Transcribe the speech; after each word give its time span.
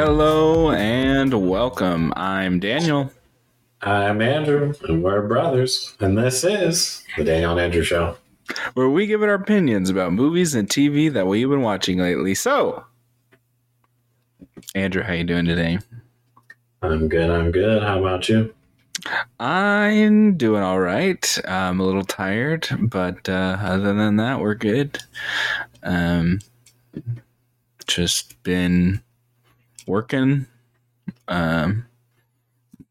Hello 0.00 0.70
and 0.70 1.48
welcome. 1.48 2.12
I'm 2.14 2.60
Daniel. 2.60 3.10
I'm 3.82 4.22
Andrew, 4.22 4.72
and 4.88 5.02
we're 5.02 5.26
brothers, 5.26 5.96
and 5.98 6.16
this 6.16 6.44
is 6.44 7.02
the 7.16 7.24
Daniel 7.24 7.50
and 7.50 7.60
Andrew 7.60 7.82
Show. 7.82 8.16
where 8.74 8.88
we 8.88 9.08
give 9.08 9.24
it 9.24 9.28
our 9.28 9.34
opinions 9.34 9.90
about 9.90 10.12
movies 10.12 10.54
and 10.54 10.68
TV 10.68 11.12
that 11.12 11.26
we've 11.26 11.48
been 11.48 11.62
watching 11.62 11.98
lately. 11.98 12.36
So, 12.36 12.84
Andrew, 14.76 15.02
how 15.02 15.14
you 15.14 15.24
doing 15.24 15.46
today? 15.46 15.80
I'm 16.80 17.08
good. 17.08 17.28
I'm 17.28 17.50
good. 17.50 17.82
How 17.82 17.98
about 17.98 18.28
you? 18.28 18.54
I'm 19.40 20.36
doing 20.36 20.62
all 20.62 20.78
right. 20.78 21.40
I'm 21.44 21.80
a 21.80 21.84
little 21.84 22.04
tired, 22.04 22.68
but 22.78 23.28
uh, 23.28 23.56
other 23.60 23.94
than 23.94 24.14
that, 24.18 24.38
we're 24.38 24.54
good. 24.54 25.00
Um, 25.82 26.38
just 27.88 28.40
been 28.44 29.02
working. 29.88 30.46
Um, 31.26 31.86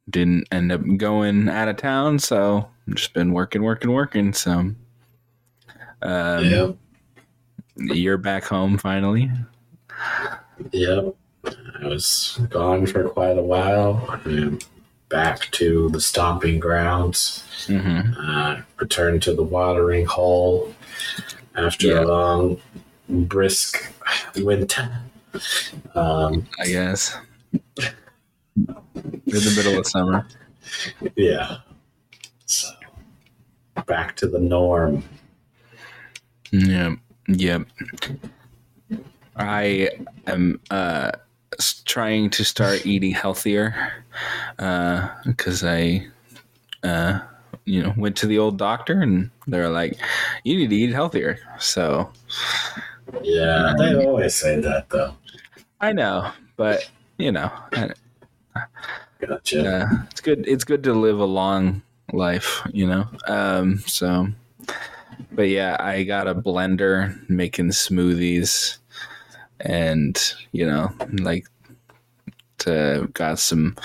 didn't 0.10 0.48
end 0.52 0.72
up 0.72 0.82
going 0.98 1.50
out 1.50 1.68
of 1.68 1.78
town, 1.78 2.20
so 2.20 2.68
just 2.94 3.14
been 3.14 3.32
working, 3.34 3.62
working, 3.64 3.92
working. 3.92 4.34
So, 4.34 4.72
um, 6.02 6.46
yep. 6.46 6.76
you're 7.76 8.18
back 8.18 8.44
home 8.46 8.78
finally. 8.78 9.30
Yep. 10.72 11.16
I 11.82 11.88
was 11.88 12.40
gone 12.50 12.86
for 12.88 13.08
quite 13.10 13.38
a 13.38 13.42
while. 13.44 14.20
I'm 14.26 14.60
back 15.10 15.50
to 15.52 15.90
the 15.90 16.02
stomping 16.02 16.60
grounds. 16.60 17.44
hmm 17.68 18.02
Uh, 18.20 18.62
returned 18.80 19.22
to 19.24 19.34
the 19.34 19.44
watering 19.44 20.06
hole 20.06 20.74
after 21.56 21.88
Yeah. 21.88 22.02
a 22.02 22.06
long, 22.06 22.58
brisk 23.10 23.92
winter. 24.38 24.90
Um, 25.96 26.48
I 26.60 26.68
guess. 26.68 27.18
In 28.56 28.68
the 29.26 29.54
middle 29.56 29.78
of 29.78 29.86
summer. 29.88 30.28
yeah. 31.16 31.58
So 32.46 32.70
back 33.86 34.16
to 34.18 34.28
the 34.28 34.40
norm. 34.40 35.04
Yep. 36.52 36.94
Yep. 37.28 37.68
I 39.36 39.90
am 40.26 40.60
uh, 40.72 41.12
trying 41.86 42.30
to 42.32 42.44
start 42.44 42.86
eating 42.86 43.12
healthier 43.12 44.04
because 44.58 45.64
I, 45.64 46.08
uh, 46.84 47.20
you 47.66 47.84
know, 47.84 47.94
went 47.98 48.16
to 48.18 48.28
the 48.28 48.40
old 48.40 48.58
doctor 48.58 49.02
and 49.02 49.30
they're 49.46 49.70
like, 49.70 50.00
"You 50.44 50.58
need 50.58 50.70
to 50.70 50.76
eat 50.76 50.92
healthier." 50.94 51.38
So 51.60 52.12
Yeah, 53.22 53.74
they 53.78 54.06
always 54.06 54.36
say 54.36 54.60
that 54.62 54.90
though. 54.90 55.14
I 55.80 55.94
know, 55.94 56.32
but 56.56 56.90
you 57.18 57.32
know, 57.32 57.52
I, 57.74 57.92
Gotcha. 59.20 59.84
uh, 59.84 60.04
it's 60.12 60.22
good. 60.22 60.48
It's 60.48 60.64
good 60.64 60.84
to 60.84 60.94
live 60.94 61.20
a 61.20 61.26
long 61.26 61.82
life, 62.14 62.62
you 62.72 62.88
know. 62.88 63.08
Um, 63.28 63.80
so, 63.80 64.28
but 65.32 65.50
yeah, 65.50 65.78
I 65.80 66.04
got 66.04 66.28
a 66.28 66.36
blender 66.36 67.18
making 67.30 67.70
smoothies, 67.70 68.78
and 69.60 70.18
you 70.52 70.66
know, 70.66 70.92
like 71.14 71.48
to 72.60 73.10
got 73.14 73.40
some, 73.40 73.76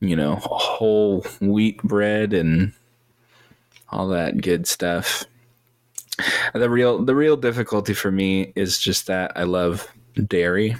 you 0.00 0.16
know, 0.16 0.36
whole 0.42 1.22
wheat 1.40 1.82
bread 1.82 2.32
and 2.32 2.72
all 3.90 4.08
that 4.08 4.40
good 4.40 4.66
stuff. 4.66 5.24
The 6.54 6.68
real 6.68 7.02
the 7.04 7.14
real 7.14 7.36
difficulty 7.36 7.94
for 7.94 8.10
me 8.10 8.52
is 8.54 8.78
just 8.78 9.06
that 9.06 9.32
I 9.36 9.44
love 9.44 9.88
dairy, 10.26 10.76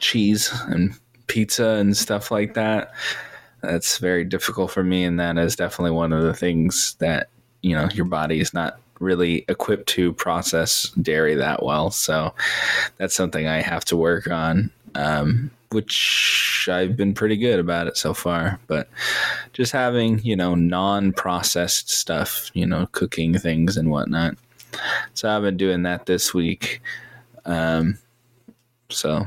cheese, 0.00 0.52
and 0.66 0.94
pizza 1.28 1.68
and 1.68 1.96
stuff 1.96 2.30
like 2.30 2.54
that. 2.54 2.92
That's 3.62 3.98
very 3.98 4.24
difficult 4.24 4.70
for 4.70 4.82
me, 4.82 5.04
and 5.04 5.18
that 5.20 5.38
is 5.38 5.56
definitely 5.56 5.92
one 5.92 6.12
of 6.12 6.22
the 6.22 6.34
things 6.34 6.96
that 6.98 7.28
you 7.62 7.74
know 7.74 7.88
your 7.92 8.04
body 8.04 8.40
is 8.40 8.54
not 8.54 8.80
really 9.00 9.44
equipped 9.48 9.88
to 9.88 10.12
process 10.14 10.90
dairy 11.02 11.34
that 11.36 11.62
well. 11.62 11.90
So 11.90 12.34
that's 12.96 13.14
something 13.14 13.46
I 13.46 13.60
have 13.60 13.84
to 13.86 13.96
work 13.96 14.28
on, 14.28 14.70
um, 14.94 15.50
which 15.70 16.68
I've 16.70 16.96
been 16.96 17.14
pretty 17.14 17.36
good 17.36 17.60
about 17.60 17.86
it 17.86 17.96
so 17.96 18.14
far. 18.14 18.58
But 18.66 18.88
just 19.52 19.72
having 19.72 20.20
you 20.20 20.36
know 20.36 20.54
non-processed 20.54 21.90
stuff, 21.90 22.50
you 22.54 22.66
know, 22.66 22.86
cooking 22.92 23.38
things 23.38 23.76
and 23.76 23.90
whatnot. 23.90 24.36
So 25.14 25.28
I've 25.28 25.42
been 25.42 25.56
doing 25.56 25.82
that 25.82 26.06
this 26.06 26.32
week. 26.32 26.80
Um, 27.44 27.98
so 28.90 29.26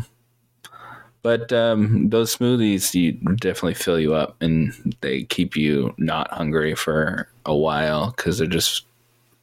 but 1.23 1.51
um, 1.53 2.09
those 2.09 2.35
smoothies 2.35 2.93
you 2.93 3.13
definitely 3.35 3.75
fill 3.75 3.99
you 3.99 4.13
up 4.13 4.35
and 4.41 4.95
they 5.01 5.23
keep 5.23 5.55
you 5.55 5.93
not 5.97 6.31
hungry 6.31 6.75
for 6.75 7.27
a 7.45 7.55
while 7.55 8.13
because 8.15 8.37
they're 8.37 8.47
just 8.47 8.85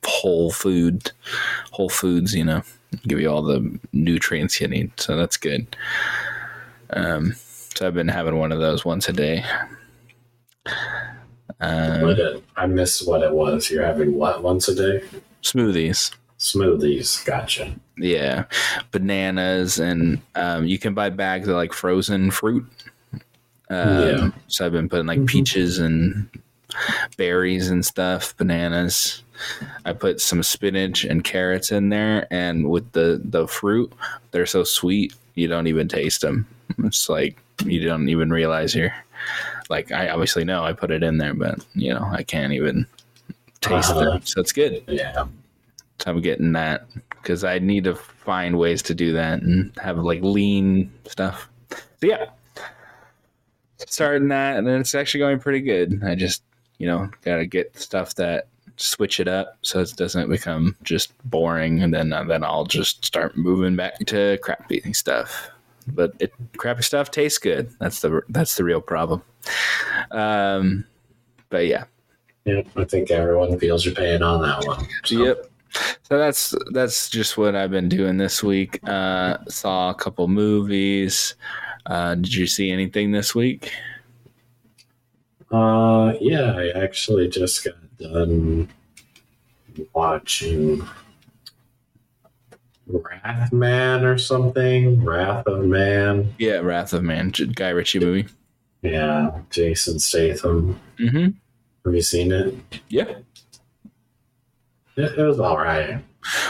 whole 0.04 0.50
food, 0.50 1.12
whole 1.70 1.88
foods. 1.88 2.34
You 2.34 2.44
know, 2.44 2.62
give 3.06 3.20
you 3.20 3.30
all 3.30 3.42
the 3.42 3.78
nutrients 3.92 4.60
you 4.60 4.68
need. 4.68 4.90
So 4.98 5.16
that's 5.16 5.36
good. 5.36 5.76
Um, 6.90 7.34
so 7.74 7.86
I've 7.86 7.94
been 7.94 8.08
having 8.08 8.38
one 8.38 8.52
of 8.52 8.58
those 8.58 8.84
once 8.84 9.08
a 9.08 9.12
day. 9.12 9.44
Um, 11.60 12.42
I 12.56 12.66
missed 12.66 13.06
what 13.06 13.22
it 13.22 13.32
was. 13.32 13.70
You're 13.70 13.84
having 13.84 14.14
what 14.14 14.42
once 14.42 14.68
a 14.68 14.74
day? 14.74 15.04
smoothies. 15.42 16.12
Smoothies. 16.38 17.24
Gotcha. 17.24 17.74
Yeah, 17.96 18.44
bananas, 18.92 19.78
and 19.78 20.20
um, 20.36 20.66
you 20.66 20.78
can 20.78 20.94
buy 20.94 21.10
bags 21.10 21.48
of 21.48 21.56
like 21.56 21.72
frozen 21.72 22.30
fruit. 22.30 22.64
Um, 23.70 23.98
Yeah. 24.00 24.30
So 24.46 24.64
I've 24.64 24.72
been 24.72 24.88
putting 24.88 25.06
like 25.06 25.18
Mhm. 25.18 25.26
peaches 25.26 25.78
and 25.78 26.28
berries 27.16 27.70
and 27.70 27.84
stuff, 27.84 28.36
bananas. 28.36 29.22
I 29.84 29.92
put 29.92 30.20
some 30.20 30.42
spinach 30.42 31.04
and 31.04 31.24
carrots 31.24 31.72
in 31.72 31.88
there, 31.88 32.26
and 32.30 32.70
with 32.70 32.90
the 32.92 33.20
the 33.24 33.46
fruit, 33.48 33.92
they're 34.30 34.46
so 34.46 34.64
sweet 34.64 35.14
you 35.34 35.48
don't 35.48 35.66
even 35.66 35.88
taste 35.88 36.20
them. 36.20 36.46
It's 36.84 37.08
like 37.08 37.36
you 37.64 37.80
don't 37.84 38.08
even 38.08 38.30
realize 38.30 38.74
you're 38.74 38.94
like 39.68 39.90
I 39.90 40.08
obviously 40.10 40.44
know 40.44 40.64
I 40.64 40.72
put 40.72 40.90
it 40.92 41.02
in 41.02 41.18
there, 41.18 41.34
but 41.34 41.64
you 41.74 41.92
know 41.92 42.08
I 42.12 42.22
can't 42.22 42.52
even 42.52 42.86
taste 43.60 43.90
Uh-huh. 43.90 44.04
them. 44.10 44.22
So 44.24 44.40
it's 44.40 44.52
good. 44.52 44.82
Yeah. 44.86 45.26
I'm 46.06 46.20
getting 46.20 46.52
that 46.52 46.86
because 47.10 47.44
I 47.44 47.58
need 47.58 47.84
to 47.84 47.94
find 47.94 48.58
ways 48.58 48.82
to 48.82 48.94
do 48.94 49.12
that 49.14 49.42
and 49.42 49.72
have 49.82 49.98
like 49.98 50.22
lean 50.22 50.92
stuff. 51.06 51.48
So 51.70 52.06
yeah, 52.06 52.26
starting 53.78 54.28
that, 54.28 54.56
and 54.58 54.68
it's 54.68 54.94
actually 54.94 55.20
going 55.20 55.40
pretty 55.40 55.60
good. 55.60 56.02
I 56.04 56.14
just 56.14 56.42
you 56.78 56.86
know 56.86 57.10
got 57.22 57.36
to 57.38 57.46
get 57.46 57.78
stuff 57.78 58.14
that 58.16 58.46
switch 58.76 59.18
it 59.18 59.26
up 59.26 59.58
so 59.62 59.80
it 59.80 59.92
doesn't 59.96 60.30
become 60.30 60.76
just 60.82 61.12
boring, 61.28 61.82
and 61.82 61.92
then 61.92 62.10
then 62.10 62.44
I'll 62.44 62.64
just 62.64 63.04
start 63.04 63.36
moving 63.36 63.76
back 63.76 63.98
to 64.06 64.38
crappy 64.42 64.92
stuff. 64.92 65.50
But 65.88 66.14
it, 66.20 66.32
crappy 66.56 66.82
stuff 66.82 67.10
tastes 67.10 67.38
good. 67.38 67.70
That's 67.80 68.00
the 68.00 68.22
that's 68.28 68.56
the 68.56 68.64
real 68.64 68.80
problem. 68.80 69.22
Um, 70.10 70.84
but 71.50 71.66
yeah, 71.66 71.84
Yeah. 72.44 72.62
I 72.76 72.84
think 72.84 73.10
everyone 73.10 73.58
feels 73.58 73.84
your 73.84 73.94
pain 73.94 74.22
on 74.22 74.42
that 74.42 74.66
one. 74.66 74.86
So, 75.04 75.24
Yep. 75.24 75.50
So 76.02 76.18
that's 76.18 76.54
that's 76.72 77.08
just 77.10 77.36
what 77.36 77.54
I've 77.54 77.70
been 77.70 77.88
doing 77.88 78.16
this 78.16 78.42
week. 78.42 78.80
Uh, 78.88 79.38
saw 79.48 79.90
a 79.90 79.94
couple 79.94 80.28
movies. 80.28 81.34
Uh, 81.86 82.14
did 82.14 82.34
you 82.34 82.46
see 82.46 82.70
anything 82.70 83.12
this 83.12 83.34
week? 83.34 83.72
Uh, 85.50 86.12
yeah, 86.20 86.52
I 86.52 86.68
actually 86.78 87.28
just 87.28 87.64
got 87.64 87.74
done 87.98 88.68
watching 89.94 90.86
Wrathman 92.90 94.02
or 94.02 94.18
something. 94.18 95.04
Wrath 95.04 95.46
of 95.46 95.64
Man. 95.64 96.34
Yeah, 96.38 96.58
Wrath 96.58 96.92
of 96.92 97.02
Man, 97.02 97.30
Guy 97.30 97.70
Ritchie 97.70 98.00
movie. 98.00 98.26
Yeah, 98.82 99.40
Jason 99.50 99.98
Statham. 99.98 100.78
Mm-hmm. 100.98 101.28
Have 101.84 101.94
you 101.94 102.02
seen 102.02 102.32
it? 102.32 102.54
Yeah. 102.88 103.14
It, 104.98 105.18
it 105.18 105.22
was 105.22 105.38
all 105.40 105.56
right. 105.56 106.02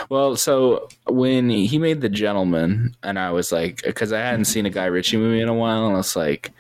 Well, 0.09 0.37
so 0.37 0.89
when 1.07 1.51
he 1.51 1.79
made 1.79 2.01
The 2.01 2.09
Gentleman, 2.09 2.97
and 3.03 3.19
I 3.19 3.31
was 3.31 3.53
like, 3.53 3.83
because 3.83 4.13
I 4.13 4.21
hadn't 4.21 4.47
seen 4.47 4.67
a 4.67 4.71
Guy 4.71 4.87
Ritchie 4.87 5.19
movie 5.19 5.41
in 5.41 5.49
a 5.49 5.55
while, 5.55 5.85
and 5.87 5.95
I 5.95 5.99
was 5.99 6.17
like, 6.17 6.51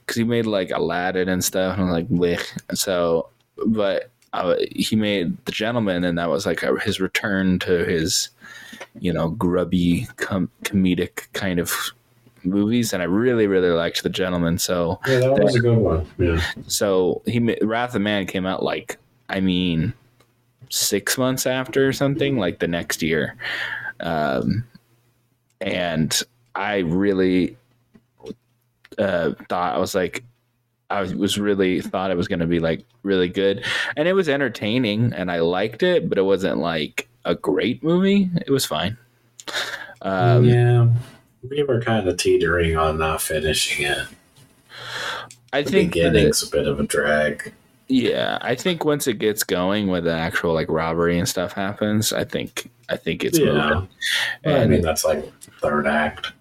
because 0.00 0.16
he 0.16 0.24
made 0.24 0.46
like 0.46 0.70
Aladdin 0.70 1.28
and 1.28 1.44
stuff, 1.44 1.76
and 1.76 1.82
I 1.82 1.92
was 1.92 1.92
like, 1.94 2.08
blech. 2.08 2.76
So, 2.78 3.28
but 3.66 4.10
uh, 4.32 4.54
he 4.70 4.94
made 4.96 5.36
The 5.44 5.52
Gentleman, 5.52 6.04
and 6.04 6.16
that 6.18 6.30
was 6.30 6.46
like 6.46 6.62
a, 6.62 6.78
his 6.78 7.00
return 7.00 7.58
to 7.60 7.84
his, 7.84 8.30
you 9.00 9.12
know, 9.12 9.30
grubby 9.30 10.06
com- 10.16 10.50
comedic 10.64 11.30
kind 11.32 11.58
of 11.58 11.72
movies, 12.44 12.92
and 12.92 13.02
I 13.02 13.06
really, 13.06 13.48
really 13.48 13.70
liked 13.70 14.02
The 14.04 14.08
Gentleman. 14.08 14.58
So, 14.58 15.00
Yeah, 15.06 15.18
that 15.18 15.42
was 15.42 15.56
a 15.56 15.60
good 15.60 15.78
one. 15.78 16.06
Yeah. 16.18 16.40
so 16.68 17.22
he 17.26 17.40
Wrath 17.62 17.94
of 17.96 18.02
Man 18.02 18.26
came 18.26 18.46
out 18.46 18.62
like 18.62 18.98
I 19.28 19.40
mean 19.40 19.92
six 20.72 21.18
months 21.18 21.46
after 21.46 21.86
or 21.86 21.92
something 21.92 22.38
like 22.38 22.58
the 22.58 22.66
next 22.66 23.02
year, 23.02 23.36
um, 24.00 24.64
and 25.60 26.22
I 26.54 26.78
really 26.78 27.56
uh, 28.98 29.32
thought 29.48 29.74
I 29.74 29.78
was 29.78 29.94
like, 29.94 30.24
I 30.90 31.02
was 31.02 31.38
really 31.38 31.80
thought 31.80 32.10
it 32.10 32.16
was 32.16 32.28
going 32.28 32.40
to 32.40 32.46
be 32.46 32.58
like 32.58 32.84
really 33.02 33.28
good, 33.28 33.64
and 33.96 34.08
it 34.08 34.14
was 34.14 34.28
entertaining, 34.28 35.12
and 35.12 35.30
I 35.30 35.40
liked 35.40 35.82
it, 35.82 36.08
but 36.08 36.18
it 36.18 36.22
wasn't 36.22 36.58
like 36.58 37.08
a 37.24 37.34
great 37.34 37.82
movie. 37.82 38.30
It 38.46 38.50
was 38.50 38.64
fine. 38.64 38.96
Um, 40.00 40.44
yeah, 40.44 40.88
we 41.48 41.62
were 41.62 41.80
kind 41.80 42.08
of 42.08 42.16
teetering 42.16 42.76
on 42.76 42.98
not 42.98 43.22
finishing 43.22 43.86
it. 43.86 44.06
I 45.52 45.62
the 45.62 45.70
think 45.70 45.92
beginning's 45.92 46.42
a 46.42 46.50
bit 46.50 46.66
of 46.66 46.80
a 46.80 46.84
drag. 46.84 47.52
Yeah, 47.88 48.38
I 48.40 48.54
think 48.54 48.84
once 48.84 49.06
it 49.06 49.18
gets 49.18 49.42
going, 49.42 49.88
when 49.88 50.04
the 50.04 50.12
actual 50.12 50.54
like 50.54 50.70
robbery 50.70 51.18
and 51.18 51.28
stuff 51.28 51.52
happens, 51.52 52.12
I 52.12 52.24
think 52.24 52.70
I 52.88 52.96
think 52.96 53.24
it's 53.24 53.38
yeah. 53.38 53.46
moving. 53.46 53.88
Well, 54.44 54.62
I 54.62 54.66
mean, 54.66 54.82
that's 54.82 55.04
like 55.04 55.30
third 55.60 55.86
act. 55.86 56.32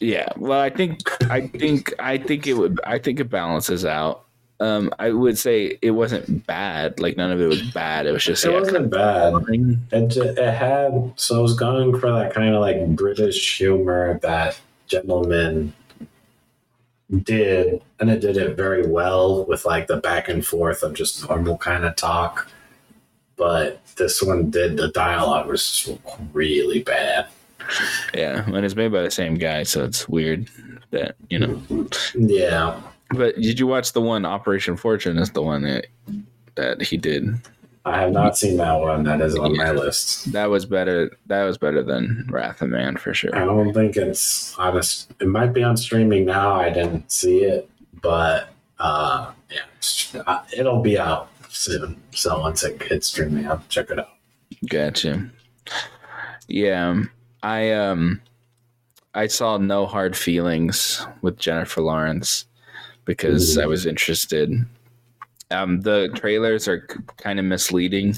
Yeah, 0.00 0.28
well, 0.36 0.60
I 0.60 0.70
think 0.70 1.00
I 1.30 1.46
think 1.48 1.92
I 1.98 2.16
think 2.16 2.46
it 2.46 2.54
would 2.54 2.80
I 2.84 2.98
think 2.98 3.20
it 3.20 3.24
balances 3.24 3.84
out. 3.84 4.24
Um, 4.58 4.92
I 4.98 5.10
would 5.10 5.38
say 5.38 5.78
it 5.82 5.92
wasn't 5.92 6.46
bad. 6.46 7.00
Like 7.00 7.16
none 7.16 7.30
of 7.30 7.40
it 7.40 7.46
was 7.46 7.62
bad. 7.72 8.06
It 8.06 8.12
was 8.12 8.24
just 8.24 8.44
it 8.44 8.50
yeah, 8.50 8.60
wasn't 8.60 8.90
bad. 8.90 9.34
It 9.48 10.16
it 10.16 10.54
had 10.54 11.12
so 11.16 11.38
I 11.38 11.42
was 11.42 11.54
going 11.54 11.98
for 11.98 12.10
that 12.12 12.32
kind 12.34 12.54
of 12.54 12.60
like 12.60 12.88
British 12.96 13.58
humor 13.58 14.18
that 14.22 14.58
gentleman 14.86 15.74
did, 17.18 17.82
and 17.98 18.10
it 18.10 18.20
did 18.20 18.36
it 18.36 18.56
very 18.56 18.86
well 18.86 19.44
with 19.44 19.64
like 19.64 19.86
the 19.86 19.96
back 19.96 20.28
and 20.28 20.46
forth 20.46 20.82
of 20.82 20.94
just 20.94 21.28
normal 21.28 21.58
kind 21.58 21.84
of 21.84 21.96
talk. 21.96 22.48
But 23.36 23.84
this 23.96 24.22
one 24.22 24.50
did 24.50 24.76
the 24.76 24.88
dialogue 24.88 25.48
was 25.48 25.90
really 26.32 26.82
bad. 26.82 27.26
Yeah, 28.14 28.44
and 28.46 28.64
it's 28.64 28.76
made 28.76 28.92
by 28.92 29.02
the 29.02 29.10
same 29.10 29.34
guy, 29.34 29.62
so 29.62 29.84
it's 29.84 30.08
weird 30.08 30.48
that 30.90 31.16
you 31.28 31.38
know. 31.38 31.86
Yeah. 32.14 32.80
But 33.10 33.36
did 33.36 33.58
you 33.58 33.66
watch 33.66 33.92
the 33.92 34.00
one 34.00 34.24
Operation 34.24 34.76
Fortune? 34.76 35.18
Is 35.18 35.30
the 35.30 35.42
one 35.42 35.62
that 35.62 35.86
that 36.54 36.82
he 36.82 36.96
did? 36.96 37.34
I 37.90 38.00
have 38.00 38.12
not 38.12 38.38
seen 38.38 38.56
that 38.58 38.80
one. 38.80 39.04
That 39.04 39.20
is 39.20 39.36
on 39.36 39.54
yeah. 39.54 39.64
my 39.64 39.70
list. 39.72 40.32
That 40.32 40.48
was 40.50 40.64
better. 40.64 41.16
That 41.26 41.44
was 41.44 41.58
better 41.58 41.82
than 41.82 42.26
Wrath 42.30 42.62
of 42.62 42.70
Man 42.70 42.96
for 42.96 43.12
sure. 43.12 43.34
I 43.34 43.44
don't 43.44 43.72
think 43.72 43.96
it's 43.96 44.56
honest. 44.58 45.12
It 45.20 45.28
might 45.28 45.52
be 45.52 45.62
on 45.62 45.76
streaming 45.76 46.26
now. 46.26 46.54
I 46.54 46.70
didn't 46.70 47.10
see 47.10 47.44
it, 47.44 47.68
but 48.00 48.50
uh, 48.78 49.32
yeah, 49.50 50.22
uh, 50.26 50.42
it'll 50.56 50.82
be 50.82 50.98
out 50.98 51.28
soon. 51.48 52.00
So 52.12 52.40
once 52.40 52.62
it 52.62 52.82
hits 52.82 53.08
streaming, 53.08 53.48
I'll 53.48 53.62
check 53.68 53.90
it 53.90 53.98
out. 53.98 54.10
Gotcha. 54.68 55.30
Yeah, 56.48 57.02
I 57.42 57.72
um, 57.72 58.20
I 59.14 59.26
saw 59.26 59.58
No 59.58 59.86
Hard 59.86 60.16
Feelings 60.16 61.06
with 61.22 61.38
Jennifer 61.38 61.80
Lawrence 61.80 62.46
because 63.04 63.56
Ooh. 63.56 63.62
I 63.62 63.66
was 63.66 63.86
interested 63.86 64.52
um, 65.50 65.80
the 65.80 66.10
trailers 66.14 66.68
are 66.68 66.86
kind 67.16 67.38
of 67.38 67.44
misleading. 67.44 68.14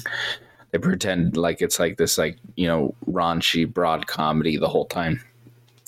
They 0.71 0.79
pretend 0.79 1.37
like 1.37 1.61
it's 1.61 1.79
like 1.79 1.97
this, 1.97 2.17
like 2.17 2.37
you 2.55 2.67
know, 2.67 2.95
raunchy 3.07 3.71
broad 3.71 4.07
comedy 4.07 4.57
the 4.57 4.69
whole 4.69 4.85
time. 4.85 5.21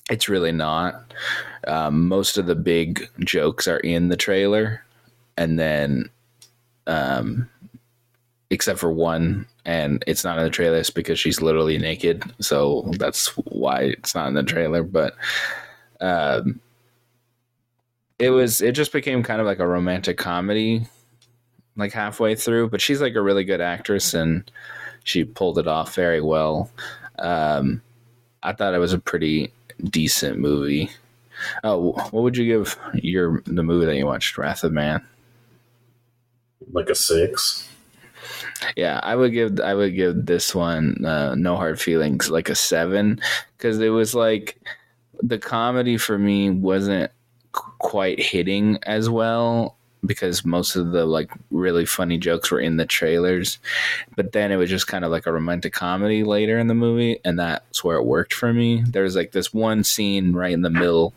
It's 0.09 0.29
really 0.29 0.51
not. 0.51 1.13
Um, 1.67 2.07
most 2.07 2.37
of 2.37 2.45
the 2.45 2.55
big 2.55 3.09
jokes 3.19 3.67
are 3.67 3.79
in 3.79 4.09
the 4.09 4.17
trailer, 4.17 4.83
and 5.37 5.57
then, 5.57 6.09
um, 6.85 7.49
except 8.51 8.77
for 8.77 8.91
one, 8.91 9.47
and 9.65 10.03
it's 10.05 10.23
not 10.23 10.37
in 10.37 10.43
the 10.43 10.51
trailer 10.51 10.83
because 10.93 11.19
she's 11.19 11.41
literally 11.41 11.79
naked. 11.79 12.23
So 12.39 12.91
that's 12.97 13.27
why 13.37 13.95
it's 13.97 14.13
not 14.13 14.27
in 14.27 14.35
the 14.35 14.43
trailer. 14.43 14.83
But 14.83 15.15
um, 16.01 16.59
it 18.19 18.29
was. 18.29 18.61
It 18.61 18.73
just 18.73 18.91
became 18.91 19.23
kind 19.23 19.41
of 19.41 19.47
like 19.47 19.59
a 19.59 19.67
romantic 19.67 20.17
comedy 20.17 20.87
like 21.75 21.93
halfway 21.93 22.35
through, 22.35 22.69
but 22.69 22.81
she's 22.81 23.01
like 23.01 23.15
a 23.15 23.21
really 23.21 23.43
good 23.43 23.61
actress 23.61 24.13
and 24.13 24.49
she 25.03 25.23
pulled 25.23 25.57
it 25.57 25.67
off 25.67 25.95
very 25.95 26.21
well. 26.21 26.69
Um, 27.19 27.81
I 28.43 28.53
thought 28.53 28.73
it 28.73 28.79
was 28.79 28.93
a 28.93 28.99
pretty 28.99 29.51
decent 29.83 30.39
movie. 30.39 30.89
Oh, 31.63 31.91
what 32.11 32.13
would 32.23 32.37
you 32.37 32.45
give 32.45 32.77
your 32.93 33.41
the 33.45 33.63
movie 33.63 33.85
that 33.85 33.97
you 33.97 34.05
watched, 34.05 34.37
Wrath 34.37 34.63
of 34.63 34.71
Man? 34.71 35.05
Like 36.71 36.89
a 36.89 36.95
six. 36.95 37.69
Yeah, 38.75 38.99
I 39.03 39.15
would 39.15 39.33
give 39.33 39.59
I 39.59 39.73
would 39.73 39.95
give 39.95 40.25
this 40.25 40.55
one 40.55 41.03
uh, 41.05 41.35
No 41.35 41.55
Hard 41.57 41.79
Feelings 41.79 42.29
like 42.29 42.49
a 42.49 42.55
seven 42.55 43.19
because 43.57 43.79
it 43.79 43.89
was 43.89 44.15
like 44.15 44.57
the 45.21 45.37
comedy 45.37 45.97
for 45.97 46.17
me 46.17 46.49
wasn't 46.49 47.11
quite 47.51 48.19
hitting 48.19 48.79
as 48.83 49.09
well 49.09 49.77
because 50.05 50.45
most 50.45 50.75
of 50.75 50.91
the 50.91 51.05
like 51.05 51.31
really 51.51 51.85
funny 51.85 52.17
jokes 52.17 52.51
were 52.51 52.59
in 52.59 52.77
the 52.77 52.85
trailers. 52.85 53.59
But 54.15 54.31
then 54.31 54.51
it 54.51 54.57
was 54.57 54.69
just 54.69 54.87
kind 54.87 55.05
of 55.05 55.11
like 55.11 55.25
a 55.25 55.33
romantic 55.33 55.73
comedy 55.73 56.23
later 56.23 56.57
in 56.57 56.67
the 56.67 56.73
movie 56.73 57.19
and 57.25 57.39
that's 57.39 57.83
where 57.83 57.97
it 57.97 58.05
worked 58.05 58.33
for 58.33 58.53
me. 58.53 58.83
There's 58.87 59.15
like 59.15 59.31
this 59.31 59.53
one 59.53 59.83
scene 59.83 60.33
right 60.33 60.53
in 60.53 60.61
the 60.61 60.69
middle 60.69 61.13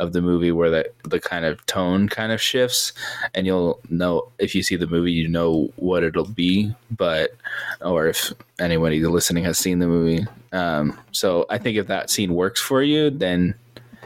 of 0.00 0.14
the 0.14 0.22
movie 0.22 0.50
where 0.50 0.70
the, 0.70 0.90
the 1.04 1.20
kind 1.20 1.44
of 1.44 1.64
tone 1.66 2.08
kind 2.08 2.32
of 2.32 2.40
shifts 2.40 2.94
and 3.34 3.46
you'll 3.46 3.78
know 3.90 4.26
if 4.38 4.54
you 4.54 4.62
see 4.62 4.74
the 4.74 4.86
movie 4.86 5.12
you 5.12 5.28
know 5.28 5.70
what 5.76 6.02
it'll 6.02 6.24
be 6.24 6.74
but 6.90 7.36
or 7.82 8.08
if 8.08 8.32
anybody 8.58 9.04
listening 9.04 9.44
has 9.44 9.58
seen 9.58 9.78
the 9.78 9.86
movie. 9.86 10.26
Um, 10.52 10.98
so 11.12 11.46
i 11.50 11.58
think 11.58 11.76
if 11.76 11.86
that 11.88 12.10
scene 12.10 12.34
works 12.34 12.60
for 12.60 12.82
you 12.82 13.10
then 13.10 13.54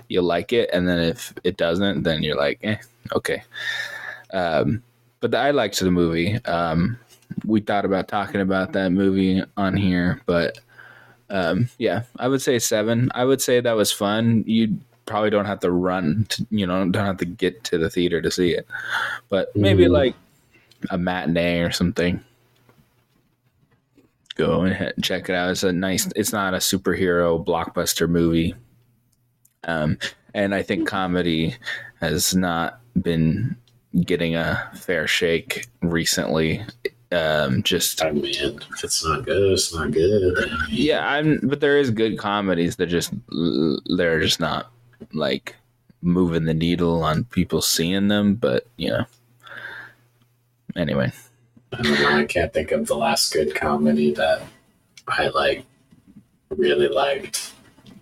you'll 0.08 0.24
like 0.24 0.52
it 0.52 0.68
and 0.72 0.86
then 0.88 0.98
if 0.98 1.32
it 1.44 1.56
doesn't 1.56 2.02
then 2.02 2.22
you're 2.22 2.36
like 2.36 2.58
eh, 2.64 2.76
okay 3.14 3.44
um, 4.34 4.82
but 5.20 5.34
I 5.34 5.52
liked 5.52 5.80
the 5.80 5.90
movie. 5.90 6.44
Um, 6.44 6.98
we 7.46 7.60
thought 7.60 7.84
about 7.84 8.08
talking 8.08 8.40
about 8.40 8.72
that 8.72 8.90
movie 8.90 9.42
on 9.56 9.76
here, 9.76 10.20
but 10.26 10.58
um, 11.30 11.70
yeah, 11.78 12.02
I 12.18 12.28
would 12.28 12.42
say 12.42 12.58
seven. 12.58 13.10
I 13.14 13.24
would 13.24 13.40
say 13.40 13.60
that 13.60 13.72
was 13.72 13.90
fun. 13.90 14.44
You 14.46 14.78
probably 15.06 15.30
don't 15.30 15.46
have 15.46 15.60
to 15.60 15.70
run, 15.70 16.26
to, 16.30 16.46
you 16.50 16.66
know, 16.66 16.88
don't 16.90 17.06
have 17.06 17.18
to 17.18 17.24
get 17.24 17.64
to 17.64 17.78
the 17.78 17.88
theater 17.88 18.20
to 18.20 18.30
see 18.30 18.52
it, 18.52 18.66
but 19.28 19.54
maybe 19.56 19.84
mm. 19.84 19.90
like 19.90 20.14
a 20.90 20.98
matinee 20.98 21.60
or 21.60 21.70
something. 21.70 22.20
Go 24.34 24.62
and 24.62 24.92
check 25.02 25.28
it 25.28 25.34
out. 25.34 25.50
It's 25.50 25.62
a 25.62 25.72
nice. 25.72 26.10
It's 26.16 26.32
not 26.32 26.54
a 26.54 26.58
superhero 26.58 27.44
blockbuster 27.44 28.08
movie, 28.08 28.56
um, 29.62 29.96
and 30.34 30.52
I 30.52 30.62
think 30.62 30.88
comedy 30.88 31.56
has 32.00 32.34
not 32.34 32.80
been 33.00 33.56
getting 34.02 34.36
a 34.36 34.70
fair 34.74 35.06
shake 35.06 35.66
recently. 35.82 36.64
Um, 37.12 37.62
just 37.62 38.02
I 38.02 38.10
mean, 38.10 38.24
if 38.26 38.84
it's 38.84 39.04
not 39.04 39.24
good, 39.24 39.52
it's 39.52 39.72
not 39.74 39.92
good. 39.92 40.50
Yeah, 40.68 41.06
I'm. 41.06 41.38
But 41.42 41.60
there 41.60 41.78
is 41.78 41.90
good 41.90 42.18
comedies 42.18 42.76
that 42.76 42.86
just 42.86 43.12
they're 43.96 44.20
just 44.20 44.40
not 44.40 44.72
like 45.12 45.54
moving 46.02 46.44
the 46.44 46.54
needle 46.54 47.04
on 47.04 47.24
people 47.24 47.62
seeing 47.62 48.08
them. 48.08 48.34
But 48.34 48.66
you 48.76 48.90
know, 48.90 49.04
anyway. 50.76 51.12
I 51.72 51.82
don't 51.82 52.00
know. 52.00 52.16
I 52.18 52.24
can't 52.24 52.52
think 52.52 52.70
of 52.70 52.86
the 52.86 52.96
last 52.96 53.32
good 53.32 53.54
comedy 53.54 54.12
that 54.14 54.42
I 55.08 55.28
like 55.28 55.64
really 56.50 56.88
liked. 56.88 57.52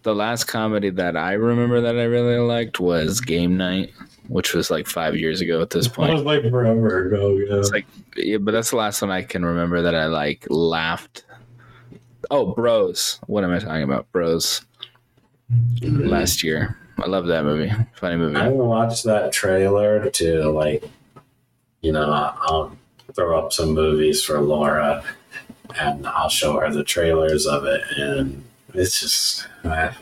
The 0.02 0.14
last 0.14 0.44
comedy 0.44 0.90
that 0.90 1.16
I 1.16 1.34
remember 1.34 1.80
that 1.80 1.96
I 1.96 2.04
really 2.04 2.38
liked 2.38 2.80
was 2.80 3.20
Game 3.20 3.56
Night 3.56 3.92
which 4.28 4.54
was 4.54 4.70
like 4.70 4.86
five 4.86 5.16
years 5.16 5.40
ago 5.40 5.60
at 5.60 5.70
this 5.70 5.88
point. 5.88 6.08
That 6.08 6.14
was 6.14 6.22
like 6.24 6.42
forever 6.50 7.06
ago. 7.06 7.36
Yeah. 7.36 7.58
It's 7.58 7.70
like, 7.70 7.86
yeah, 8.16 8.38
but 8.38 8.52
that's 8.52 8.70
the 8.70 8.76
last 8.76 9.02
one 9.02 9.10
I 9.10 9.22
can 9.22 9.44
remember 9.44 9.82
that 9.82 9.94
I 9.94 10.06
like 10.06 10.46
laughed. 10.48 11.24
Oh, 12.30 12.54
Bros. 12.54 13.18
What 13.26 13.44
am 13.44 13.52
I 13.52 13.58
talking 13.58 13.82
about? 13.82 14.10
Bros. 14.12 14.62
Mm-hmm. 15.52 16.06
Last 16.08 16.42
year. 16.42 16.78
I 16.98 17.06
love 17.06 17.26
that 17.26 17.44
movie. 17.44 17.72
Funny 17.94 18.16
movie. 18.16 18.36
I 18.36 18.48
watched 18.48 19.04
that 19.04 19.32
trailer 19.32 20.08
to 20.10 20.50
like, 20.50 20.84
you 21.80 21.92
know, 21.92 22.10
I'll 22.10 22.76
throw 23.14 23.38
up 23.38 23.52
some 23.52 23.70
movies 23.70 24.22
for 24.22 24.40
Laura 24.40 25.02
and 25.78 26.06
I'll 26.06 26.28
show 26.28 26.58
her 26.60 26.70
the 26.70 26.84
trailers 26.84 27.46
of 27.46 27.64
it. 27.64 27.82
And 27.96 28.44
it's 28.74 29.00
just, 29.00 29.48
I, 29.64 29.94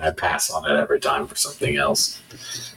I 0.00 0.10
pass 0.10 0.50
on 0.50 0.64
it 0.70 0.74
every 0.74 1.00
time 1.00 1.26
for 1.26 1.36
something 1.36 1.76
else. 1.76 2.20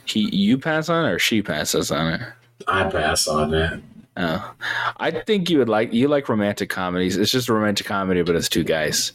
He, 0.04 0.28
you 0.34 0.58
pass 0.58 0.88
on 0.88 1.06
it 1.06 1.12
or 1.12 1.18
she 1.18 1.42
passes 1.42 1.90
on 1.90 2.14
it? 2.14 2.20
I 2.68 2.84
pass 2.90 3.26
on 3.28 3.54
it. 3.54 3.80
Oh, 4.18 4.54
I 4.96 5.10
think 5.10 5.50
you 5.50 5.58
would 5.58 5.68
like 5.68 5.92
you 5.92 6.08
like 6.08 6.28
romantic 6.28 6.70
comedies. 6.70 7.16
It's 7.16 7.30
just 7.30 7.48
a 7.50 7.52
romantic 7.54 7.86
comedy, 7.86 8.22
but 8.22 8.34
it's 8.34 8.48
two 8.48 8.64
guys. 8.64 9.12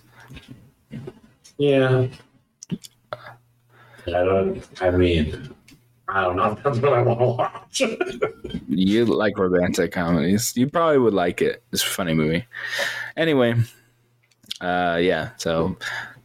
Yeah. 1.58 2.08
I 4.08 4.12
don't. 4.12 4.64
I 4.80 4.92
mean, 4.92 5.56
I 6.08 6.22
don't 6.24 6.36
know. 6.36 6.52
if 6.52 6.64
That's 6.64 6.80
what 6.80 6.94
I 6.94 7.02
want 7.02 7.20
to 7.20 7.26
watch. 7.26 7.82
you 8.68 9.06
like 9.06 9.38
romantic 9.38 9.92
comedies. 9.92 10.56
You 10.56 10.68
probably 10.70 11.00
would 11.00 11.14
like 11.14 11.42
it. 11.42 11.64
It's 11.72 11.84
a 11.84 11.88
funny 11.88 12.14
movie. 12.14 12.46
Anyway, 13.18 13.56
uh, 14.60 15.00
yeah. 15.02 15.32
So 15.38 15.78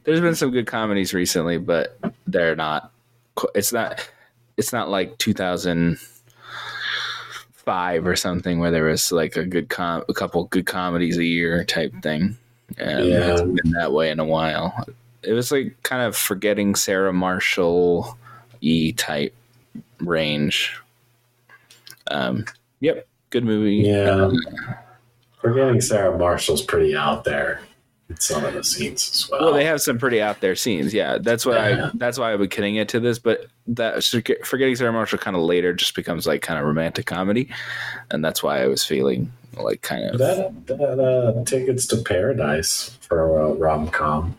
there's 0.06 0.20
been 0.20 0.34
some 0.36 0.50
good 0.52 0.66
comedies 0.66 1.12
recently, 1.12 1.58
but 1.58 1.98
they're 2.26 2.56
not. 2.56 2.90
It's 3.54 3.70
not 3.72 4.08
it's 4.56 4.72
not 4.72 4.88
like 4.88 5.18
2005 5.18 8.06
or 8.06 8.16
something 8.16 8.58
where 8.58 8.70
there 8.70 8.84
was 8.84 9.12
like 9.12 9.36
a 9.36 9.44
good 9.44 9.68
com- 9.68 10.04
a 10.08 10.14
couple 10.14 10.44
good 10.44 10.64
comedies 10.64 11.18
a 11.18 11.24
year 11.24 11.62
type 11.64 11.92
thing. 12.02 12.38
Um, 12.80 12.86
Yeah. 12.86 13.00
It 13.02 13.22
hasn't 13.22 13.62
been 13.62 13.72
that 13.72 13.92
way 13.92 14.08
in 14.10 14.18
a 14.20 14.24
while. 14.24 14.86
It 15.22 15.32
was 15.34 15.52
like 15.52 15.76
kind 15.82 16.02
of 16.02 16.16
forgetting 16.16 16.74
Sarah 16.76 17.12
Marshall 17.12 18.16
e 18.60 18.92
type 18.92 19.34
range. 19.98 20.74
Um, 22.08 22.44
yep, 22.80 23.06
good 23.30 23.44
movie. 23.44 23.76
Yeah. 23.88 24.30
Forgetting 25.40 25.80
Sarah 25.80 26.16
Marshall's 26.16 26.62
pretty 26.62 26.96
out 26.96 27.24
there 27.24 27.60
some 28.18 28.44
of 28.44 28.54
the 28.54 28.62
scenes 28.62 29.10
as 29.12 29.30
well. 29.30 29.40
Well, 29.46 29.52
they 29.54 29.64
have 29.64 29.80
some 29.80 29.98
pretty 29.98 30.22
out 30.22 30.40
there 30.40 30.54
scenes. 30.54 30.94
Yeah, 30.94 31.18
that's 31.18 31.44
why 31.44 31.70
Yeah. 31.70 31.86
I. 31.86 31.90
That's 31.94 32.18
why 32.18 32.32
I 32.32 32.36
would 32.36 32.50
kidding 32.50 32.76
it 32.76 32.88
to 32.90 33.00
this. 33.00 33.18
But 33.18 33.46
that 33.68 34.02
forgetting 34.44 34.76
Sarah 34.76 34.92
Marshall 34.92 35.18
kind 35.18 35.36
of 35.36 35.42
later 35.42 35.72
just 35.72 35.94
becomes 35.94 36.26
like 36.26 36.42
kind 36.42 36.58
of 36.58 36.64
romantic 36.66 37.06
comedy, 37.06 37.50
and 38.10 38.24
that's 38.24 38.42
why 38.42 38.62
I 38.62 38.66
was 38.66 38.84
feeling 38.84 39.32
like 39.56 39.82
kind 39.82 40.04
of. 40.04 40.18
that, 40.18 40.66
that 40.66 41.00
uh, 41.00 41.44
tickets 41.44 41.86
to 41.88 41.96
paradise 42.02 42.96
for 43.00 43.40
a 43.40 43.52
rom 43.54 43.88
com. 43.88 44.36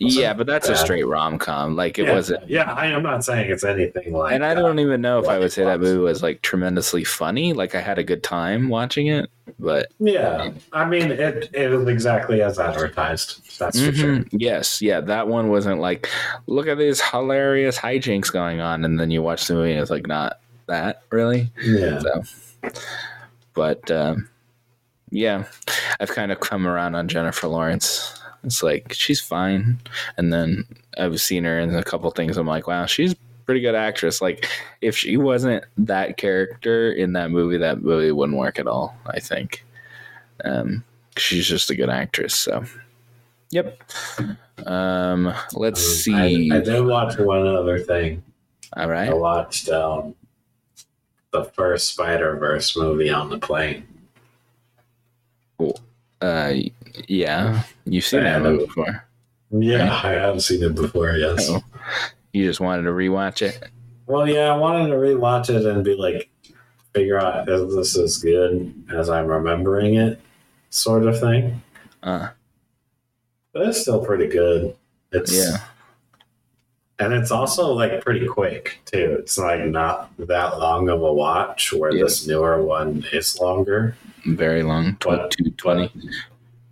Yeah, 0.00 0.34
but 0.34 0.46
that's 0.46 0.68
a 0.68 0.76
straight 0.76 1.06
rom 1.06 1.38
com. 1.38 1.76
Like 1.76 1.98
it 1.98 2.06
yeah, 2.06 2.14
wasn't. 2.14 2.48
Yeah, 2.48 2.72
I, 2.72 2.86
I'm 2.86 3.02
not 3.02 3.24
saying 3.24 3.50
it's 3.50 3.62
anything 3.62 4.12
like. 4.12 4.32
And 4.34 4.44
I 4.44 4.54
don't 4.54 4.80
even 4.80 5.00
know 5.00 5.20
if 5.20 5.28
I 5.28 5.38
would 5.38 5.52
say 5.52 5.64
that 5.64 5.80
movie 5.80 5.98
was 5.98 6.22
like 6.22 6.42
tremendously 6.42 7.04
funny. 7.04 7.52
Like 7.52 7.74
I 7.74 7.80
had 7.80 7.98
a 7.98 8.04
good 8.04 8.22
time 8.22 8.68
watching 8.68 9.06
it, 9.06 9.30
but 9.58 9.86
Yeah, 10.00 10.50
I 10.72 10.84
mean 10.84 11.12
it. 11.12 11.50
It 11.52 11.68
was 11.70 11.86
exactly 11.88 12.42
as 12.42 12.58
advertised. 12.58 13.58
That's 13.58 13.78
for 13.80 13.92
sure. 13.92 14.16
Mhm. 14.16 14.28
yes, 14.32 14.82
yeah, 14.82 15.00
that 15.02 15.28
one 15.28 15.48
wasn't 15.48 15.80
like, 15.80 16.10
look 16.48 16.66
at 16.66 16.76
these 16.76 17.00
hilarious 17.00 17.78
hijinks 17.78 18.32
going 18.32 18.60
on, 18.60 18.84
and 18.84 18.98
then 18.98 19.12
you 19.12 19.22
watch 19.22 19.46
the 19.46 19.54
movie 19.54 19.72
and 19.72 19.80
it's 19.80 19.90
like 19.90 20.08
not 20.08 20.40
that 20.66 21.02
really. 21.10 21.52
Yeah, 21.62 22.00
So, 22.00 22.70
but 23.52 23.88
um, 23.92 24.28
yeah, 25.10 25.44
I've 26.00 26.10
kind 26.10 26.32
of 26.32 26.40
come 26.40 26.66
around 26.66 26.96
on 26.96 27.06
Jennifer 27.06 27.46
Lawrence. 27.46 28.20
It's 28.44 28.62
like 28.62 28.92
she's 28.92 29.20
fine, 29.20 29.78
and 30.16 30.32
then 30.32 30.64
I've 30.98 31.20
seen 31.20 31.44
her 31.44 31.58
in 31.58 31.74
a 31.74 31.82
couple 31.82 32.10
things. 32.10 32.36
I'm 32.36 32.46
like, 32.46 32.66
wow, 32.66 32.86
she's 32.86 33.12
a 33.12 33.16
pretty 33.46 33.60
good 33.60 33.74
actress. 33.74 34.20
Like, 34.20 34.46
if 34.80 34.96
she 34.96 35.16
wasn't 35.16 35.64
that 35.78 36.16
character 36.16 36.92
in 36.92 37.14
that 37.14 37.30
movie, 37.30 37.58
that 37.58 37.82
movie 37.82 38.12
wouldn't 38.12 38.38
work 38.38 38.58
at 38.58 38.66
all. 38.66 38.96
I 39.06 39.20
think. 39.20 39.64
Um, 40.44 40.84
she's 41.16 41.46
just 41.46 41.70
a 41.70 41.74
good 41.74 41.90
actress. 41.90 42.34
So, 42.34 42.64
yep. 43.50 43.80
Um, 44.66 45.32
let's 45.52 45.80
see. 45.80 46.50
I, 46.50 46.56
I 46.56 46.60
did 46.60 46.84
watch 46.84 47.18
one 47.18 47.46
other 47.46 47.78
thing. 47.78 48.22
all 48.76 48.88
right. 48.88 49.08
I 49.08 49.14
watched 49.14 49.68
um, 49.68 50.14
the 51.32 51.44
first 51.44 51.92
Spider 51.92 52.36
Verse 52.36 52.76
movie 52.76 53.10
on 53.10 53.30
the 53.30 53.38
plane. 53.38 53.86
Uh, 56.20 56.54
yeah, 57.08 57.62
you've 57.84 58.04
seen 58.04 58.22
that 58.24 58.42
before. 58.42 59.04
Yeah, 59.50 60.00
I 60.02 60.12
have 60.12 60.42
seen 60.42 60.62
it 60.62 60.74
before. 60.74 61.12
Yes. 61.12 61.48
Oh. 61.50 61.62
You 62.32 62.46
just 62.46 62.60
wanted 62.60 62.82
to 62.82 62.90
rewatch 62.90 63.42
it. 63.42 63.62
Well, 64.06 64.28
yeah, 64.28 64.52
I 64.52 64.56
wanted 64.56 64.88
to 64.88 64.94
rewatch 64.94 65.50
it 65.50 65.64
and 65.64 65.84
be 65.84 65.94
like, 65.94 66.28
figure 66.94 67.18
out 67.18 67.48
if 67.48 67.70
this 67.70 67.96
is 67.96 68.18
good 68.18 68.74
as 68.92 69.08
I'm 69.08 69.26
remembering 69.26 69.94
it, 69.94 70.20
sort 70.70 71.06
of 71.06 71.18
thing. 71.20 71.62
Uh, 72.02 72.28
But 73.52 73.68
it's 73.68 73.80
still 73.82 74.04
pretty 74.04 74.26
good. 74.26 74.74
It's 75.12 75.32
yeah. 75.36 75.58
and 76.98 77.12
it's 77.12 77.30
also 77.30 77.72
like 77.72 78.00
pretty 78.02 78.26
quick 78.26 78.78
too. 78.84 79.16
It's 79.20 79.38
like 79.38 79.64
not 79.66 80.10
that 80.18 80.58
long 80.58 80.88
of 80.88 81.02
a 81.02 81.12
watch. 81.12 81.72
Where 81.72 81.94
Yeah. 81.94 82.04
this 82.04 82.26
newer 82.26 82.60
one 82.62 83.04
is 83.12 83.38
longer. 83.40 83.96
Very 84.26 84.62
long. 84.62 84.96
But- 85.00 85.30
220. 85.32 85.92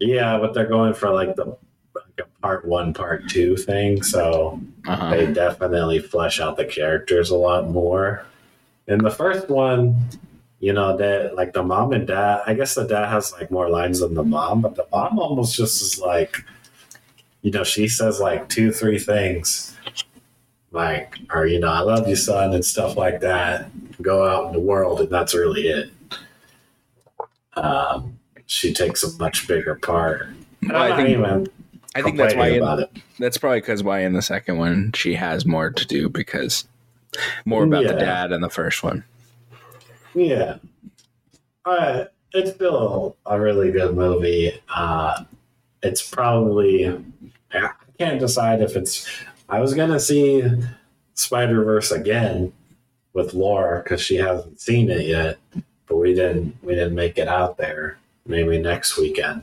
Yeah, 0.00 0.38
but 0.38 0.52
they're 0.54 0.66
going 0.66 0.94
for 0.94 1.10
like 1.10 1.36
the 1.36 1.56
like 1.94 2.20
a 2.20 2.40
part 2.40 2.64
one, 2.64 2.92
part 2.94 3.28
two 3.28 3.56
thing. 3.56 4.02
So 4.02 4.58
Uh-huh. 4.86 5.10
they 5.10 5.32
definitely 5.32 6.00
flesh 6.00 6.40
out 6.40 6.56
the 6.56 6.64
characters 6.64 7.30
a 7.30 7.36
lot 7.36 7.68
more. 7.70 8.24
In 8.88 8.98
the 8.98 9.10
first 9.10 9.48
one, 9.48 9.96
you 10.58 10.72
know, 10.72 10.96
that 10.96 11.36
like 11.36 11.52
the 11.52 11.62
mom 11.62 11.92
and 11.92 12.06
dad, 12.06 12.42
I 12.46 12.54
guess 12.54 12.74
the 12.74 12.84
dad 12.84 13.08
has 13.10 13.32
like 13.32 13.50
more 13.50 13.68
lines 13.68 14.00
than 14.00 14.14
the 14.14 14.24
mom, 14.24 14.60
but 14.62 14.74
the 14.74 14.86
mom 14.90 15.18
almost 15.20 15.54
just 15.56 15.80
is 15.82 15.98
like, 16.00 16.36
you 17.42 17.50
know, 17.52 17.62
she 17.64 17.86
says 17.86 18.18
like 18.20 18.48
two, 18.48 18.72
three 18.72 18.98
things, 18.98 19.76
like, 20.72 21.18
or, 21.32 21.46
you 21.46 21.60
know, 21.60 21.68
I 21.68 21.80
love 21.80 22.08
you, 22.08 22.16
son, 22.16 22.54
and 22.54 22.64
stuff 22.64 22.96
like 22.96 23.20
that. 23.20 23.70
Go 24.00 24.24
out 24.26 24.46
in 24.46 24.52
the 24.52 24.60
world, 24.60 25.00
and 25.00 25.10
that's 25.10 25.34
really 25.34 25.62
it. 25.68 25.90
Um, 27.54 28.18
she 28.46 28.72
takes 28.72 29.02
a 29.02 29.16
much 29.18 29.46
bigger 29.46 29.74
part. 29.76 30.28
Well, 30.68 30.92
I 30.92 30.96
think 30.96 31.08
even 31.10 31.48
I 31.94 32.02
think 32.02 32.16
that's 32.16 32.34
why 32.34 32.48
in, 32.48 32.62
it. 32.80 32.90
that's 33.18 33.38
probably 33.38 33.60
because 33.60 33.82
why 33.82 34.00
in 34.00 34.12
the 34.14 34.22
second 34.22 34.58
one 34.58 34.92
she 34.92 35.14
has 35.14 35.44
more 35.44 35.70
to 35.70 35.86
do 35.86 36.08
because 36.08 36.66
more 37.44 37.64
about 37.64 37.86
the 37.86 37.94
dad 37.94 38.32
in 38.32 38.40
the 38.40 38.50
first 38.50 38.82
one. 38.82 39.04
Yeah. 40.14 40.56
Uh, 41.64 42.04
it's 42.32 42.52
still 42.52 43.16
a 43.26 43.38
really 43.38 43.70
good 43.70 43.94
movie. 43.94 44.60
Uh, 44.74 45.24
it's 45.82 46.08
probably, 46.08 46.88
I 47.52 47.70
can't 47.98 48.18
decide 48.18 48.62
if 48.62 48.76
it's, 48.76 49.08
I 49.48 49.60
was 49.60 49.74
going 49.74 49.90
to 49.90 50.00
see 50.00 50.42
Spider 51.14 51.62
Verse 51.64 51.90
again 51.90 52.52
with 53.12 53.34
Laura 53.34 53.82
because 53.82 54.00
she 54.00 54.16
hasn't 54.16 54.60
seen 54.60 54.90
it 54.90 55.06
yet, 55.06 55.38
but 55.86 55.96
we 55.96 56.14
didn't, 56.14 56.56
we 56.62 56.74
didn't 56.74 56.94
make 56.94 57.18
it 57.18 57.28
out 57.28 57.56
there. 57.56 57.98
Maybe 58.26 58.58
next 58.58 58.96
weekend. 58.96 59.42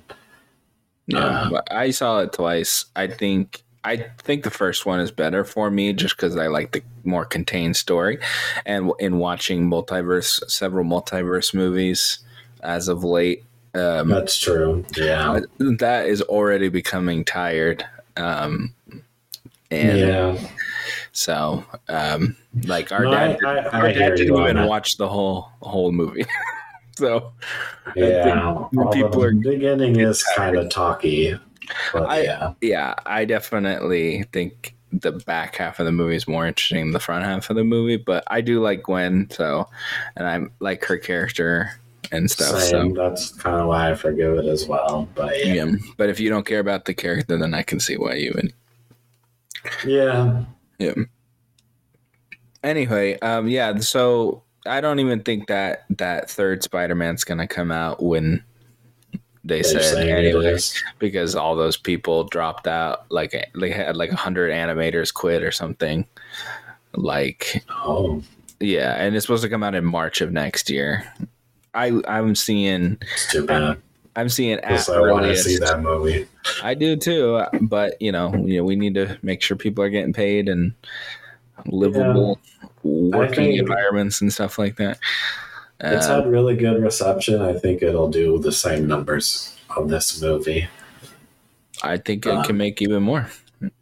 Yeah, 1.07 1.49
Uh, 1.51 1.61
I 1.69 1.91
saw 1.91 2.19
it 2.19 2.33
twice. 2.33 2.85
I 2.95 3.07
think 3.07 3.63
I 3.83 3.97
think 4.19 4.43
the 4.43 4.49
first 4.51 4.85
one 4.85 4.99
is 4.99 5.09
better 5.09 5.43
for 5.45 5.71
me 5.71 5.93
just 5.93 6.15
because 6.17 6.35
I 6.37 6.47
like 6.47 6.71
the 6.73 6.83
more 7.05 7.25
contained 7.25 7.77
story, 7.77 8.19
and 8.65 8.91
in 8.99 9.17
watching 9.19 9.69
multiverse, 9.69 10.47
several 10.49 10.85
multiverse 10.85 11.53
movies 11.53 12.19
as 12.61 12.87
of 12.89 13.03
late, 13.03 13.43
um, 13.73 14.09
That's 14.09 14.37
true. 14.37 14.85
Yeah. 14.97 15.39
that 15.59 16.07
is 16.07 16.21
already 16.21 16.69
becoming 16.69 17.23
tired. 17.23 17.85
Um, 18.17 18.73
and 19.71 19.99
yeah. 19.99 20.37
so, 21.11 21.63
um, 21.87 22.35
like 22.65 22.91
our 22.91 23.03
No, 23.03 23.11
dad, 23.11 23.37
I- 23.45 23.49
I- 23.57 23.63
our 23.69 23.85
I 23.87 23.93
dad 23.93 24.15
didn't 24.15 24.37
even 24.37 24.55
that. 24.57 24.67
watch 24.67 24.97
the 24.97 25.07
whole 25.07 25.49
whole 25.61 25.91
movie. 25.91 26.25
so 26.97 27.31
Yeah. 27.95 28.55
people 28.91 29.09
the 29.09 29.21
are 29.21 29.33
beginning 29.33 29.99
is 29.99 30.23
kind 30.35 30.55
of 30.57 30.69
talky. 30.69 31.37
But 31.93 32.09
I- 32.09 32.21
yeah. 32.23 32.53
yeah, 32.61 32.95
I 33.05 33.25
definitely 33.25 34.23
think 34.33 34.75
the 34.91 35.11
back 35.11 35.55
half 35.57 35.79
of 35.79 35.85
the 35.85 35.91
movie 35.91 36.15
is 36.15 36.27
more 36.27 36.47
interesting 36.47 36.85
than 36.85 36.91
the 36.93 36.99
front 36.99 37.23
half 37.23 37.49
of 37.51 37.55
the 37.55 37.63
movie. 37.63 37.97
But 37.97 38.23
I 38.27 38.41
do 38.41 38.59
like 38.61 38.81
Gwen, 38.83 39.29
so 39.29 39.67
and 40.15 40.27
I 40.27 40.41
like 40.59 40.83
her 40.85 40.97
character 40.97 41.69
and 42.11 42.29
stuff. 42.31 42.59
Same. 42.59 42.95
So 42.95 43.01
That's 43.09 43.29
kind 43.33 43.57
of 43.61 43.67
why 43.67 43.91
I 43.91 43.93
forgive 43.93 44.35
it 44.39 44.45
as 44.45 44.65
well. 44.67 45.07
But 45.13 45.45
yeah, 45.45 45.53
yeah, 45.53 45.71
but 45.97 46.09
if 46.09 46.19
you 46.19 46.29
don't 46.31 46.43
care 46.45 46.59
about 46.59 46.85
the 46.85 46.95
character, 46.95 47.37
then 47.37 47.53
I 47.53 47.61
can 47.61 47.79
see 47.79 47.97
why 47.97 48.15
you 48.15 48.31
would. 48.35 48.51
Yeah, 49.85 50.43
Yeah. 50.77 50.93
Anyway, 52.63 53.17
um, 53.19 53.47
yeah. 53.47 53.77
So 53.77 54.43
I 54.65 54.81
don't 54.81 54.99
even 54.99 55.21
think 55.21 55.47
that 55.47 55.85
that 55.97 56.29
third 56.29 56.63
Spider-Man's 56.63 57.23
gonna 57.23 57.47
come 57.47 57.71
out 57.71 58.03
when 58.03 58.43
they 59.43 59.61
they're 59.61 59.63
said 59.63 59.83
saying 59.83 60.09
it 60.09 60.35
anyway 60.35 60.57
because 60.99 61.35
all 61.35 61.55
those 61.55 61.77
people 61.77 62.25
dropped 62.25 62.67
out. 62.67 63.05
Like 63.09 63.33
they 63.55 63.71
had 63.71 63.95
like 63.95 64.11
a 64.11 64.15
hundred 64.15 64.51
animators 64.51 65.13
quit 65.13 65.43
or 65.43 65.51
something. 65.51 66.05
Like 66.93 67.63
Oh, 67.69 68.21
yeah, 68.59 68.95
and 68.95 69.15
it's 69.15 69.25
supposed 69.25 69.43
to 69.43 69.49
come 69.49 69.63
out 69.63 69.75
in 69.75 69.85
March 69.85 70.21
of 70.21 70.31
next 70.31 70.69
year. 70.69 71.11
I 71.73 72.01
I'm 72.07 72.35
seeing 72.35 72.97
it's 73.13 73.31
too 73.31 73.45
bad. 73.45 73.81
I'm 74.15 74.29
seeing 74.29 74.59
at 74.59 74.89
I 74.89 74.99
want 74.99 75.25
to 75.25 75.35
see 75.35 75.57
that 75.57 75.81
movie. 75.81 76.27
I 76.63 76.73
do 76.73 76.95
too, 76.95 77.43
but 77.61 78.01
you 78.01 78.11
know, 78.11 78.33
you 78.35 78.57
know, 78.57 78.63
we 78.63 78.75
need 78.75 78.95
to 78.95 79.17
make 79.21 79.41
sure 79.41 79.55
people 79.55 79.83
are 79.83 79.89
getting 79.89 80.13
paid 80.13 80.49
and 80.49 80.73
livable 81.65 82.39
working 82.83 83.53
environments 83.53 84.21
and 84.21 84.31
stuff 84.31 84.57
like 84.57 84.77
that. 84.77 84.99
It's 85.81 86.07
Uh, 86.07 86.21
had 86.21 86.31
really 86.31 86.55
good 86.55 86.81
reception. 86.81 87.41
I 87.41 87.53
think 87.53 87.81
it'll 87.81 88.09
do 88.09 88.39
the 88.39 88.51
same 88.51 88.87
numbers 88.87 89.55
of 89.77 89.89
this 89.89 90.21
movie. 90.21 90.67
I 91.83 91.97
think 91.97 92.25
it 92.25 92.45
can 92.45 92.57
make 92.57 92.81
even 92.81 93.03
more. 93.03 93.29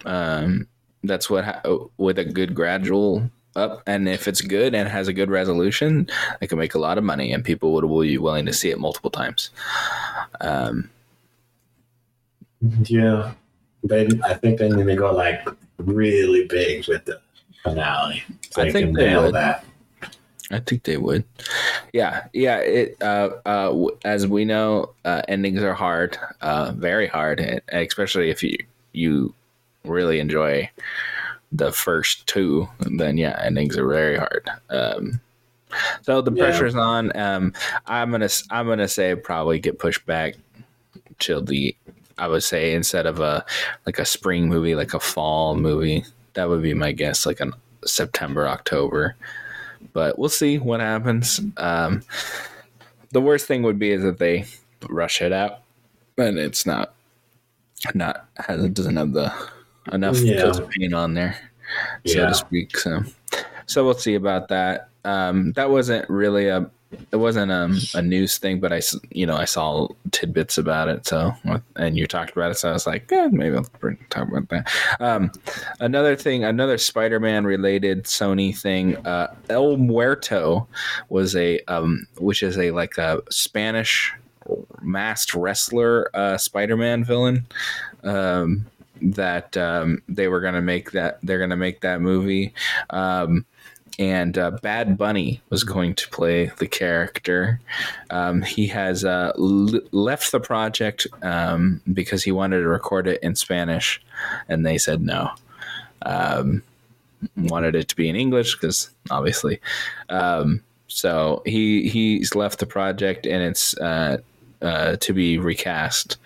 Um, 0.06 0.68
that's 1.04 1.30
what 1.30 1.46
ha- 1.46 1.62
with 1.98 2.20
a 2.20 2.26
good 2.26 2.54
gradual 2.54 3.30
up, 3.58 3.82
and 3.88 4.08
if 4.08 4.28
it's 4.28 4.42
good 4.42 4.74
and 4.76 4.88
has 4.88 5.08
a 5.08 5.14
good 5.14 5.30
resolution, 5.30 6.08
it 6.42 6.48
can 6.48 6.58
make 6.58 6.76
a 6.76 6.80
lot 6.80 6.98
of 6.98 7.04
money, 7.04 7.34
and 7.34 7.44
people 7.44 7.74
would 7.74 7.84
will 7.86 8.02
be 8.02 8.18
willing 8.18 8.46
to 8.46 8.54
see 8.54 8.70
it 8.70 8.80
multiple 8.80 9.10
times. 9.12 9.50
Um, 10.42 10.90
Yeah, 12.84 13.34
they. 13.84 14.08
I 14.26 14.34
think 14.36 14.60
they 14.60 14.70
need 14.70 14.86
to 14.86 14.96
go 14.96 15.12
like 15.14 15.48
really 15.78 16.48
big 16.48 16.88
with 16.88 17.06
the 17.06 17.20
finale. 17.64 18.24
I 18.56 18.66
They 18.66 18.72
think 18.72 18.86
can 18.88 18.94
they 18.94 19.16
would. 19.18 19.36
that. 19.36 19.66
I 20.50 20.60
think 20.60 20.84
they 20.84 20.98
would. 20.98 21.26
Yeah, 21.94 22.28
yeah. 22.34 22.58
It 22.60 22.98
uh, 23.02 23.30
uh, 23.46 23.88
as 24.06 24.28
we 24.28 24.46
know, 24.46 24.92
uh, 25.04 25.22
endings 25.28 25.62
are 25.62 25.74
hard, 25.74 26.18
uh, 26.42 26.72
very 26.76 27.08
hard, 27.08 27.62
especially 27.70 28.30
if 28.30 28.42
you 28.42 28.58
you 28.94 29.34
really 29.84 30.20
enjoy 30.20 30.70
the 31.52 31.72
first 31.72 32.28
two, 32.28 32.68
then 32.80 33.18
yeah, 33.18 33.40
endings 33.44 33.78
are 33.78 33.88
very 33.88 34.18
hard. 34.18 34.50
Um, 34.70 35.20
so 36.02 36.22
the 36.22 36.32
Yeah. 36.32 36.44
pressure's 36.44 36.76
on. 36.76 37.16
Um, 37.18 37.54
I'm 37.86 38.12
gonna 38.12 38.30
I'm 38.50 38.68
gonna 38.68 38.88
say 38.88 39.16
probably 39.16 39.60
get 39.60 39.80
pushed 39.80 40.06
back 40.06 40.36
till 41.20 41.42
the 41.42 41.76
I 42.18 42.28
would 42.28 42.44
say 42.44 42.74
instead 42.74 43.06
of 43.06 43.20
a 43.20 43.46
like 43.86 44.00
a 44.00 44.06
spring 44.06 44.50
movie, 44.50 44.76
like 44.76 44.94
a 44.94 45.00
fall 45.00 45.56
movie. 45.56 46.06
That 46.34 46.50
would 46.50 46.62
be 46.62 46.74
my 46.74 46.92
guess, 46.92 47.26
like 47.26 47.40
an 47.40 47.54
September 47.86 48.48
October 48.48 49.16
but 49.94 50.18
we'll 50.18 50.28
see 50.30 50.58
what 50.58 50.80
happens. 50.80 51.40
Um, 51.58 52.02
the 53.12 53.22
worst 53.22 53.46
thing 53.46 53.62
would 53.64 53.78
be 53.80 53.92
is 53.92 54.02
that 54.04 54.18
they 54.18 54.46
rush 54.90 55.22
it 55.22 55.32
out, 55.32 55.60
and 56.18 56.38
it's 56.40 56.66
not 56.66 56.94
not 57.94 58.26
has 58.38 58.64
it 58.64 58.74
doesn't 58.74 58.98
have 58.98 59.14
the 59.14 59.32
enough 59.94 60.18
Yeah. 60.20 60.42
coat 60.42 60.60
of 60.60 60.70
paint 60.70 60.94
on 60.94 61.14
there, 61.14 61.36
so 62.06 62.20
Yeah. 62.20 62.28
to 62.28 62.34
speak. 62.36 62.78
So, 62.78 63.04
so 63.66 63.84
we'll 63.86 63.94
see 63.94 64.16
about 64.16 64.48
that. 64.50 64.90
Um, 65.06 65.54
that 65.54 65.70
wasn't 65.70 66.10
really 66.10 66.48
a 66.48 66.70
it 67.12 67.18
wasn't 67.18 67.52
um, 67.52 67.78
a 67.96 68.02
news 68.02 68.38
thing, 68.38 68.62
but 68.62 68.72
I 68.72 68.82
you 69.12 69.26
know 69.26 69.36
I 69.36 69.44
saw 69.44 69.90
tidbits 70.12 70.58
about 70.58 70.88
it. 70.88 71.06
So 71.06 71.34
and 71.76 71.98
you 71.98 72.08
talked 72.08 72.32
about 72.32 72.52
it, 72.52 72.56
so 72.56 72.70
I 72.70 72.74
was 72.74 72.88
like, 72.88 73.12
eh, 73.12 73.28
maybe 73.30 73.58
I'll 73.58 73.68
bring, 73.80 73.98
talk 74.10 74.30
about 74.30 74.48
that. 74.50 74.72
Um, 75.02 75.32
another 75.82 76.16
thing, 76.16 76.46
another 76.46 76.78
Spider-Man 76.78 77.46
related 77.46 78.06
Sony 78.06 78.58
thing. 78.58 78.96
Uh, 79.06 79.34
El 79.50 79.76
Muerto 79.76 80.66
was 81.10 81.36
a 81.36 81.60
um, 81.68 82.08
which 82.20 82.42
is 82.42 82.58
a 82.58 82.72
like 82.72 82.98
a 82.98 83.22
Spanish 83.30 84.14
masked 84.82 85.34
wrestler 85.34 86.10
uh, 86.16 86.38
Spider-Man 86.38 87.04
villain. 87.04 87.46
Um, 88.04 88.66
that 89.02 89.56
um, 89.58 90.02
they 90.08 90.28
were 90.28 90.42
gonna 90.42 90.62
make 90.62 90.92
that 90.92 91.20
they're 91.24 91.40
gonna 91.40 91.58
make 91.58 91.82
that 91.82 92.02
movie. 92.02 92.54
Um, 92.90 93.46
and 94.00 94.38
uh, 94.38 94.52
Bad 94.52 94.98
Bunny 94.98 95.42
was 95.50 95.64
going 95.64 95.96
to 95.96 96.10
play 96.10 96.52
the 96.60 96.68
character. 96.68 97.60
Um, 98.12 98.44
he 98.44 98.68
has 98.68 99.04
uh, 99.04 99.32
l- 99.38 99.82
left 99.92 100.32
the 100.32 100.40
project 100.40 101.08
um, 101.24 101.82
because 101.92 102.24
he 102.24 102.32
wanted 102.32 102.62
to 102.62 102.68
record 102.68 103.08
it 103.08 103.22
in 103.24 103.36
Spanish, 103.36 104.00
and 104.48 104.66
they 104.66 104.78
said 104.78 105.02
no. 105.02 105.32
Um, 106.04 106.62
wanted 107.36 107.76
it 107.76 107.88
to 107.88 107.96
be 107.96 108.08
in 108.08 108.16
English 108.16 108.56
because 108.56 108.90
obviously. 109.10 109.60
Um, 110.10 110.62
so 110.88 111.42
he 111.46 111.90
he's 111.90 112.36
left 112.36 112.60
the 112.60 112.66
project, 112.66 113.26
and 113.26 113.44
it's 113.44 113.78
uh, 113.78 114.18
uh, 114.62 114.96
to 114.98 115.14
be 115.14 115.38
recast. 115.38 116.18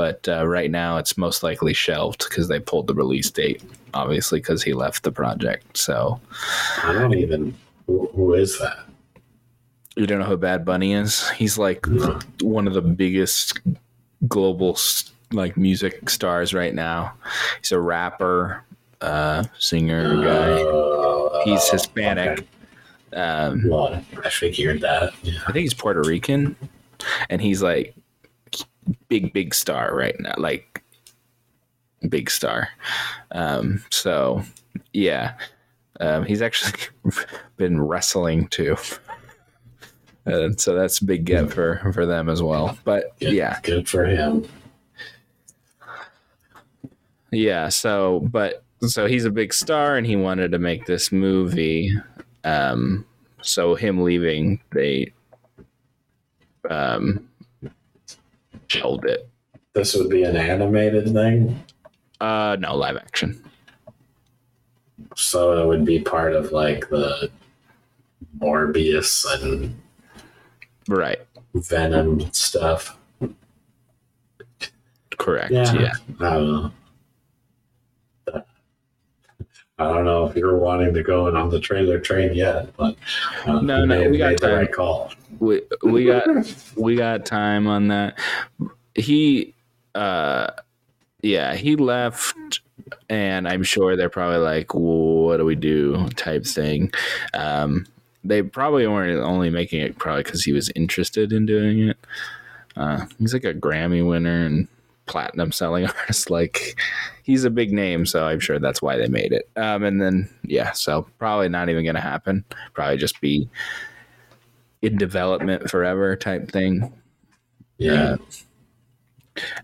But 0.00 0.26
uh, 0.28 0.46
right 0.48 0.70
now, 0.70 0.96
it's 0.96 1.18
most 1.18 1.42
likely 1.42 1.74
shelved 1.74 2.24
because 2.26 2.48
they 2.48 2.58
pulled 2.58 2.86
the 2.86 2.94
release 2.94 3.30
date, 3.30 3.62
obviously 3.92 4.40
because 4.40 4.62
he 4.62 4.72
left 4.72 5.02
the 5.02 5.12
project. 5.12 5.76
So. 5.76 6.18
I 6.82 6.94
don't 6.94 7.12
even. 7.14 7.54
Who, 7.86 8.06
who 8.14 8.32
is 8.32 8.58
that? 8.60 8.78
You 9.96 10.06
don't 10.06 10.20
know 10.20 10.24
who 10.24 10.38
Bad 10.38 10.64
Bunny 10.64 10.94
is? 10.94 11.28
He's 11.30 11.58
like 11.58 11.86
No. 11.86 12.18
one 12.40 12.66
of 12.66 12.72
the 12.72 12.80
biggest 12.80 13.60
global 14.26 14.78
like 15.32 15.58
music 15.58 16.08
stars 16.08 16.54
right 16.54 16.74
now. 16.74 17.12
He's 17.60 17.72
a 17.72 17.78
rapper, 17.78 18.64
uh, 19.02 19.44
singer 19.58 20.16
guy. 20.24 20.62
Uh, 20.62 21.44
He's 21.44 21.68
Hispanic. 21.68 22.46
okay. 23.12 23.20
Um, 23.20 23.68
Well, 23.68 24.02
I 24.24 24.30
figured 24.30 24.80
that. 24.80 25.12
Yeah. 25.22 25.40
I 25.46 25.52
think 25.52 25.64
he's 25.64 25.74
Puerto 25.74 26.00
Rican, 26.02 26.56
and 27.28 27.42
he's 27.42 27.60
like 27.62 27.94
big, 29.08 29.32
big 29.32 29.54
star 29.54 29.94
right 29.94 30.18
now. 30.20 30.34
Like 30.36 30.82
big 32.08 32.30
star. 32.30 32.68
Um, 33.32 33.82
so 33.90 34.42
yeah, 34.92 35.34
um, 36.00 36.24
he's 36.24 36.42
actually 36.42 36.78
been 37.56 37.80
wrestling 37.80 38.48
too. 38.48 38.76
And 40.26 40.60
so 40.60 40.74
that's 40.74 41.00
a 41.00 41.06
big 41.06 41.24
get 41.24 41.50
for 41.50 41.80
for 41.94 42.04
them 42.04 42.28
as 42.28 42.42
well. 42.42 42.78
But 42.84 43.18
Good, 43.20 43.32
yeah, 43.32 43.58
Good 43.62 43.88
for 43.88 44.04
him. 44.04 44.46
Yeah, 47.32 47.70
so 47.70 48.20
but 48.20 48.62
so 48.82 49.06
he's 49.06 49.24
a 49.24 49.30
big 49.30 49.54
star 49.54 49.96
and 49.96 50.06
he 50.06 50.16
wanted 50.16 50.52
to 50.52 50.58
make 50.58 50.84
this 50.84 51.10
movie. 51.10 51.96
Um 52.44 53.06
so 53.40 53.74
him 53.74 54.02
leaving 54.02 54.60
they 54.72 55.14
um 56.68 57.29
shelved 58.70 59.04
it. 59.04 59.28
This 59.72 59.94
would 59.94 60.08
be 60.08 60.22
an 60.22 60.36
animated 60.36 61.12
thing, 61.12 61.62
Uh 62.20 62.56
no 62.60 62.76
live 62.76 62.96
action. 62.96 63.42
so 65.16 65.60
it 65.60 65.66
would 65.66 65.84
be 65.84 65.98
part 66.00 66.34
of 66.34 66.52
like 66.52 66.88
the 66.88 67.30
Morbius 68.40 69.24
and 69.42 69.74
Right. 70.88 71.18
Venom 71.54 72.32
stuff. 72.32 72.96
Correct. 75.18 75.50
Yeah. 75.52 75.72
Yeah. 76.20 76.70
I 79.80 79.84
don't 79.84 79.92
know. 79.92 79.92
I 79.92 79.94
don't 79.94 80.04
know 80.04 80.26
if 80.30 80.36
you're 80.36 80.56
wanting 80.58 80.92
to 80.94 81.02
go 81.02 81.26
in 81.28 81.36
on 81.36 81.50
the 81.50 81.58
trailer 81.60 81.98
train 81.98 82.34
yet, 82.34 82.74
but 82.76 82.96
uh, 83.46 83.60
No, 83.60 83.84
no, 83.84 84.08
we 84.10 84.18
got 84.18 84.36
time. 84.38 84.54
right 84.54 84.72
call. 84.72 85.12
We 85.38 85.62
we 85.82 86.04
got 86.04 86.26
we 86.76 86.96
got 86.96 87.24
time 87.24 87.66
on 87.66 87.88
that. 87.88 88.18
He 88.94 89.54
uh 89.94 90.48
yeah, 91.22 91.54
he 91.54 91.76
left 91.76 92.60
and 93.08 93.48
I'm 93.48 93.62
sure 93.62 93.96
they're 93.96 94.10
probably 94.10 94.38
like, 94.38 94.74
what 94.74 95.38
do 95.38 95.44
we 95.44 95.54
do 95.54 96.08
type 96.10 96.44
thing. 96.44 96.92
Um 97.34 97.86
they 98.22 98.42
probably 98.42 98.86
weren't 98.86 99.18
only 99.20 99.48
making 99.48 99.80
it 99.80 99.96
probably 99.98 100.22
because 100.24 100.44
he 100.44 100.52
was 100.52 100.70
interested 100.76 101.32
in 101.32 101.46
doing 101.46 101.88
it. 101.88 101.96
Uh, 102.76 103.06
he's 103.18 103.32
like 103.32 103.44
a 103.44 103.54
Grammy 103.54 104.06
winner 104.06 104.44
and 104.44 104.68
platinum 105.10 105.52
selling 105.52 105.86
artist. 105.98 106.30
Like 106.30 106.80
he's 107.22 107.44
a 107.44 107.50
big 107.50 107.72
name, 107.72 108.06
so 108.06 108.24
I'm 108.24 108.40
sure 108.40 108.58
that's 108.58 108.80
why 108.80 108.96
they 108.96 109.08
made 109.08 109.32
it. 109.32 109.50
Um, 109.56 109.84
and 109.84 110.00
then 110.00 110.30
yeah, 110.44 110.72
so 110.72 111.06
probably 111.18 111.48
not 111.50 111.68
even 111.68 111.84
gonna 111.84 112.00
happen. 112.00 112.44
Probably 112.72 112.96
just 112.96 113.20
be 113.20 113.48
in 114.80 114.96
development 114.96 115.68
forever 115.68 116.16
type 116.16 116.50
thing. 116.50 116.92
Yeah, 117.76 118.16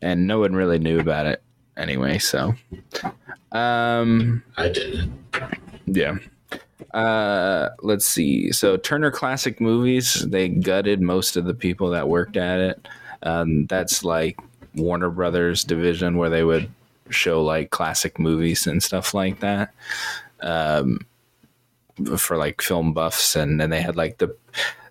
And 0.01 0.27
no 0.27 0.41
one 0.41 0.55
really 0.55 0.79
knew 0.79 0.99
about 0.99 1.27
it 1.27 1.43
anyway. 1.77 2.19
So 2.19 2.55
um, 3.53 4.43
I 4.57 4.69
didn't. 4.69 5.13
Yeah. 5.87 6.17
Uh, 6.95 7.71
let's 7.83 8.07
see. 8.07 8.53
So 8.53 8.79
Turner 8.79 9.11
Classic 9.11 9.61
Movies, 9.61 10.27
they 10.29 10.49
gutted 10.49 11.03
most 11.03 11.37
of 11.37 11.45
the 11.45 11.55
people 11.55 11.91
that 11.91 12.09
worked 12.09 12.39
at 12.39 12.59
it. 12.59 12.89
Um, 13.23 13.67
that's 13.67 14.03
like 14.03 14.39
Warner 14.77 15.11
Brothers 15.11 15.65
division 15.65 16.17
where 16.17 16.31
they 16.31 16.45
would 16.45 16.71
show 17.11 17.43
like 17.43 17.71
classic 17.71 18.19
movies 18.19 18.67
and 18.67 18.83
stuff 18.83 19.15
like 19.15 19.41
that. 19.41 19.73
Um, 20.41 21.01
for 22.19 22.37
like 22.37 22.61
film 22.61 22.93
buffs, 22.93 23.35
and 23.37 23.59
then 23.59 23.71
they 23.71 23.81
had 23.81 23.97
like 23.97 24.19
the 24.19 24.37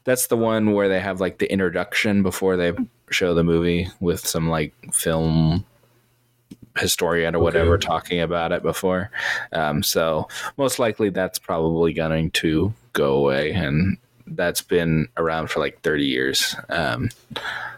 that's 0.05 0.27
the 0.27 0.37
one 0.37 0.71
where 0.73 0.89
they 0.89 0.99
have 0.99 1.21
like 1.21 1.37
the 1.37 1.51
introduction 1.51 2.23
before 2.23 2.57
they 2.57 2.73
show 3.11 3.35
the 3.35 3.43
movie 3.43 3.87
with 3.99 4.25
some 4.25 4.49
like 4.49 4.73
film 4.91 5.63
historian 6.77 7.35
or 7.35 7.39
whatever 7.39 7.75
Okay. 7.75 7.85
talking 7.85 8.21
about 8.21 8.51
it 8.51 8.63
before. 8.63 9.11
Um, 9.53 9.83
so 9.83 10.27
most 10.57 10.79
likely 10.79 11.09
that's 11.09 11.37
probably 11.39 11.93
going 11.93 12.31
to 12.31 12.73
go 12.93 13.13
away, 13.17 13.51
and 13.51 13.97
that's 14.27 14.61
been 14.61 15.07
around 15.17 15.49
for 15.49 15.59
like 15.59 15.81
30 15.81 16.05
years. 16.05 16.55
Um, 16.69 17.09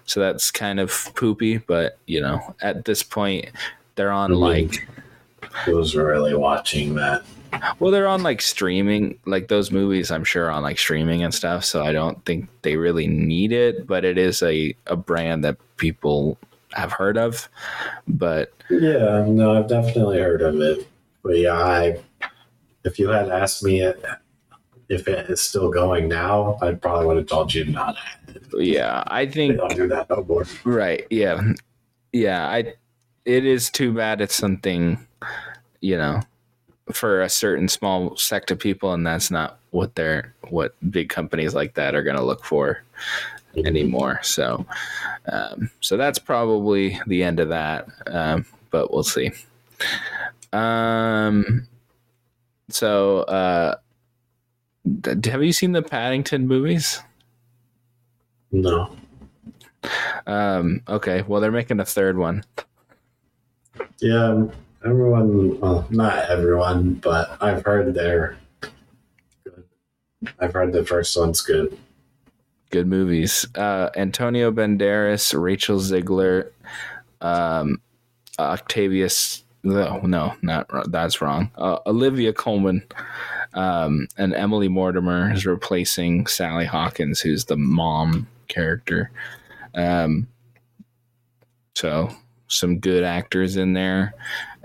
so 0.06 0.20
that's 0.20 0.52
kind 0.52 0.80
of 0.80 1.10
poopy, 1.16 1.58
but 1.58 1.98
you 2.06 2.22
know, 2.22 2.56
at 2.62 2.86
this 2.86 3.04
point, 3.04 3.50
they're 3.96 4.12
on 4.12 4.34
like 4.34 4.88
Who's 5.66 5.96
really 5.96 6.36
watching 6.36 6.96
that? 6.96 7.24
well, 7.80 7.92
they're 7.92 8.08
on 8.08 8.24
like 8.24 8.42
streaming, 8.42 9.18
like 9.26 9.48
those 9.48 9.72
movies. 9.72 10.12
I'm 10.12 10.24
sure 10.24 10.52
on 10.52 10.64
like 10.64 10.78
streaming 10.78 11.24
and 11.24 11.34
stuff. 11.34 11.66
So 11.66 11.84
I 11.84 11.92
don't 11.92 12.24
think 12.26 12.50
they 12.62 12.76
really 12.76 13.08
need 13.08 13.52
it, 13.52 13.88
but 13.88 14.06
it 14.06 14.18
is 14.18 14.42
a 14.44 14.76
a 14.86 14.96
brand 14.96 15.44
that 15.44 15.58
people 15.78 16.38
have 16.74 16.92
heard 16.92 17.18
of. 17.18 17.50
But 18.08 18.54
Yeah, 18.70 19.26
no, 19.28 19.58
I've 19.58 19.70
definitely 19.70 20.20
heard 20.20 20.42
of 20.42 20.60
it. 20.62 20.88
But 21.24 21.38
yeah, 21.38 21.54
I 21.54 22.00
if 22.84 23.00
you 23.00 23.10
had 23.10 23.30
asked 23.30 23.64
me 23.64 23.82
it, 23.82 24.04
if 24.90 25.08
it 25.08 25.30
is 25.30 25.42
still 25.42 25.70
going 25.70 26.08
now, 26.08 26.58
I 26.62 26.74
probably 26.74 27.08
would 27.08 27.18
have 27.18 27.28
told 27.28 27.54
you 27.54 27.66
not. 27.66 27.98
yeah, 28.54 29.04
I 29.08 29.26
They 29.26 29.32
think 29.32 29.58
don't 29.58 29.76
do 29.76 29.88
that 29.88 30.10
no 30.10 30.24
more. 30.24 30.46
Right. 30.64 31.06
Yeah. 31.10 31.42
Yeah. 32.14 32.48
I. 32.48 32.74
It 33.26 33.46
is 33.46 33.70
too 33.70 33.94
bad. 33.94 34.22
It's 34.22 34.36
something, 34.36 35.06
you 35.82 35.98
know, 35.98 36.22
for 36.94 37.22
a 37.22 37.30
certain 37.30 37.68
small 37.68 38.16
sect 38.16 38.52
of 38.52 38.60
people, 38.60 38.94
and 38.94 39.06
that's 39.06 39.30
not 39.30 39.60
what 39.72 39.96
they're 39.96 40.34
what 40.50 40.76
big 40.90 41.10
companies 41.10 41.54
like 41.54 41.74
that 41.74 41.94
are 41.94 42.04
going 42.04 42.16
to 42.16 42.24
look 42.24 42.46
for 42.46 42.84
anymore. 43.58 44.20
So, 44.24 44.66
um, 45.30 45.70
so 45.82 45.98
that's 45.98 46.20
probably 46.20 47.00
the 47.08 47.22
end 47.24 47.42
of 47.42 47.50
that. 47.50 47.88
Um, 48.08 48.46
but 48.72 48.94
we'll 48.94 49.04
see. 49.04 49.32
Um, 50.54 51.68
so, 52.70 53.20
uh, 53.24 53.76
have 55.26 55.44
you 55.44 55.54
seen 55.54 55.72
the 55.72 55.82
Paddington 55.82 56.48
movies? 56.48 57.02
No. 58.52 58.96
Um, 60.26 60.82
okay, 60.88 61.24
well, 61.28 61.42
they're 61.42 61.52
making 61.52 61.80
a 61.80 61.86
third 61.86 62.18
one. 62.18 62.44
Yeah, 64.00 64.46
everyone, 64.86 65.60
well, 65.60 65.88
not 65.90 66.30
everyone, 66.30 66.96
but 66.96 67.38
I've 67.42 67.64
heard 67.64 67.94
they're 67.94 68.38
good. 69.44 69.64
I've 70.40 70.54
heard 70.54 70.74
the 70.74 70.86
first 70.86 71.18
one's 71.18 71.42
good. 71.42 71.78
Good 72.70 72.88
movies. 72.88 73.48
Uh, 73.56 73.90
Antonio 73.96 74.52
Banderas, 74.52 75.40
Rachel 75.40 75.80
Zegler, 75.80 76.52
um, 77.22 77.82
Octavius. 78.40 79.44
No, 79.64 80.00
no, 80.04 80.36
not 80.42 80.70
that's 80.92 81.22
wrong. 81.22 81.52
Uh, 81.58 81.80
Olivia 81.86 82.32
Colman 82.34 82.84
um, 83.54 84.08
and 84.18 84.34
Emily 84.34 84.68
Mortimer 84.68 85.32
is 85.34 85.46
replacing 85.46 86.28
Sally 86.28 86.66
Hawkins, 86.66 87.20
who's 87.20 87.46
the 87.46 87.58
mom 87.58 88.28
character. 88.48 89.12
Um, 89.76 90.28
so 91.76 92.10
some 92.48 92.80
good 92.80 93.04
actors 93.04 93.56
in 93.58 93.74
there. 93.74 94.14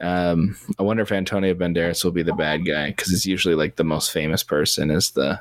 Um, 0.01 0.57
I 0.79 0.83
wonder 0.83 1.03
if 1.03 1.13
Antonio 1.13 1.55
Banderas 1.55 2.05
will 2.05 2.11
be 2.13 2.23
the 2.23 2.35
bad 2.35 2.67
guy 2.67 2.89
because 2.91 3.13
it's 3.13 3.27
usually 3.27 3.55
like 3.55 3.77
the 3.77 3.85
most 3.85 4.11
famous 4.13 4.43
person 4.43 4.91
is 4.91 5.11
the 5.11 5.41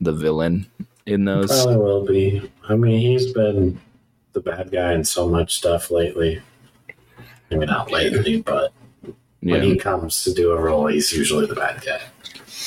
the 0.00 0.12
villain 0.12 0.66
in 1.06 1.24
those. 1.26 1.48
Probably 1.48 1.76
will 1.76 2.06
be. 2.06 2.50
I 2.68 2.76
mean, 2.76 3.00
he's 3.00 3.32
been 3.32 3.78
the 4.32 4.40
bad 4.40 4.70
guy 4.70 4.94
in 4.94 5.04
so 5.04 5.28
much 5.28 5.56
stuff 5.56 5.90
lately. 5.90 6.40
I 7.50 7.54
mean, 7.56 7.68
not 7.68 7.90
lately, 7.90 8.40
but 8.40 8.72
Yeah. 9.42 9.54
when 9.54 9.62
he 9.62 9.76
comes 9.76 10.22
to 10.24 10.32
do 10.32 10.52
a 10.52 10.60
role, 10.60 10.86
he's 10.86 11.12
usually 11.12 11.46
the 11.46 11.54
bad 11.56 11.82
guy. 11.84 12.00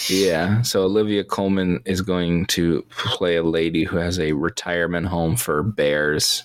Yeah, 0.10 0.62
so 0.62 0.84
Olivia 0.84 1.24
Colman 1.24 1.82
is 1.86 2.02
going 2.02 2.46
to 2.48 2.84
play 2.90 3.36
a 3.38 3.44
lady 3.44 3.84
who 3.84 3.98
has 3.98 4.20
a 4.20 4.34
retirement 4.34 5.08
home 5.08 5.36
for 5.36 5.64
bears. 5.64 6.44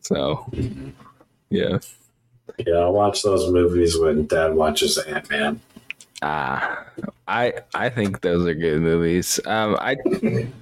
So, 0.00 0.50
yeah. 1.50 1.78
Yeah, 2.58 2.74
I'll 2.74 2.92
watch 2.92 3.22
those 3.22 3.50
movies 3.52 3.98
when 3.98 4.26
Dad 4.26 4.54
watches 4.54 4.98
Ant 4.98 5.30
Man. 5.30 5.60
Ah, 6.22 6.84
I 7.28 7.52
I 7.74 7.88
think 7.90 8.22
those 8.22 8.46
are 8.46 8.54
good 8.54 8.80
movies. 8.80 9.38
Um, 9.46 9.76
I 9.80 9.96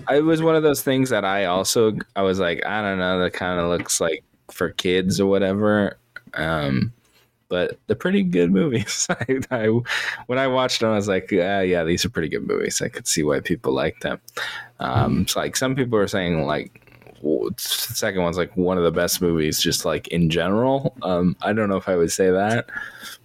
I 0.06 0.20
was 0.20 0.42
one 0.42 0.56
of 0.56 0.62
those 0.62 0.82
things 0.82 1.08
that 1.10 1.24
I 1.24 1.46
also 1.46 1.96
I 2.14 2.22
was 2.22 2.38
like 2.38 2.64
I 2.66 2.82
don't 2.82 2.98
know 2.98 3.20
that 3.20 3.32
kind 3.32 3.58
of 3.58 3.68
looks 3.68 4.00
like 4.00 4.22
for 4.50 4.70
kids 4.70 5.20
or 5.20 5.26
whatever. 5.26 5.96
Um, 6.34 6.92
but 7.48 7.78
they're 7.86 7.96
pretty 7.96 8.22
good 8.22 8.50
movies. 8.50 9.06
I, 9.10 9.40
I 9.50 9.66
when 10.26 10.38
I 10.38 10.46
watched 10.46 10.80
them, 10.80 10.90
I 10.90 10.96
was 10.96 11.08
like, 11.08 11.30
yeah, 11.30 11.60
yeah, 11.60 11.84
these 11.84 12.04
are 12.04 12.10
pretty 12.10 12.28
good 12.28 12.46
movies. 12.46 12.82
I 12.82 12.88
could 12.88 13.06
see 13.06 13.22
why 13.22 13.40
people 13.40 13.72
like 13.72 14.00
them. 14.00 14.20
Um, 14.80 15.22
it's 15.22 15.36
like 15.36 15.56
some 15.56 15.74
people 15.74 15.98
are 15.98 16.08
saying 16.08 16.44
like 16.44 16.82
the 17.22 17.52
second 17.56 18.22
one's 18.22 18.36
like 18.36 18.56
one 18.56 18.78
of 18.78 18.84
the 18.84 18.92
best 18.92 19.20
movies, 19.20 19.60
just 19.60 19.84
like 19.84 20.08
in 20.08 20.30
general. 20.30 20.94
Um, 21.02 21.36
I 21.42 21.52
don't 21.52 21.68
know 21.68 21.76
if 21.76 21.88
I 21.88 21.96
would 21.96 22.12
say 22.12 22.30
that, 22.30 22.66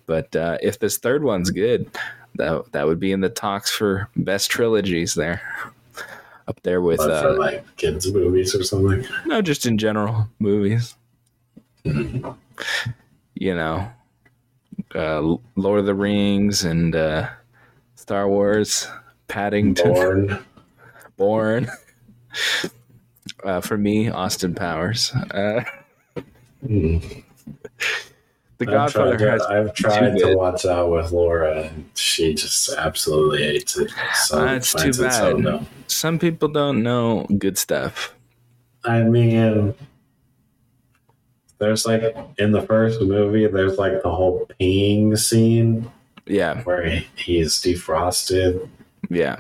but 0.06 0.36
uh, 0.36 0.58
if 0.62 0.80
this 0.80 0.98
third 0.98 1.24
one's 1.24 1.50
good, 1.50 1.90
that 2.36 2.72
that 2.72 2.88
would 2.88 3.00
be 3.00 3.12
in 3.12 3.22
the 3.22 3.30
talks 3.30 3.70
for 3.72 4.10
best 4.16 4.50
trilogies 4.50 5.14
there, 5.14 5.42
up 6.48 6.62
there 6.64 6.82
with 6.82 6.98
But 6.98 7.22
for 7.22 7.30
uh, 7.30 7.38
like 7.38 7.76
kids' 7.78 8.12
movies 8.12 8.56
or 8.56 8.64
something. 8.64 9.06
no, 9.26 9.42
just 9.42 9.66
in 9.66 9.78
general 9.78 10.28
movies. 10.40 10.96
you 11.84 13.56
know, 13.56 13.92
uh, 14.96 15.36
Lord 15.56 15.80
of 15.80 15.86
the 15.86 15.96
Rings 15.96 16.64
and 16.64 16.96
uh, 16.96 17.30
Star 17.96 18.28
Wars, 18.28 18.88
Paddington, 19.28 19.94
Bourne. 19.94 20.40
Bourne. 21.18 21.68
Uh, 23.44 23.60
for 23.60 23.76
me, 23.78 24.08
Austin 24.10 24.54
Powers. 24.54 25.12
Uh, 25.14 25.64
Hmm. 26.66 26.98
the 28.60 28.66
I've 28.68 28.68
Godfather 28.68 29.18
tried, 29.18 29.26
to, 29.26 29.32
has 29.32 29.42
I've 29.48 29.74
tried 29.74 30.18
to 30.20 30.36
watch 30.36 30.64
out 30.66 30.92
with 30.92 31.12
Laura, 31.12 31.64
and 31.64 31.90
she 31.96 32.36
just 32.36 32.72
absolutely 32.74 33.44
hates 33.44 33.78
it. 33.78 33.90
So 34.14 34.46
That's 34.46 34.72
finds 34.74 34.98
too 34.98 35.04
bad. 35.04 35.68
some 35.88 36.20
people 36.20 36.50
don't 36.50 36.84
know 36.84 37.26
good 37.40 37.58
stuff. 37.58 38.14
I 38.84 39.02
mean, 39.04 39.74
there's 41.62 41.86
like 41.86 42.04
in 42.38 42.52
the 42.52 42.62
first 42.64 43.00
movie, 43.00 43.48
there's 43.48 43.78
like 43.78 44.02
the 44.04 44.12
whole 44.12 44.50
peeing 44.60 45.18
scene 45.18 45.90
Yeah, 46.26 46.62
where 46.64 46.84
he, 46.90 47.08
he's 47.16 47.62
defrosted, 47.62 48.68
yeah, 49.10 49.38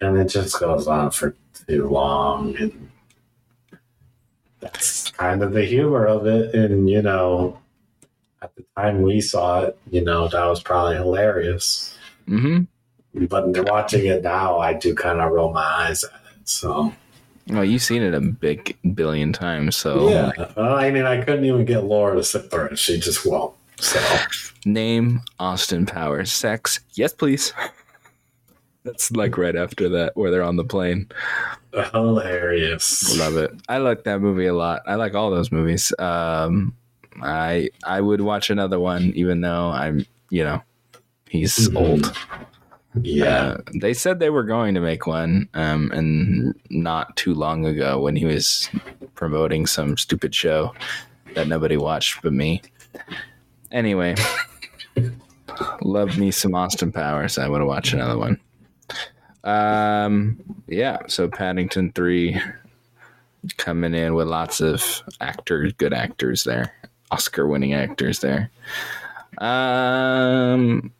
and 0.00 0.16
it 0.18 0.28
just 0.28 0.60
goes 0.60 0.86
on 0.86 1.10
for 1.10 1.34
too 1.66 1.88
long. 1.88 2.56
And 2.58 2.90
that's 4.60 5.10
kind 5.10 5.42
of 5.42 5.52
the 5.52 5.64
humor 5.64 6.06
of 6.06 6.26
it. 6.26 6.54
And, 6.54 6.88
you 6.88 7.02
know, 7.02 7.58
at 8.42 8.54
the 8.56 8.64
time 8.76 9.02
we 9.02 9.20
saw 9.20 9.62
it, 9.62 9.78
you 9.90 10.02
know, 10.04 10.28
that 10.28 10.44
was 10.46 10.62
probably 10.62 10.96
hilarious. 10.96 11.96
hmm 12.26 12.62
But 13.14 13.68
watching 13.68 14.06
it 14.06 14.22
now, 14.22 14.58
I 14.58 14.74
do 14.74 14.94
kind 14.94 15.20
of 15.20 15.32
roll 15.32 15.52
my 15.52 15.64
eyes 15.64 16.04
at 16.04 16.10
it. 16.10 16.48
So, 16.48 16.92
Well, 17.48 17.64
you've 17.64 17.82
seen 17.82 18.02
it 18.02 18.12
a 18.14 18.20
big 18.20 18.76
billion 18.94 19.32
times, 19.32 19.76
so 19.76 20.08
yeah. 20.10 20.32
Well, 20.56 20.74
I 20.74 20.90
mean, 20.90 21.04
I 21.04 21.22
couldn't 21.22 21.44
even 21.44 21.64
get 21.64 21.84
Laura 21.84 22.16
to 22.16 22.24
sit 22.24 22.50
through 22.50 22.66
it. 22.66 22.78
She 22.78 22.98
just 22.98 23.24
won't. 23.24 23.54
So, 23.78 24.00
Name 24.64 25.20
Austin 25.38 25.86
Powers. 25.86 26.32
Sex. 26.32 26.80
Yes, 26.94 27.12
please. 27.12 27.52
That's 28.84 29.10
like 29.12 29.36
right 29.38 29.54
after 29.56 29.88
that, 29.90 30.16
where 30.16 30.30
they're 30.30 30.42
on 30.44 30.56
the 30.56 30.64
plane. 30.64 31.08
hilarious. 31.92 33.16
Love 33.18 33.36
it. 33.36 33.52
I 33.68 33.78
like 33.78 34.04
that 34.04 34.20
movie 34.20 34.46
a 34.46 34.54
lot. 34.54 34.82
I 34.86 34.94
like 34.94 35.14
all 35.14 35.30
those 35.30 35.50
movies. 35.52 35.92
Um, 35.98 36.74
I 37.22 37.70
I 37.84 38.00
would 38.00 38.20
watch 38.20 38.50
another 38.50 38.78
one, 38.80 39.12
even 39.14 39.40
though 39.40 39.68
I'm, 39.70 40.06
you 40.30 40.44
know, 40.44 40.62
he's 41.28 41.68
Mhm. 41.68 41.76
old. 41.76 42.16
Yeah. 43.02 43.38
Uh, 43.38 43.60
they 43.74 43.94
said 43.94 44.18
they 44.18 44.30
were 44.30 44.44
going 44.44 44.74
to 44.74 44.80
make 44.80 45.06
one, 45.06 45.48
um, 45.54 45.90
and 45.92 46.54
not 46.70 47.16
too 47.16 47.34
long 47.34 47.66
ago 47.66 48.00
when 48.00 48.16
he 48.16 48.24
was 48.24 48.68
promoting 49.14 49.66
some 49.66 49.96
stupid 49.96 50.34
show 50.34 50.74
that 51.34 51.48
nobody 51.48 51.76
watched 51.76 52.22
but 52.22 52.32
me. 52.32 52.62
Anyway, 53.72 54.14
love 55.82 56.18
me 56.18 56.30
some 56.30 56.54
Austin 56.54 56.92
Powers. 56.92 57.38
I 57.38 57.48
would 57.48 57.62
watch 57.62 57.92
another 57.92 58.18
one. 58.18 58.40
Um, 59.44 60.38
yeah. 60.66 60.98
So 61.06 61.28
Paddington 61.28 61.92
three 61.92 62.40
coming 63.58 63.94
in 63.94 64.14
with 64.14 64.26
lots 64.26 64.60
of 64.60 65.02
actors, 65.20 65.72
good 65.74 65.92
actors 65.92 66.44
there, 66.44 66.72
Oscar-winning 67.10 67.74
actors 67.74 68.20
there. 68.20 68.50
Um, 69.38 70.92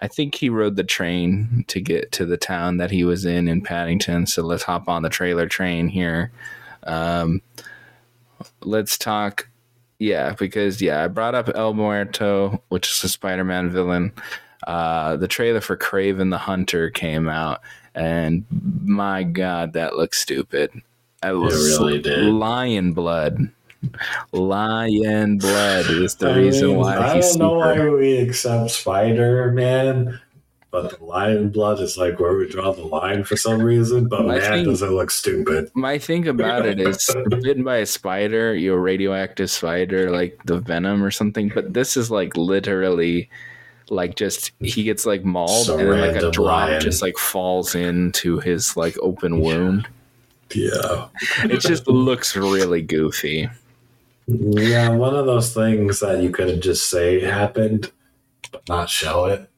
I 0.00 0.08
think 0.08 0.34
he 0.34 0.48
rode 0.48 0.76
the 0.76 0.84
train 0.84 1.64
to 1.68 1.80
get 1.80 2.12
to 2.12 2.24
the 2.24 2.36
town 2.36 2.76
that 2.78 2.90
he 2.90 3.04
was 3.04 3.24
in 3.24 3.48
in 3.48 3.62
Paddington. 3.62 4.26
So 4.26 4.42
let's 4.42 4.62
hop 4.62 4.88
on 4.88 5.02
the 5.02 5.08
trailer 5.08 5.46
train 5.46 5.88
here. 5.88 6.30
Um, 6.84 7.42
let's 8.62 8.98
talk. 8.98 9.48
Yeah, 9.98 10.34
because 10.38 10.80
yeah, 10.80 11.02
I 11.02 11.08
brought 11.08 11.34
up 11.34 11.50
El 11.54 11.74
Muerto, 11.74 12.62
which 12.68 12.90
is 12.90 13.02
a 13.02 13.08
Spider-Man 13.08 13.70
villain. 13.70 14.12
Uh, 14.66 15.16
the 15.16 15.28
trailer 15.28 15.60
for 15.60 15.76
Kraven 15.76 16.30
the 16.30 16.38
Hunter 16.38 16.90
came 16.90 17.28
out, 17.28 17.60
and 17.94 18.44
my 18.84 19.24
God, 19.24 19.72
that 19.72 19.96
looks 19.96 20.18
stupid. 20.18 20.70
It 21.22 21.32
was 21.32 21.78
really 21.78 22.00
did. 22.00 22.32
lion 22.32 22.92
blood. 22.92 23.50
Lion 24.32 25.38
blood 25.38 25.86
is 25.90 26.14
the 26.16 26.30
I 26.30 26.36
reason 26.36 26.68
mean, 26.68 26.76
why 26.78 26.96
I 26.96 27.14
he's 27.16 27.30
don't 27.36 27.38
know 27.38 27.54
why 27.58 27.88
we 27.88 28.18
accept 28.18 28.70
Spider 28.70 29.50
Man, 29.52 30.20
but 30.70 30.98
the 30.98 31.04
lion 31.04 31.48
blood 31.50 31.80
is 31.80 31.96
like 31.96 32.20
where 32.20 32.36
we 32.36 32.48
draw 32.48 32.72
the 32.72 32.82
line 32.82 33.24
for 33.24 33.36
some 33.36 33.62
reason. 33.62 34.08
But 34.08 34.22
I 34.22 34.38
man, 34.38 34.40
think- 34.40 34.66
does 34.68 34.82
it 34.82 34.90
look 34.90 35.10
stupid? 35.10 35.70
My 35.74 35.98
thing 35.98 36.28
about 36.28 36.66
it 36.66 36.80
is 36.80 37.08
bitten 37.28 37.64
by 37.64 37.78
a 37.78 37.86
spider, 37.86 38.54
you're 38.54 38.76
a 38.78 38.80
radioactive 38.80 39.50
spider, 39.50 40.10
like 40.10 40.38
the 40.44 40.58
venom 40.58 41.02
or 41.02 41.10
something. 41.10 41.50
But 41.54 41.72
this 41.74 41.96
is 41.96 42.10
like 42.10 42.36
literally 42.36 43.30
like 43.90 44.16
just 44.16 44.52
he 44.60 44.82
gets 44.82 45.06
like 45.06 45.24
mauled 45.24 45.66
Some 45.66 45.80
and 45.80 45.90
then 45.90 46.00
like 46.14 46.22
a 46.22 46.30
drop 46.30 46.68
lion. 46.68 46.80
just 46.82 47.00
like 47.00 47.16
falls 47.16 47.74
into 47.74 48.38
his 48.40 48.76
like 48.76 48.96
open 49.00 49.40
wound. 49.40 49.88
Yeah. 50.54 51.08
It 51.44 51.60
just 51.60 51.86
looks 51.88 52.36
really 52.36 52.82
goofy. 52.82 53.48
Yeah, 54.28 54.90
one 54.90 55.16
of 55.16 55.26
those 55.26 55.54
things 55.54 56.00
that 56.00 56.22
you 56.22 56.30
could 56.30 56.60
just 56.60 56.90
say 56.90 57.20
happened 57.20 57.90
but 58.52 58.68
not 58.68 58.90
show 58.90 59.26
it. 59.26 59.48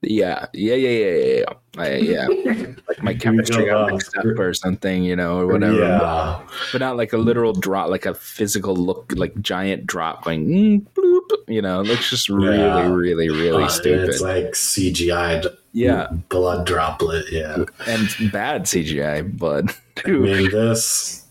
Yeah, 0.00 0.46
yeah, 0.52 0.74
yeah, 0.74 0.88
yeah, 0.90 1.10
yeah. 1.10 1.38
yeah. 1.38 1.44
I, 1.76 1.94
yeah. 1.96 2.26
like 2.88 3.02
my 3.02 3.14
chemistry 3.14 3.66
got 3.66 3.88
uh, 3.90 3.94
mixed 3.94 4.16
up 4.16 4.24
or 4.24 4.54
something, 4.54 5.02
you 5.02 5.16
know, 5.16 5.40
or 5.40 5.46
whatever. 5.48 5.80
Yeah. 5.80 6.40
But 6.70 6.80
not 6.80 6.96
like 6.96 7.12
a 7.12 7.18
literal 7.18 7.52
drop, 7.52 7.90
like 7.90 8.06
a 8.06 8.14
physical 8.14 8.76
look, 8.76 9.12
like 9.16 9.40
giant 9.40 9.86
drop 9.86 10.24
going 10.24 10.46
mm, 10.46 10.86
bloop. 10.94 11.28
You 11.48 11.62
know, 11.62 11.80
it 11.80 11.88
looks 11.88 12.10
just 12.10 12.28
really, 12.28 12.58
Yeah. 12.58 12.88
really, 12.88 13.28
really 13.28 13.64
Uh, 13.64 13.68
stupid. 13.68 14.08
It's 14.08 14.20
like 14.20 14.52
CGI 14.52 15.44
yeah, 15.72 16.08
blood 16.28 16.64
droplet. 16.64 17.26
Yeah. 17.32 17.64
and 17.86 18.32
bad 18.32 18.64
CGI 18.64 19.36
blood. 19.36 19.72
I 20.06 20.10
mean, 20.10 20.50
this, 20.52 21.24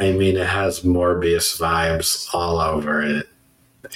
I 0.00 0.12
mean, 0.12 0.36
it 0.36 0.46
has 0.46 0.80
Morbius 0.80 1.58
vibes 1.58 2.32
all 2.32 2.60
over 2.60 3.02
it. 3.02 3.28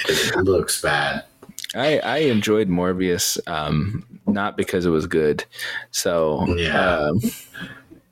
It 0.08 0.36
looks 0.44 0.80
bad. 0.82 1.24
I 1.74 1.98
I 2.00 2.16
enjoyed 2.18 2.68
Morbius, 2.68 3.38
um, 3.48 4.04
not 4.26 4.56
because 4.56 4.84
it 4.86 4.90
was 4.90 5.06
good. 5.06 5.44
So 5.90 6.46
Yeah. 6.56 6.96
um, 6.98 7.20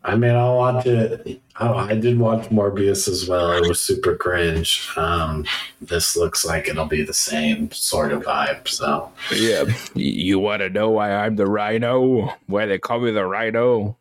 I 0.03 0.17
mean, 0.17 0.35
I'll 0.35 0.57
watch 0.57 0.87
it. 0.87 1.43
Oh, 1.61 1.75
I 1.75 1.95
did 1.95 2.19
watch 2.19 2.49
Morbius 2.49 3.07
as 3.07 3.29
well. 3.29 3.53
It 3.53 3.69
was 3.69 3.79
super 3.83 4.17
cringe. 4.17 4.89
Um, 4.97 5.45
this 5.83 6.17
looks 6.17 6.43
like 6.43 6.69
it'll 6.69 6.87
be 6.87 7.03
the 7.03 7.13
same 7.13 7.71
sort 7.71 8.13
of 8.13 8.23
vibe. 8.23 8.67
So, 8.67 9.13
yeah, 9.31 9.65
you 9.95 10.39
want 10.39 10.61
to 10.63 10.71
know 10.71 10.89
why 10.89 11.13
I'm 11.13 11.37
the 11.37 11.47
Rhino? 11.47 12.35
Why 12.47 12.65
they 12.65 12.79
call 12.79 13.01
me 13.01 13.11
the 13.11 13.27
Rhino? 13.27 13.99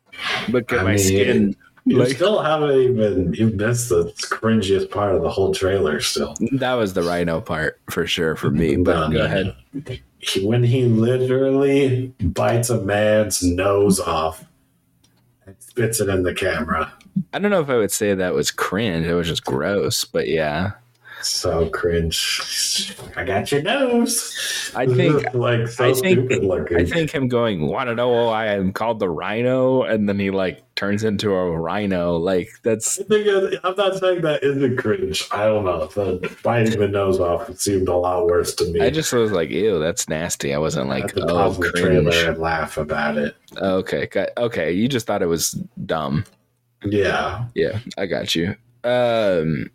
Look 0.48 0.72
at 0.72 0.78
I 0.80 0.84
my 0.84 0.90
mean, 0.92 0.98
skin. 0.98 1.56
You 1.90 1.98
Like- 1.98 2.14
still 2.16 2.40
haven't 2.40 2.78
even, 2.80 3.34
you 3.34 3.48
missed 3.48 3.88
the 3.88 4.04
cringiest 4.22 4.90
part 4.90 5.14
of 5.14 5.22
the 5.22 5.30
whole 5.30 5.52
trailer 5.54 6.00
still. 6.00 6.34
That 6.52 6.74
was 6.74 6.94
the 6.94 7.02
Rhino 7.02 7.40
part 7.40 7.80
for 7.90 8.06
sure 8.06 8.36
for 8.36 8.50
me. 8.50 8.76
But 8.76 9.08
No, 9.08 9.18
go 9.18 9.24
ahead. 9.24 9.54
when 10.42 10.62
he 10.62 10.84
literally 10.84 12.12
bites 12.20 12.70
a 12.70 12.80
man's 12.80 13.42
nose 13.42 13.98
off 14.00 14.44
and 15.46 15.56
spits 15.58 16.00
it 16.00 16.08
in 16.08 16.22
the 16.22 16.34
camera. 16.34 16.92
I 17.32 17.38
don't 17.38 17.50
know 17.50 17.60
if 17.60 17.68
I 17.70 17.76
would 17.76 17.90
say 17.90 18.14
that 18.14 18.34
was 18.34 18.50
cringe. 18.50 19.06
It 19.06 19.14
was 19.14 19.26
just 19.26 19.44
gross. 19.44 20.04
But 20.04 20.28
yeah, 20.28 20.72
So 21.22 21.68
cringe. 21.70 22.94
I 23.16 23.24
got 23.24 23.50
your 23.52 23.62
nose. 23.62 24.72
I 24.74 24.86
think 24.86 25.22
like 25.34 25.68
so 25.68 25.84
I 25.84 25.92
think- 25.92 26.18
stupid 26.30 26.44
looking. 26.44 26.78
I 26.78 26.84
think 26.84 27.10
him 27.10 27.28
going, 27.28 27.66
"Want 27.66 27.88
to 27.88 27.94
know 27.94 28.08
why 28.26 28.46
I'm 28.54 28.72
called 28.72 29.00
the 29.00 29.08
Rhino?" 29.10 29.82
and 29.82 30.08
then 30.08 30.18
he 30.18 30.30
like 30.30 30.62
turns 30.80 31.04
into 31.04 31.34
a 31.34 31.50
rhino. 31.60 32.16
Like 32.16 32.48
that's 32.62 32.98
I 32.98 33.04
think 33.04 33.54
I'm 33.62 33.76
not 33.76 33.98
saying 33.98 34.22
that 34.22 34.42
isn't 34.42 34.78
cringe. 34.78 35.28
I 35.30 35.44
don't 35.44 35.66
know. 35.66 35.86
The 35.88 36.34
biting 36.42 36.78
the 36.80 36.88
nose 36.88 37.20
off 37.20 37.54
seemed 37.58 37.86
a 37.88 37.94
lot 37.94 38.26
worse 38.26 38.54
to 38.54 38.64
me. 38.64 38.80
I 38.80 38.88
just 38.88 39.12
was 39.12 39.30
like, 39.30 39.50
"Ew, 39.50 39.78
that's 39.78 40.08
nasty." 40.08 40.54
I 40.54 40.58
wasn't 40.58 40.88
like, 40.88 41.12
"Oh, 41.18 41.52
the 41.52 41.70
trailer 41.72 42.10
cringe." 42.10 42.24
and 42.24 42.38
laugh 42.38 42.78
about 42.78 43.18
it. 43.18 43.36
Okay, 43.58 44.08
okay. 44.38 44.72
You 44.72 44.88
just 44.88 45.06
thought 45.06 45.20
it 45.20 45.26
was 45.26 45.50
dumb. 45.84 46.24
Yeah. 46.82 47.44
Yeah, 47.54 47.80
I 47.98 48.06
got 48.06 48.34
you. 48.34 48.56
Um, 48.82 49.70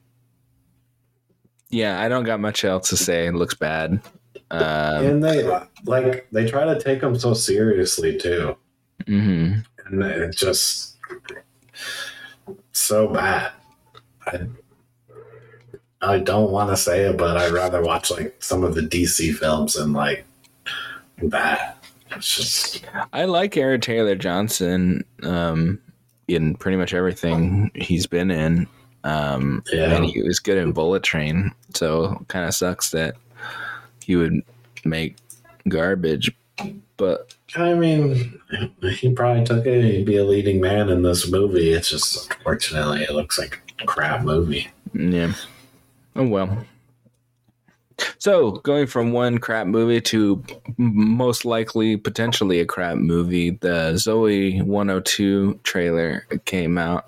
yeah, 1.69 2.01
I 2.01 2.09
don't 2.09 2.23
got 2.23 2.39
much 2.39 2.65
else 2.65 2.89
to 2.89 2.97
say. 2.97 3.27
It 3.27 3.35
looks 3.35 3.53
bad. 3.53 4.01
Um, 4.49 5.05
and 5.05 5.23
they 5.23 5.43
like 5.83 6.27
they 6.31 6.49
try 6.49 6.65
to 6.65 6.79
take 6.79 7.01
them 7.01 7.15
so 7.15 7.35
seriously 7.35 8.17
too. 8.17 8.57
mhm. 9.03 9.63
And 9.85 10.01
it's 10.01 10.37
just 10.37 10.94
so 12.77 13.07
bad. 13.07 13.51
I 14.27 14.47
I 16.01 16.19
don't 16.19 16.51
want 16.51 16.69
to 16.69 16.77
say 16.77 17.05
it, 17.05 17.17
but 17.17 17.37
I'd 17.37 17.51
rather 17.51 17.81
watch 17.81 18.11
like 18.11 18.35
some 18.43 18.63
of 18.63 18.75
the 18.75 18.81
DC 18.81 19.33
films 19.35 19.75
and 19.75 19.93
like 19.93 20.25
that. 21.23 21.83
It's 22.11 22.35
just 22.35 22.85
I 23.13 23.25
like 23.25 23.57
Aaron 23.57 23.81
Taylor 23.81 24.15
Johnson 24.15 25.03
um, 25.23 25.79
in 26.27 26.55
pretty 26.55 26.77
much 26.77 26.93
everything 26.93 27.71
he's 27.75 28.05
been 28.07 28.29
in. 28.31 28.67
Um, 29.03 29.63
Yeah. 29.71 29.95
and 29.95 30.05
he 30.05 30.21
was 30.21 30.39
good 30.39 30.57
in 30.57 30.71
Bullet 30.71 31.03
Train, 31.03 31.51
so 31.73 32.23
kind 32.27 32.45
of 32.47 32.53
sucks 32.55 32.89
that 32.91 33.15
he 34.03 34.15
would 34.15 34.41
make 34.83 35.15
garbage. 35.67 36.31
But 36.97 37.35
I 37.55 37.73
mean, 37.73 38.39
he 38.81 39.13
probably 39.13 39.43
took 39.43 39.65
it. 39.65 39.83
He'd 39.83 40.05
be 40.05 40.17
a 40.17 40.25
leading 40.25 40.61
man 40.61 40.89
in 40.89 41.01
this 41.01 41.29
movie. 41.29 41.73
It's 41.73 41.89
just 41.89 42.31
unfortunately, 42.31 43.03
it 43.03 43.11
looks 43.11 43.37
like 43.37 43.59
a 43.81 43.85
crap 43.85 44.23
movie. 44.23 44.67
yeah, 44.93 45.33
oh 46.15 46.27
well. 46.27 46.65
So 48.17 48.51
going 48.51 48.87
from 48.87 49.13
one 49.13 49.37
crap 49.37 49.67
movie 49.67 50.01
to 50.01 50.43
most 50.77 51.45
likely 51.45 51.95
potentially 51.95 52.59
a 52.59 52.65
crap 52.65 52.97
movie, 52.97 53.51
the 53.51 53.93
Zoey 53.93 54.61
102 54.61 55.59
trailer 55.63 56.25
came 56.45 56.77
out. 56.77 57.05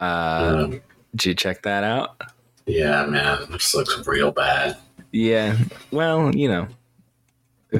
Uh, 0.00 0.66
did 1.14 1.24
you 1.24 1.34
check 1.34 1.62
that 1.62 1.84
out? 1.84 2.20
yeah, 2.66 3.06
man, 3.06 3.50
this 3.50 3.74
looks 3.74 4.06
real 4.06 4.30
bad. 4.30 4.76
Yeah. 5.12 5.56
Well, 5.90 6.34
you 6.34 6.48
know, 6.48 6.68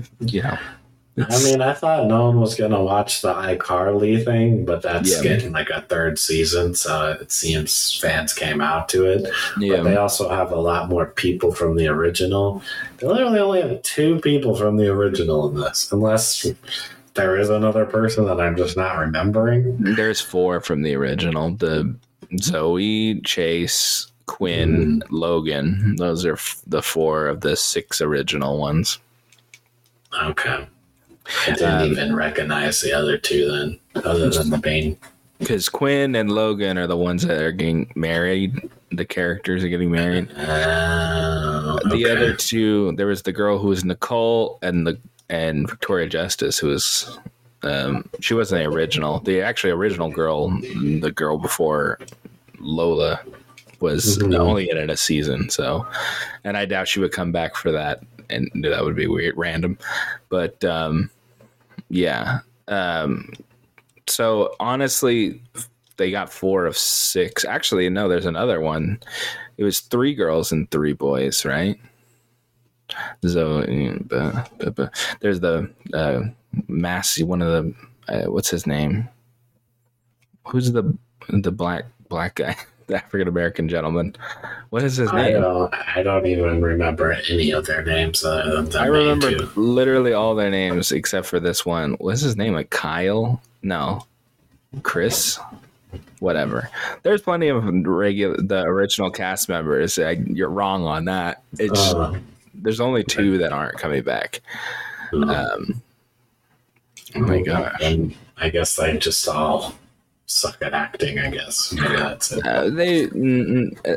you. 0.20 0.42
I 1.16 1.44
mean, 1.44 1.62
I 1.62 1.72
thought 1.74 2.08
no 2.08 2.24
one 2.26 2.40
was 2.40 2.56
gonna 2.56 2.82
watch 2.82 3.22
the 3.22 3.32
iCarly 3.32 4.24
thing, 4.24 4.64
but 4.64 4.82
that's 4.82 5.14
Yeah. 5.16 5.22
getting 5.22 5.52
like 5.52 5.70
a 5.70 5.82
third 5.82 6.18
season, 6.18 6.74
so 6.74 7.16
it 7.20 7.30
seems 7.30 7.96
fans 8.00 8.32
came 8.32 8.60
out 8.60 8.88
to 8.88 9.04
it. 9.06 9.30
yeah. 9.60 9.76
But 9.76 9.82
they 9.84 9.96
also 9.96 10.28
have 10.28 10.50
a 10.50 10.56
lot 10.60 10.88
more 10.88 11.06
people 11.06 11.52
from 11.52 11.76
the 11.76 11.86
original. 11.86 12.62
They 12.98 13.06
literally 13.06 13.38
only 13.38 13.60
have 13.62 13.80
two 13.82 14.18
people 14.20 14.56
from 14.56 14.76
the 14.76 14.88
original 14.88 15.48
in 15.48 15.54
this, 15.60 15.88
unless 15.92 16.46
there 17.14 17.36
is 17.38 17.48
another 17.48 17.84
person 17.86 18.24
that 18.26 18.40
I'm 18.40 18.56
just 18.56 18.76
not 18.76 18.98
remembering. 18.98 19.76
There's 19.94 20.20
four 20.20 20.60
from 20.60 20.82
the 20.82 20.96
original. 20.96 21.52
The 21.52 21.94
Zoey, 22.40 23.24
Chase, 23.24 24.08
Quinn, 24.26 25.00
mm. 25.00 25.02
Logan. 25.10 25.94
Those 25.96 26.24
are 26.26 26.32
f- 26.32 26.60
the 26.66 26.82
four 26.82 27.28
of 27.28 27.42
the 27.42 27.54
six 27.54 28.00
original 28.00 28.58
ones. 28.58 28.98
Okay. 30.22 30.66
I 31.46 31.50
didn't 31.54 31.80
Um, 31.82 31.90
even 31.92 32.14
recognize 32.14 32.80
the 32.80 32.92
other 32.92 33.16
two 33.18 33.50
then, 33.50 34.04
other 34.04 34.28
than 34.30 34.50
the 34.50 34.60
main. 34.62 34.98
Because 35.38 35.68
Quinn 35.68 36.14
and 36.14 36.30
Logan 36.30 36.78
are 36.78 36.86
the 36.86 36.96
ones 36.96 37.22
that 37.26 37.42
are 37.42 37.50
getting 37.52 37.90
married. 37.96 38.68
The 38.92 39.04
characters 39.04 39.64
are 39.64 39.68
getting 39.68 39.90
married. 39.90 40.28
Uh, 40.36 41.78
The 41.90 42.08
other 42.10 42.34
two, 42.34 42.92
there 42.96 43.06
was 43.06 43.22
the 43.22 43.32
girl 43.32 43.58
who 43.58 43.68
was 43.68 43.84
Nicole 43.84 44.58
and 44.62 44.86
the 44.86 44.98
and 45.30 45.68
Victoria 45.68 46.06
Justice, 46.06 46.58
who 46.58 46.68
was 46.68 47.18
um, 47.62 48.08
she 48.20 48.34
wasn't 48.34 48.62
the 48.62 48.68
original. 48.70 49.20
The 49.20 49.40
actually 49.40 49.70
original 49.72 50.10
girl, 50.10 50.50
the 50.50 51.10
girl 51.14 51.38
before 51.38 51.98
Lola, 52.60 53.20
was 53.80 54.18
Mhm. 54.18 54.38
only 54.38 54.68
in 54.70 54.76
it 54.76 54.90
a 54.90 54.96
season. 54.96 55.48
So, 55.48 55.86
and 56.44 56.56
I 56.58 56.66
doubt 56.66 56.88
she 56.88 57.00
would 57.00 57.12
come 57.12 57.32
back 57.32 57.56
for 57.56 57.72
that, 57.72 58.02
and 58.30 58.50
that 58.62 58.84
would 58.84 58.96
be 58.96 59.06
weird, 59.06 59.36
random. 59.36 59.78
But 60.28 60.64
um, 60.64 61.10
yeah. 61.88 62.40
Um, 62.68 63.32
so 64.06 64.54
honestly, 64.60 65.42
they 65.96 66.10
got 66.10 66.32
four 66.32 66.66
of 66.66 66.76
six. 66.76 67.44
Actually, 67.44 67.88
no, 67.88 68.08
there's 68.08 68.26
another 68.26 68.60
one. 68.60 69.00
It 69.56 69.64
was 69.64 69.80
three 69.80 70.14
girls 70.14 70.52
and 70.52 70.70
three 70.70 70.92
boys, 70.92 71.44
right? 71.44 71.78
So 73.24 73.60
uh, 74.10 74.44
bu- 74.58 74.70
bu- 74.70 74.88
there's 75.20 75.40
the 75.40 75.70
uh, 75.92 76.20
Massey, 76.68 77.24
one 77.24 77.42
of 77.42 77.48
the 77.48 77.74
uh, 78.12 78.30
what's 78.30 78.50
his 78.50 78.66
name? 78.66 79.08
Who's 80.46 80.72
the 80.72 80.96
the 81.28 81.50
black 81.52 81.86
black 82.08 82.34
guy, 82.36 82.56
the 82.86 82.96
African 82.96 83.28
American 83.28 83.68
gentleman? 83.68 84.14
What 84.70 84.82
is 84.82 84.96
his 84.96 85.08
I 85.10 85.30
name? 85.30 85.40
don't, 85.40 85.74
I 85.74 86.02
don't 86.02 86.26
even 86.26 86.62
remember 86.62 87.12
any 87.30 87.50
of 87.52 87.66
their 87.66 87.82
names. 87.84 88.24
Uh, 88.24 88.66
I 88.78 88.86
remember 88.86 89.30
two. 89.30 89.48
literally 89.56 90.12
all 90.12 90.34
their 90.34 90.50
names 90.50 90.92
except 90.92 91.26
for 91.26 91.40
this 91.40 91.64
one. 91.64 91.94
What's 91.94 92.20
his 92.20 92.36
name? 92.36 92.54
Like 92.54 92.70
Kyle? 92.70 93.40
No, 93.62 94.04
Chris. 94.82 95.38
Whatever. 96.18 96.70
There's 97.02 97.22
plenty 97.22 97.48
of 97.48 97.64
regular 97.86 98.36
the 98.36 98.62
original 98.62 99.10
cast 99.10 99.48
members. 99.48 99.98
I, 99.98 100.12
you're 100.26 100.48
wrong 100.48 100.84
on 100.84 101.04
that. 101.04 101.42
It's 101.58 101.92
Uh, 101.94 102.18
there's 102.54 102.80
only 102.80 103.04
two 103.04 103.38
that 103.38 103.52
aren't 103.52 103.78
coming 103.78 104.02
back. 104.02 104.40
Um, 105.12 105.82
oh 107.14 107.20
my 107.20 107.40
gosh. 107.42 107.76
And 107.80 108.14
I 108.36 108.48
guess 108.48 108.78
I 108.78 108.96
just 108.96 109.28
all 109.28 109.74
suck 110.26 110.56
at 110.62 110.72
acting. 110.72 111.18
I 111.18 111.30
guess 111.30 111.72
maybe 111.72 111.96
that's 111.96 112.32
it. 112.32 112.46
Uh, 112.46 112.70
they, 112.70 113.08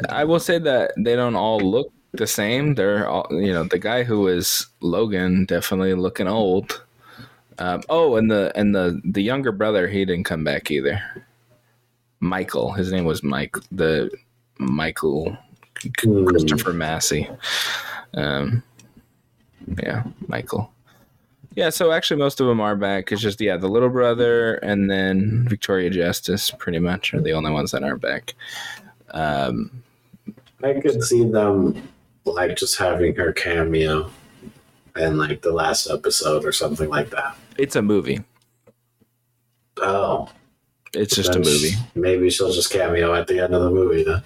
I 0.09 0.23
will 0.23 0.39
say 0.39 0.59
that 0.59 0.91
they 0.97 1.15
don't 1.15 1.35
all 1.35 1.59
look 1.59 1.91
the 2.13 2.27
same. 2.27 2.75
They're 2.75 3.07
all, 3.07 3.27
you 3.31 3.53
know, 3.53 3.63
the 3.63 3.79
guy 3.79 4.03
who 4.03 4.21
was 4.21 4.67
Logan 4.81 5.45
definitely 5.45 5.93
looking 5.93 6.27
old. 6.27 6.83
Um, 7.59 7.81
oh, 7.89 8.15
and 8.17 8.29
the 8.29 8.51
and 8.55 8.75
the 8.75 9.01
the 9.03 9.23
younger 9.23 9.51
brother, 9.51 9.87
he 9.87 10.05
didn't 10.05 10.25
come 10.25 10.43
back 10.43 10.69
either. 10.69 11.01
Michael, 12.19 12.71
his 12.73 12.91
name 12.91 13.05
was 13.05 13.23
Mike. 13.23 13.55
The 13.71 14.09
Michael 14.59 15.37
Hmm. 16.01 16.25
Christopher 16.25 16.73
Massey. 16.73 17.29
Um, 18.15 18.63
Yeah, 19.83 20.03
Michael. 20.27 20.71
Yeah, 21.57 21.71
so 21.71 21.91
actually 21.91 22.19
most 22.19 22.39
of 22.39 22.45
them 22.45 22.61
are 22.61 22.75
back. 22.75 23.11
It's 23.11 23.19
just 23.19 23.41
yeah, 23.41 23.57
the 23.57 23.67
little 23.67 23.89
brother 23.89 24.57
and 24.57 24.91
then 24.91 25.47
Victoria 25.49 25.89
Justice 25.89 26.51
pretty 26.51 26.77
much 26.77 27.15
are 27.15 27.19
the 27.19 27.33
only 27.33 27.49
ones 27.49 27.71
that 27.71 27.83
aren't 27.83 27.99
back. 27.99 28.35
Um, 29.09 29.81
I 30.63 30.73
could 30.79 31.01
see 31.01 31.27
them 31.27 31.89
like 32.25 32.57
just 32.57 32.77
having 32.77 33.15
her 33.15 33.33
cameo 33.33 34.11
in 34.95 35.17
like 35.17 35.41
the 35.41 35.51
last 35.51 35.89
episode 35.89 36.45
or 36.45 36.51
something 36.51 36.89
like 36.89 37.09
that. 37.09 37.35
it's 37.57 37.75
a 37.75 37.81
movie. 37.81 38.23
Oh, 39.77 40.29
It's 40.93 41.15
just 41.15 41.33
a 41.35 41.39
movie. 41.39 41.71
Maybe 41.95 42.29
she'll 42.29 42.51
just 42.53 42.71
cameo 42.71 43.15
at 43.15 43.25
the 43.25 43.39
end 43.39 43.55
of 43.55 43.63
the 43.63 43.71
movie 43.71 44.03
then. 44.03 44.21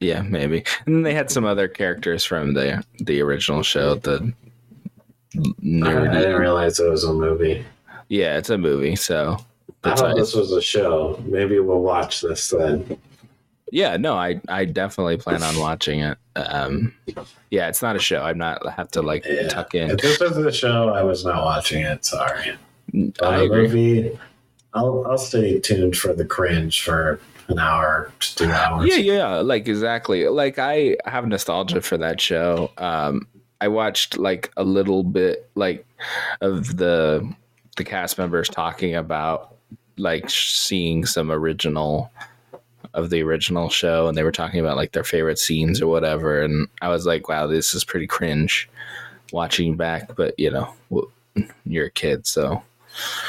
Yeah, 0.00 0.22
maybe. 0.22 0.64
And 0.86 1.06
they 1.06 1.14
had 1.14 1.30
some 1.30 1.44
other 1.44 1.68
characters 1.68 2.24
from 2.24 2.54
the 2.54 2.84
the 2.98 3.20
original 3.20 3.62
show. 3.62 3.94
The 3.94 4.32
I, 5.36 5.38
I 5.38 6.12
didn't 6.12 6.40
realize 6.40 6.80
it 6.80 6.90
was 6.90 7.04
a 7.04 7.12
movie. 7.12 7.64
yeah, 8.08 8.36
it's 8.38 8.50
a 8.50 8.58
movie. 8.58 8.96
So 8.96 9.36
I 9.84 9.94
thought 9.94 10.16
this 10.16 10.34
was 10.34 10.52
a 10.52 10.60
show. 10.62 11.22
Maybe 11.26 11.58
we'll 11.60 11.80
watch 11.82 12.20
this 12.20 12.50
then. 12.50 12.98
Yeah, 13.72 13.96
no, 13.96 14.14
I 14.14 14.40
I 14.48 14.64
definitely 14.64 15.16
plan 15.16 15.42
on 15.44 15.56
watching 15.58 16.00
it. 16.00 16.18
Um, 16.34 16.92
yeah, 17.50 17.68
it's 17.68 17.82
not 17.82 17.94
a 17.94 18.00
show. 18.00 18.22
I'm 18.22 18.38
not 18.38 18.66
I 18.66 18.72
have 18.72 18.90
to 18.92 19.02
like 19.02 19.24
Yeah. 19.24 19.48
tuck 19.48 19.74
in. 19.74 19.90
If 19.92 19.98
this 19.98 20.18
was 20.18 20.36
a 20.38 20.50
show, 20.52 20.88
I 20.88 21.02
was 21.04 21.24
not 21.24 21.44
watching 21.44 21.82
it. 21.84 22.04
Sorry. 22.04 22.52
But 22.92 23.22
I 23.22 23.42
agree. 23.42 23.68
Movie, 23.68 24.18
I'll 24.74 25.06
I'll 25.08 25.18
stay 25.18 25.60
tuned 25.60 25.96
for 25.96 26.12
the 26.12 26.24
cringe 26.24 26.82
for 26.82 27.20
an 27.46 27.60
hour 27.60 28.10
to 28.18 28.36
two 28.36 28.50
hours. 28.50 28.88
Yeah, 28.88 28.96
yeah, 28.96 29.28
like 29.36 29.68
exactly. 29.68 30.26
Like 30.26 30.58
I 30.58 30.96
have 31.04 31.28
nostalgia 31.28 31.80
for 31.80 31.96
that 31.98 32.20
show. 32.20 32.72
Um, 32.76 33.28
I 33.60 33.68
watched 33.68 34.18
like 34.18 34.50
a 34.56 34.64
little 34.64 35.02
bit 35.02 35.48
like 35.54 35.86
of 36.40 36.76
the 36.76 37.32
the 37.76 37.84
cast 37.84 38.18
members 38.18 38.48
talking 38.48 38.94
about 38.94 39.54
like 39.96 40.28
seeing 40.30 41.04
some 41.04 41.30
original 41.30 42.10
of 42.94 43.10
the 43.10 43.22
original 43.22 43.68
show 43.68 44.08
and 44.08 44.16
they 44.16 44.22
were 44.22 44.32
talking 44.32 44.60
about 44.60 44.76
like 44.76 44.92
their 44.92 45.04
favorite 45.04 45.38
scenes 45.38 45.80
or 45.80 45.86
whatever 45.86 46.42
and 46.42 46.66
I 46.82 46.88
was 46.88 47.06
like 47.06 47.28
wow 47.28 47.46
this 47.46 47.74
is 47.74 47.84
pretty 47.84 48.06
cringe 48.06 48.68
watching 49.32 49.76
back 49.76 50.16
but 50.16 50.34
you 50.38 50.50
know 50.50 50.74
you're 51.64 51.86
a 51.86 51.90
kid 51.90 52.26
so 52.26 52.62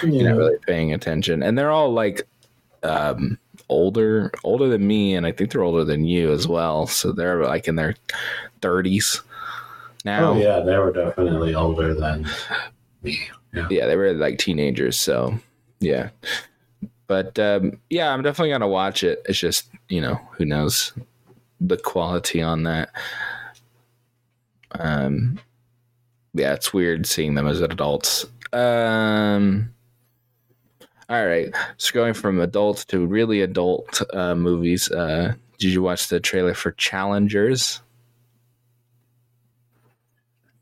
you're 0.04 0.30
not 0.30 0.38
really 0.38 0.58
paying 0.66 0.94
attention. 0.94 1.44
And 1.44 1.58
they're 1.58 1.72
all 1.72 1.94
like 1.94 2.28
um 2.84 3.38
older 3.70 4.32
older 4.44 4.68
than 4.68 4.86
me 4.86 5.14
and 5.14 5.26
i 5.26 5.32
think 5.32 5.52
they're 5.52 5.64
older 5.64 5.86
than 5.86 6.04
you 6.04 6.32
as 6.34 6.48
well 6.48 6.88
so 6.88 7.12
they're 7.12 7.46
like 7.46 7.68
in 7.68 7.76
their 7.76 7.96
30s 8.62 9.22
now. 10.06 10.32
Oh 10.32 10.38
yeah, 10.38 10.60
they 10.60 10.78
were 10.78 10.92
definitely 10.92 11.56
older 11.56 11.94
than 11.94 12.28
me. 13.04 13.20
Yeah. 13.54 13.68
yeah 13.70 13.86
they 13.86 13.96
were 13.96 14.14
like 14.14 14.38
teenagers 14.38 14.98
so 14.98 15.38
yeah. 15.80 16.10
But 17.08 17.38
um 17.40 17.80
yeah 17.90 18.14
i'm 18.14 18.22
definitely 18.22 18.52
gonna 18.52 18.68
watch 18.68 19.04
it. 19.04 19.22
It's 19.26 19.40
just 19.40 19.70
you 19.90 20.00
know 20.02 20.16
who 20.32 20.46
knows 20.46 20.94
the 21.60 21.78
quality 21.78 22.42
on 22.42 22.64
that. 22.64 22.90
Um 24.80 25.40
yeah 26.34 26.54
it's 26.54 26.74
weird 26.74 27.06
seeing 27.06 27.36
them 27.36 27.48
as 27.48 27.62
adults. 27.62 28.26
Um 28.54 29.74
all 31.10 31.26
right 31.26 31.54
so 31.76 31.94
going 31.94 32.14
from 32.14 32.40
adult 32.40 32.86
to 32.88 33.06
really 33.06 33.42
adult 33.42 34.02
uh 34.14 34.34
movies 34.34 34.90
uh 34.92 35.34
did 35.60 35.74
you 35.74 35.82
watch 35.82 36.08
the 36.08 36.22
trailer 36.22 36.54
for 36.54 36.72
challengers 36.72 37.82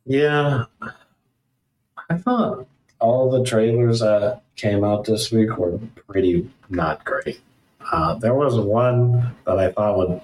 Yeah. 0.10 0.66
I 2.10 2.18
thought 2.18 2.68
all 3.00 3.30
the 3.30 3.46
trailers 3.46 4.00
that 4.00 4.42
came 4.56 4.84
out 4.84 5.06
this 5.06 5.32
week 5.32 5.56
were 5.56 5.80
pretty 6.08 6.50
not 6.70 7.06
great. 7.06 7.40
Uh, 7.92 8.16
there 8.16 8.34
was 8.34 8.60
one 8.60 9.36
that 9.46 9.60
I 9.60 9.72
thought 9.72 9.98
would 10.00 10.22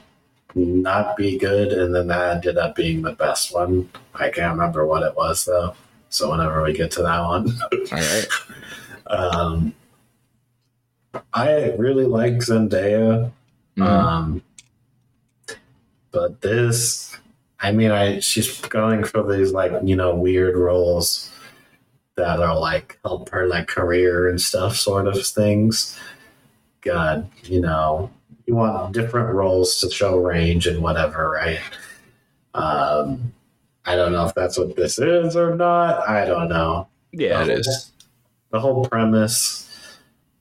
not 0.55 1.15
be 1.15 1.37
good, 1.37 1.71
and 1.71 1.93
then 1.93 2.07
that 2.07 2.35
ended 2.37 2.57
up 2.57 2.75
being 2.75 3.03
the 3.03 3.11
best 3.13 3.53
one. 3.53 3.87
I 4.15 4.29
can't 4.31 4.57
remember 4.57 4.87
what 4.87 5.03
it 5.03 5.15
was 5.15 5.45
though. 5.45 5.75
So 6.09 6.31
whenever 6.31 6.63
we 6.63 6.73
get 6.73 6.89
to 6.91 7.03
that 7.03 7.21
one, 7.21 7.51
all 7.71 7.79
right 7.91 8.27
um, 9.07 9.75
I 11.31 11.73
really 11.73 12.05
like 12.05 12.33
Zendaya. 12.33 13.31
Mhm. 13.77 13.83
Um, 13.85 14.41
but 16.11 16.41
this, 16.41 17.15
I 17.59 17.71
mean, 17.71 17.91
I 17.91 18.19
she's 18.19 18.59
going 18.61 19.03
for 19.03 19.23
these 19.23 19.51
like 19.51 19.71
you 19.83 19.95
know 19.95 20.15
weird 20.15 20.55
roles 20.55 21.31
that 22.15 22.39
are 22.39 22.57
like 22.57 22.99
help 23.03 23.29
her 23.29 23.47
like 23.47 23.67
career 23.67 24.29
and 24.29 24.39
stuff, 24.39 24.75
sort 24.75 25.07
of 25.07 25.25
things. 25.25 25.97
God, 26.81 27.29
you 27.43 27.61
know, 27.61 28.11
you 28.45 28.55
want 28.55 28.93
different 28.93 29.33
roles 29.33 29.79
to 29.79 29.89
show 29.89 30.17
range 30.17 30.67
and 30.67 30.81
whatever, 30.81 31.31
right? 31.31 31.59
Um, 32.53 33.33
I 33.85 33.95
don't 33.95 34.11
know 34.11 34.25
if 34.25 34.35
that's 34.35 34.57
what 34.57 34.75
this 34.75 34.99
is 34.99 35.35
or 35.35 35.55
not. 35.55 36.07
I 36.07 36.25
don't 36.25 36.49
know 36.49 36.87
yeah 37.17 37.41
it 37.43 37.49
is 37.49 37.91
the 38.51 38.59
whole 38.59 38.85
premise. 38.85 39.64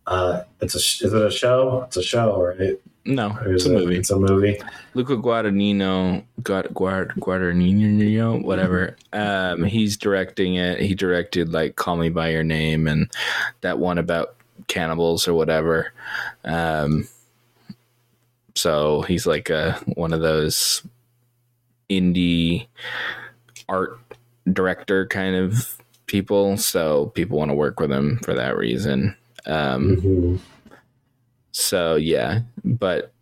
Uh, 0.07 0.43
it's 0.61 0.75
a 0.75 0.79
is 1.07 1.13
it 1.13 1.23
a 1.23 1.31
show? 1.31 1.83
It's 1.87 1.97
a 1.97 2.03
show, 2.03 2.43
right? 2.43 2.79
no 3.07 3.37
it's 3.45 3.67
a 3.67 3.71
it- 3.71 3.79
movie 3.79 3.97
It's 3.97 4.11
a 4.11 4.19
movie. 4.19 4.59
Luca 4.95 5.17
Guadagnino, 5.17 6.25
Guad, 6.43 6.73
Guard, 6.73 7.13
Guadagnino, 7.19 8.43
whatever. 8.43 8.97
Um, 9.13 9.65
he's 9.65 9.97
directing 9.97 10.55
it. 10.55 10.81
He 10.81 10.95
directed 10.95 11.53
like 11.53 11.77
"Call 11.77 11.97
Me 11.97 12.09
by 12.09 12.31
Your 12.31 12.45
Name" 12.45 12.87
and 12.87 13.11
that 13.63 13.79
one 13.79 13.99
about 13.99 14.37
cannibals 14.69 15.27
or 15.29 15.35
whatever. 15.35 15.93
Um, 16.45 17.09
so 18.55 19.03
he's 19.03 19.27
like 19.27 19.51
a 19.51 19.73
one 19.95 20.13
of 20.13 20.21
those 20.21 20.83
indie 21.91 22.67
art 23.69 23.99
director 24.51 25.07
kind 25.07 25.35
of 25.37 25.77
people. 26.07 26.57
So 26.57 27.07
people 27.15 27.39
want 27.39 27.51
to 27.51 27.55
work 27.55 27.81
with 27.81 27.91
him 27.91 28.19
for 28.23 28.33
that 28.35 28.57
reason. 28.57 29.17
Um, 29.47 29.97
Mhm. 29.97 30.39
so 31.53 31.97
yeah, 31.97 32.41
but 32.65 33.13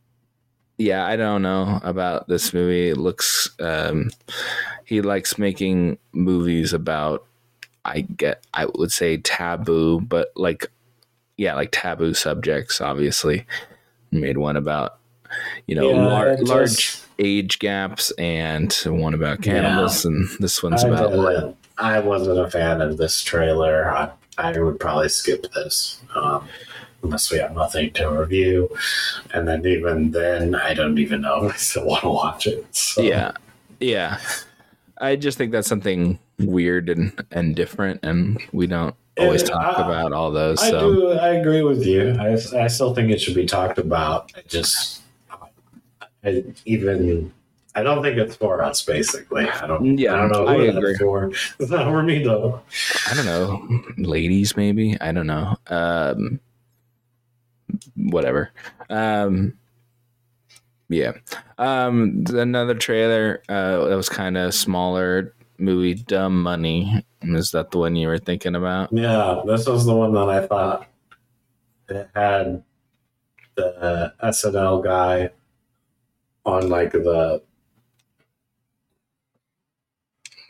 yeah, 0.78 1.04
I 1.06 1.16
don't 1.16 1.42
know 1.42 1.80
about 1.84 2.28
this 2.28 2.52
movie. 2.54 2.88
It 2.90 2.96
looks 2.96 3.50
um 3.60 4.10
he 4.84 5.00
likes 5.02 5.38
making 5.38 5.98
movies 6.12 6.72
about 6.72 7.24
I 7.84 8.02
get 8.02 8.44
I 8.54 8.66
would 8.66 8.92
say 8.92 9.16
taboo, 9.18 10.00
but 10.00 10.32
like 10.36 10.70
yeah, 11.36 11.54
like 11.54 11.70
taboo 11.72 12.14
subjects 12.14 12.80
obviously. 12.80 13.46
Made 14.10 14.36
one 14.38 14.56
about 14.56 14.98
you 15.66 15.74
know 15.74 15.90
Yeah, 15.90 16.06
lar- 16.06 16.36
just- 16.36 16.48
large 16.48 16.98
age 17.18 17.58
gaps 17.58 18.10
and 18.12 18.72
one 18.86 19.14
about 19.14 19.42
cannibals 19.42 20.04
and 20.04 20.28
this 20.40 20.62
one's 20.62 20.84
I, 20.84 20.88
about 20.88 21.56
I 21.78 22.00
wasn't 22.00 22.38
a 22.38 22.50
fan 22.50 22.80
of 22.80 22.96
this 22.98 23.22
trailer. 23.22 23.90
I, 23.90 24.10
I 24.42 24.58
would 24.58 24.78
probably 24.80 25.08
skip 25.08 25.46
this 25.54 26.00
um, 26.14 26.48
unless 27.02 27.30
we 27.30 27.38
have 27.38 27.54
nothing 27.54 27.92
to 27.94 28.08
review, 28.08 28.68
and 29.32 29.46
then 29.46 29.64
even 29.66 30.10
then, 30.10 30.54
I 30.54 30.74
don't 30.74 30.98
even 30.98 31.22
know 31.22 31.46
if 31.46 31.54
I 31.54 31.56
still 31.56 31.86
want 31.86 32.02
to 32.02 32.10
watch 32.10 32.46
it. 32.46 32.66
So. 32.74 33.02
yeah 33.02 33.32
yeah 33.80 34.20
i 34.98 35.16
just 35.16 35.36
think 35.36 35.50
that's 35.50 35.66
something 35.66 36.16
weird 36.38 36.88
and 36.88 37.12
and 37.32 37.56
different 37.56 37.98
and 38.04 38.40
we 38.52 38.64
don't 38.68 38.94
always 39.18 39.42
talk 39.42 39.78
I- 39.78 39.82
about 39.82 40.12
all 40.12 40.30
those 40.30 40.62
I 40.62 40.70
so 40.70 40.94
do. 40.94 41.10
I 41.12 41.34
agree 41.34 41.62
with 41.62 41.84
you. 41.84 42.16
I, 42.18 42.38
I 42.64 42.68
still 42.68 42.94
think 42.94 43.10
it 43.10 43.20
should 43.20 43.34
be 43.34 43.44
talked 43.44 43.78
about. 43.78 44.32
I 44.36 44.42
just, 44.46 45.02
I 46.24 46.44
even, 46.64 47.32
I 47.74 47.82
don't 47.82 48.02
think 48.02 48.18
it's 48.18 48.36
for 48.36 48.62
us. 48.62 48.82
Basically, 48.84 49.48
I 49.48 49.66
don't. 49.66 49.96
Yeah, 49.98 50.14
I 50.14 50.28
don't 50.28 50.32
know 50.32 50.46
I 50.46 50.54
who 50.56 50.76
agree. 50.76 50.92
that's 50.92 50.98
for. 51.00 51.30
It's 51.58 51.70
not 51.70 51.84
for 51.86 52.02
me 52.02 52.22
though. 52.22 52.60
i 53.10 53.14
don't 53.14 53.26
know 53.26 53.82
ladies 53.98 54.56
maybe 54.56 54.96
i 55.00 55.10
don't 55.12 55.26
know 55.26 55.56
um 55.68 56.38
whatever 57.96 58.50
um 58.90 59.56
yeah 60.88 61.12
um 61.58 62.24
another 62.28 62.74
trailer 62.74 63.42
uh 63.48 63.86
that 63.86 63.96
was 63.96 64.08
kind 64.08 64.36
of 64.36 64.52
smaller 64.54 65.34
movie 65.58 65.94
dumb 65.94 66.42
money 66.42 67.02
is 67.22 67.50
that 67.52 67.70
the 67.70 67.78
one 67.78 67.96
you 67.96 68.08
were 68.08 68.18
thinking 68.18 68.54
about 68.54 68.92
Yeah, 68.92 69.40
this 69.46 69.66
was 69.66 69.86
the 69.86 69.94
one 69.94 70.12
that 70.14 70.28
I 70.28 70.46
thought 70.46 70.88
it 71.88 72.08
had 72.14 72.62
the 73.54 74.12
SNL 74.22 74.82
guy 74.82 75.30
on 76.44 76.68
like 76.68 76.92
the 76.92 77.42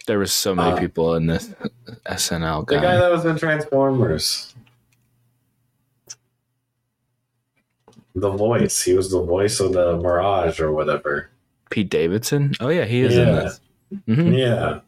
there 0.07 0.19
was 0.19 0.33
so 0.33 0.55
many 0.55 0.73
Uh, 0.73 0.79
people 0.81 1.15
in 1.15 1.27
this 1.27 1.49
snl 2.11 2.67
guy. 2.67 2.77
the 2.77 2.83
guy, 2.83 2.97
that 2.97 3.11
was 3.11 3.25
in 3.25 3.37
Transformers. 3.37 4.55
The 8.15 8.31
voice. 8.31 8.83
He 8.83 8.93
was 8.95 9.11
the 9.11 9.23
voice 9.23 9.59
of 9.61 9.73
the 9.73 9.97
Mirage 9.97 10.61
or 10.61 10.73
whatever. 10.73 11.29
pete 11.71 11.89
davidson 11.89 12.53
oh 12.61 12.69
yeah 12.69 12.85
he 12.85 13.01
is 13.01 13.17
in 13.17 13.27
Yeah. 13.29 13.35
this 13.35 13.61
Mhm. 14.07 14.37
Yeah. 14.39 14.81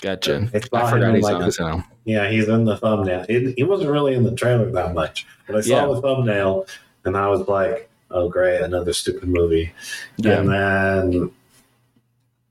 Gotcha. 0.00 0.48
I 0.54 0.56
I 0.56 0.90
forgot 0.90 1.14
he's 1.14 1.22
like, 1.24 1.34
on 1.36 1.42
his 1.42 1.58
own. 1.58 1.84
Yeah, 2.04 2.28
he's 2.30 2.48
in 2.48 2.64
the 2.64 2.76
thumbnail. 2.76 3.24
He, 3.28 3.52
he 3.56 3.62
wasn't 3.64 3.90
really 3.90 4.14
in 4.14 4.24
the 4.24 4.34
trailer 4.34 4.70
that 4.70 4.92
much, 4.94 5.26
but 5.46 5.56
I 5.56 5.60
saw 5.62 5.86
Yeah. 5.88 5.94
the 5.94 6.00
thumbnail 6.02 6.66
and 7.04 7.16
I 7.16 7.28
was 7.28 7.46
like, 7.48 7.88
"Oh, 8.10 8.28
great, 8.28 8.60
another 8.60 8.92
stupid 8.92 9.28
movie." 9.28 9.72
Yeah. 10.18 10.40
And 10.40 10.48
then, 10.50 11.30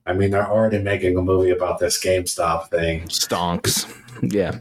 I 0.06 0.12
mean, 0.12 0.30
they're 0.30 0.48
already 0.48 0.78
making 0.78 1.16
a 1.16 1.22
movie 1.22 1.50
about 1.50 1.78
this 1.78 2.02
GameStop 2.02 2.68
thing. 2.70 3.02
Stonks. 3.08 3.92
Yeah. 4.22 4.60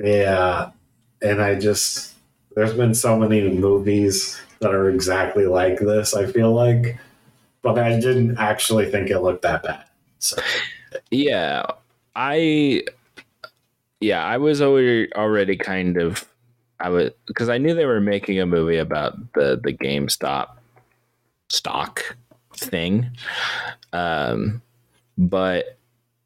Yeah, 0.00 0.70
and 1.22 1.42
I 1.42 1.54
just 1.58 2.14
there's 2.54 2.74
been 2.74 2.94
so 2.94 3.18
many 3.18 3.48
movies 3.48 4.40
that 4.60 4.74
are 4.74 4.88
exactly 4.88 5.46
like 5.46 5.78
this. 5.78 6.14
I 6.14 6.26
feel 6.26 6.52
like, 6.52 6.98
but 7.62 7.78
I 7.78 7.98
didn't 8.00 8.38
actually 8.38 8.90
think 8.90 9.10
it 9.10 9.20
looked 9.20 9.42
that 9.42 9.62
bad. 9.62 9.84
So 10.18 10.36
Yeah. 11.10 11.64
I 12.14 12.84
yeah, 14.00 14.24
I 14.24 14.38
was 14.38 14.62
already 14.62 15.12
already 15.14 15.56
kind 15.56 15.98
of 15.98 16.24
I 16.80 16.88
was, 16.90 17.10
because 17.26 17.48
I 17.48 17.58
knew 17.58 17.74
they 17.74 17.86
were 17.86 18.00
making 18.00 18.40
a 18.40 18.46
movie 18.46 18.78
about 18.78 19.16
the 19.34 19.60
the 19.62 19.72
GameStop 19.72 20.48
stock 21.48 22.16
thing. 22.54 23.10
Um 23.92 24.62
but 25.16 25.78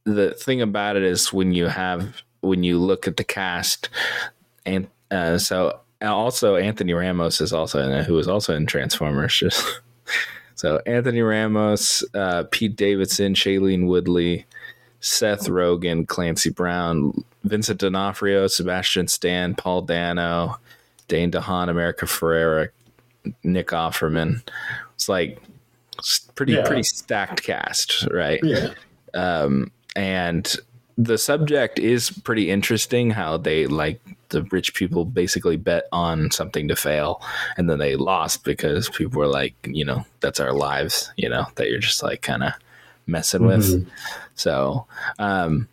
the 0.04 0.32
thing 0.34 0.60
about 0.60 0.96
it 0.96 1.02
is 1.02 1.32
when 1.32 1.52
you 1.52 1.66
have 1.66 2.22
when 2.40 2.62
you 2.64 2.78
look 2.78 3.06
at 3.06 3.16
the 3.16 3.24
cast 3.24 3.88
and 4.64 4.88
uh 5.10 5.38
so 5.38 5.80
also 6.02 6.56
Anthony 6.56 6.92
Ramos 6.92 7.40
is 7.40 7.52
also 7.52 7.82
in 7.82 7.90
it 7.92 8.06
who 8.06 8.18
is 8.18 8.28
also 8.28 8.54
in 8.54 8.66
Transformers 8.66 9.34
just 9.38 9.80
so 10.60 10.78
Anthony 10.84 11.22
Ramos, 11.22 12.04
uh, 12.12 12.44
Pete 12.50 12.76
Davidson, 12.76 13.32
Shailene 13.32 13.86
Woodley, 13.86 14.44
Seth 15.00 15.46
Rogen, 15.48 16.06
Clancy 16.06 16.50
Brown, 16.50 17.24
Vincent 17.44 17.80
D'Onofrio, 17.80 18.46
Sebastian 18.46 19.08
Stan, 19.08 19.54
Paul 19.54 19.80
Dano, 19.80 20.58
Dane 21.08 21.30
DeHaan, 21.30 21.70
America 21.70 22.04
Ferrera, 22.04 22.68
Nick 23.42 23.68
Offerman. 23.68 24.42
It's 24.94 25.08
like 25.08 25.40
pretty 26.34 26.54
Yeah. 26.54 26.66
pretty 26.66 26.82
stacked 26.82 27.42
cast, 27.42 28.06
right? 28.10 28.40
yeah, 28.42 28.68
Um, 29.14 29.70
and 29.96 30.54
the 30.98 31.16
subject 31.18 31.78
is 31.78 32.10
pretty 32.10 32.50
interesting. 32.50 33.10
How 33.10 33.36
they 33.36 33.66
like 33.66 34.00
the 34.28 34.42
rich 34.44 34.74
people 34.74 35.04
basically 35.04 35.56
bet 35.56 35.84
on 35.92 36.30
something 36.30 36.68
to 36.68 36.76
fail, 36.76 37.22
and 37.56 37.68
then 37.70 37.78
they 37.78 37.96
lost 37.96 38.44
because 38.44 38.88
people 38.90 39.18
were 39.18 39.26
like, 39.26 39.54
you 39.64 39.84
know, 39.84 40.04
that's 40.20 40.38
our 40.40 40.52
lives, 40.52 41.10
you 41.16 41.28
know, 41.28 41.46
that 41.56 41.70
you're 41.70 41.80
just 41.80 42.02
like 42.02 42.22
kind 42.22 42.42
of 42.42 42.52
messing 43.06 43.46
with. 43.46 43.64
Mhm. 43.66 43.86
So, 44.34 44.86
um, 45.18 45.68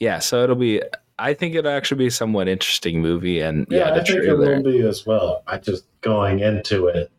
yeah, 0.00 0.18
so 0.20 0.42
it'll 0.42 0.56
be. 0.56 0.82
I 1.18 1.34
think 1.34 1.54
it'll 1.54 1.70
actually 1.70 1.98
be 1.98 2.06
a 2.06 2.10
somewhat 2.10 2.48
interesting 2.48 3.00
movie, 3.00 3.40
and 3.40 3.66
yeah, 3.70 3.78
yeah, 3.88 3.94
I 4.00 4.02
think 4.04 4.24
it 4.24 4.34
will 4.36 4.62
be 4.62 4.80
as 4.80 5.06
well. 5.06 5.42
I 5.46 5.58
just 5.58 5.84
going 6.00 6.40
into 6.40 6.88
it, 6.88 7.10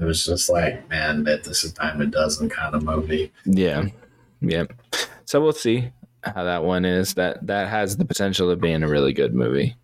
I 0.00 0.04
was 0.04 0.24
just 0.24 0.48
like, 0.48 0.88
man, 0.88 1.24
that 1.24 1.44
this 1.44 1.64
is 1.64 1.72
time 1.72 2.00
a 2.00 2.06
dozen 2.06 2.48
kind 2.48 2.74
of 2.74 2.82
movie. 2.82 3.32
Yeah, 3.44 3.86
yeah. 4.40 4.64
So 5.24 5.40
we'll 5.40 5.52
see 5.52 5.90
how 6.22 6.44
that 6.44 6.64
one 6.64 6.84
is. 6.84 7.14
That 7.14 7.46
that 7.46 7.68
has 7.68 7.96
the 7.96 8.04
potential 8.04 8.50
of 8.50 8.60
being 8.60 8.82
a 8.82 8.88
really 8.88 9.12
good 9.12 9.34
movie. 9.34 9.76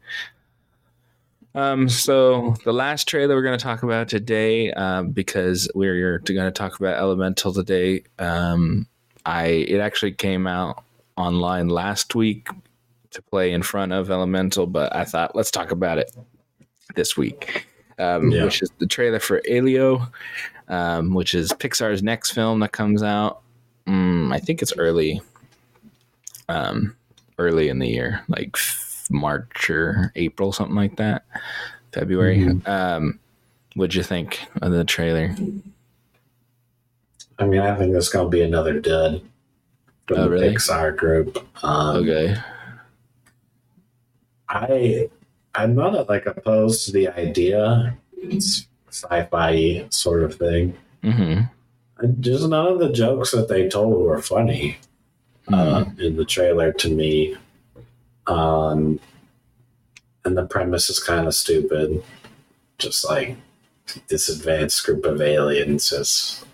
Um, 1.55 1.89
so 1.89 2.55
the 2.65 2.73
last 2.73 3.07
trailer 3.07 3.35
we're 3.35 3.43
going 3.43 3.59
to 3.59 3.63
talk 3.63 3.83
about 3.83 4.09
today, 4.09 4.73
um, 4.73 5.11
because 5.11 5.71
we're 5.75 6.19
going 6.19 6.45
to 6.47 6.51
talk 6.51 6.79
about 6.81 6.97
Elemental 6.97 7.53
today. 7.53 8.05
Um, 8.19 8.87
I 9.27 9.47
it 9.47 9.79
actually 9.79 10.13
came 10.13 10.47
out 10.47 10.83
online 11.17 11.69
last 11.69 12.15
week 12.15 12.49
to 13.11 13.23
play 13.23 13.53
in 13.53 13.63
front 13.63 13.93
of 13.93 14.11
Elemental, 14.11 14.67
but 14.67 14.95
I 14.95 15.05
thought 15.05 15.37
let's 15.37 15.51
talk 15.51 15.71
about 15.71 15.99
it 15.99 16.11
this 16.95 17.17
week, 17.17 17.67
um, 18.03 18.31
Yeah. 18.31 18.45
which 18.45 18.63
is 18.63 18.71
the 18.79 18.87
trailer 18.87 19.21
for 19.21 19.41
Elio, 19.49 20.09
um, 20.69 21.15
which 21.15 21.35
is 21.35 21.53
Pixar's 21.53 22.03
next 22.03 22.33
film 22.33 22.61
that 22.61 22.73
comes 22.73 23.03
out. 23.03 23.41
Mm, 23.87 24.33
I 24.35 24.39
think 24.39 24.63
it's 24.63 24.73
early, 24.77 25.21
um, 26.49 26.97
early 27.39 27.69
in 27.69 27.79
the 27.79 27.89
year, 27.89 28.23
like 28.29 28.57
March 29.11 29.69
or 29.71 30.13
April, 30.17 30.53
something 30.53 30.77
like 30.77 30.97
that. 30.97 31.25
February. 31.93 32.39
Mhm. 32.39 32.67
Um, 32.69 33.19
what'd 33.75 33.95
you 33.95 34.03
think 34.03 34.41
of 34.63 34.73
the 34.73 34.85
trailer? 34.85 35.35
I 37.39 37.47
mean, 37.47 37.61
I 37.61 37.77
think 37.77 37.95
it's 37.95 38.09
going 38.09 38.27
to 38.27 38.31
be 38.31 38.43
another 38.43 38.81
dud 38.81 39.21
from 40.07 40.19
Oh, 40.19 40.25
the 40.25 40.31
really? 40.31 40.55
Pixar 40.55 40.97
group. 40.97 41.47
Um, 41.65 41.97
Okay. 41.97 42.37
I 44.49 45.09
I'm 45.55 45.75
not 45.75 46.09
like 46.09 46.27
opposed 46.27 46.87
to 46.87 46.93
the 46.93 47.09
idea. 47.09 47.97
It's 48.17 48.67
sci-fi 48.89 49.87
sort 49.91 50.23
of 50.23 50.35
thing. 50.35 50.77
Mm-hmm. 51.03 52.21
Just 52.21 52.49
none 52.49 52.67
of 52.67 52.79
the 52.79 52.93
jokes 52.93 53.31
that 53.33 53.49
they 53.49 53.69
told 53.69 54.03
were 54.03 54.23
funny 54.23 54.79
uh, 55.53 55.85
in 55.99 56.17
the 56.17 56.25
trailer 56.25 56.73
to 56.73 56.91
me. 56.91 57.37
Um, 58.27 58.99
and 60.25 60.37
the 60.37 60.47
premise 60.47 60.89
is 60.91 61.03
kind 61.03 61.27
of 61.27 61.35
stupid. 61.35 62.03
Just 62.79 63.05
like 63.09 63.37
this 64.09 64.29
advanced 64.29 64.85
group 64.85 65.05
of 65.05 65.21
aliens 65.21 65.91
just 65.91 66.45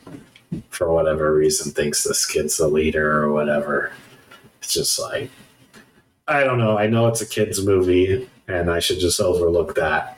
for 0.70 0.92
whatever 0.92 1.34
reason 1.34 1.72
thinks 1.72 2.04
this 2.04 2.26
kid's 2.26 2.56
the 2.56 2.68
leader 2.68 3.22
or 3.22 3.32
whatever. 3.32 3.92
It's 4.60 4.74
just 4.74 4.98
like 4.98 5.30
I 6.26 6.44
don't 6.44 6.58
know. 6.58 6.76
I 6.76 6.86
know 6.86 7.06
it's 7.06 7.22
a 7.22 7.26
kids 7.26 7.64
movie 7.64 8.28
and 8.48 8.70
I 8.70 8.80
should 8.80 8.98
just 8.98 9.20
overlook 9.20 9.74
that. 9.76 10.16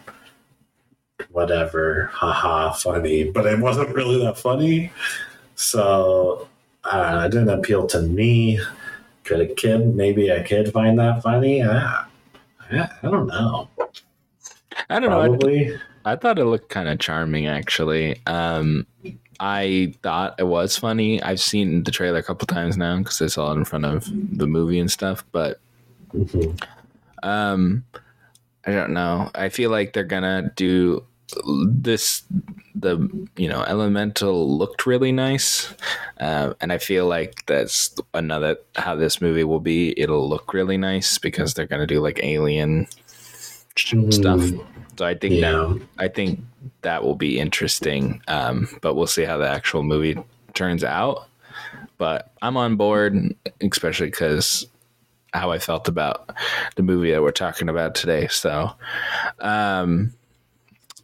Whatever, 1.30 2.10
haha, 2.12 2.72
funny, 2.72 3.24
but 3.24 3.44
it 3.46 3.58
wasn't 3.60 3.94
really 3.94 4.18
that 4.24 4.38
funny. 4.38 4.90
So 5.54 6.48
uh, 6.84 7.24
it 7.26 7.32
didn't 7.32 7.50
appeal 7.50 7.86
to 7.88 8.00
me. 8.02 8.58
Could 9.24 9.40
a 9.40 9.46
kid, 9.54 9.94
maybe 9.94 10.28
a 10.28 10.42
kid, 10.42 10.72
find 10.72 10.98
that 10.98 11.22
funny? 11.22 11.62
I, 11.62 12.04
I, 12.72 12.88
I 13.02 13.10
don't 13.10 13.26
know. 13.26 13.68
I 14.88 14.98
don't 14.98 15.10
know. 15.10 15.48
I, 15.48 16.12
I 16.12 16.16
thought 16.16 16.38
it 16.38 16.46
looked 16.46 16.70
kind 16.70 16.88
of 16.88 16.98
charming, 16.98 17.46
actually. 17.46 18.18
Um, 18.26 18.86
I 19.38 19.92
thought 20.02 20.34
it 20.38 20.46
was 20.46 20.76
funny. 20.76 21.22
I've 21.22 21.40
seen 21.40 21.84
the 21.84 21.90
trailer 21.90 22.18
a 22.18 22.22
couple 22.22 22.46
times 22.46 22.76
now 22.78 22.96
because 22.98 23.20
I 23.20 23.26
saw 23.26 23.52
it 23.52 23.56
in 23.56 23.64
front 23.66 23.84
of 23.84 24.06
the 24.38 24.46
movie 24.46 24.78
and 24.78 24.90
stuff. 24.90 25.24
But 25.32 25.60
Mhm. 26.14 26.60
um, 27.22 27.84
I 28.66 28.72
don't 28.72 28.92
know. 28.92 29.30
I 29.34 29.48
feel 29.48 29.70
like 29.70 29.92
they're 29.92 30.04
gonna 30.04 30.52
do 30.56 31.04
this. 31.66 32.22
The 32.74 32.98
you 33.36 33.48
know 33.48 33.62
elemental 33.62 34.56
looked 34.56 34.86
really 34.86 35.12
nice, 35.12 35.72
uh, 36.20 36.54
and 36.60 36.72
I 36.72 36.78
feel 36.78 37.06
like 37.06 37.44
that's 37.46 37.94
another 38.14 38.56
how 38.76 38.94
this 38.96 39.20
movie 39.20 39.44
will 39.44 39.60
be. 39.60 39.98
It'll 40.00 40.28
look 40.28 40.52
really 40.54 40.76
nice 40.76 41.18
because 41.18 41.54
they're 41.54 41.66
gonna 41.66 41.86
do 41.86 42.00
like 42.00 42.20
alien 42.22 42.86
stuff. 43.76 44.40
Mhm. 44.40 44.64
So 44.98 45.06
I 45.06 45.14
think 45.14 45.40
that 45.40 45.52
Yeah. 45.52 45.74
I 45.98 46.08
think 46.08 46.40
that 46.82 47.02
will 47.02 47.14
be 47.14 47.38
interesting. 47.40 48.20
Um, 48.28 48.68
but 48.82 48.94
we'll 48.94 49.06
see 49.06 49.24
how 49.24 49.38
the 49.38 49.48
actual 49.48 49.82
movie 49.82 50.18
turns 50.54 50.84
out. 50.84 51.26
But 51.98 52.30
I'm 52.42 52.56
on 52.56 52.76
board, 52.76 53.34
especially 53.60 54.06
because 54.08 54.66
how 55.32 55.50
I 55.50 55.58
felt 55.58 55.88
about 55.88 56.30
the 56.76 56.82
movie 56.82 57.10
that 57.12 57.22
we're 57.22 57.30
talking 57.30 57.68
about 57.68 57.94
today. 57.94 58.26
So, 58.28 58.72
um, 59.40 60.12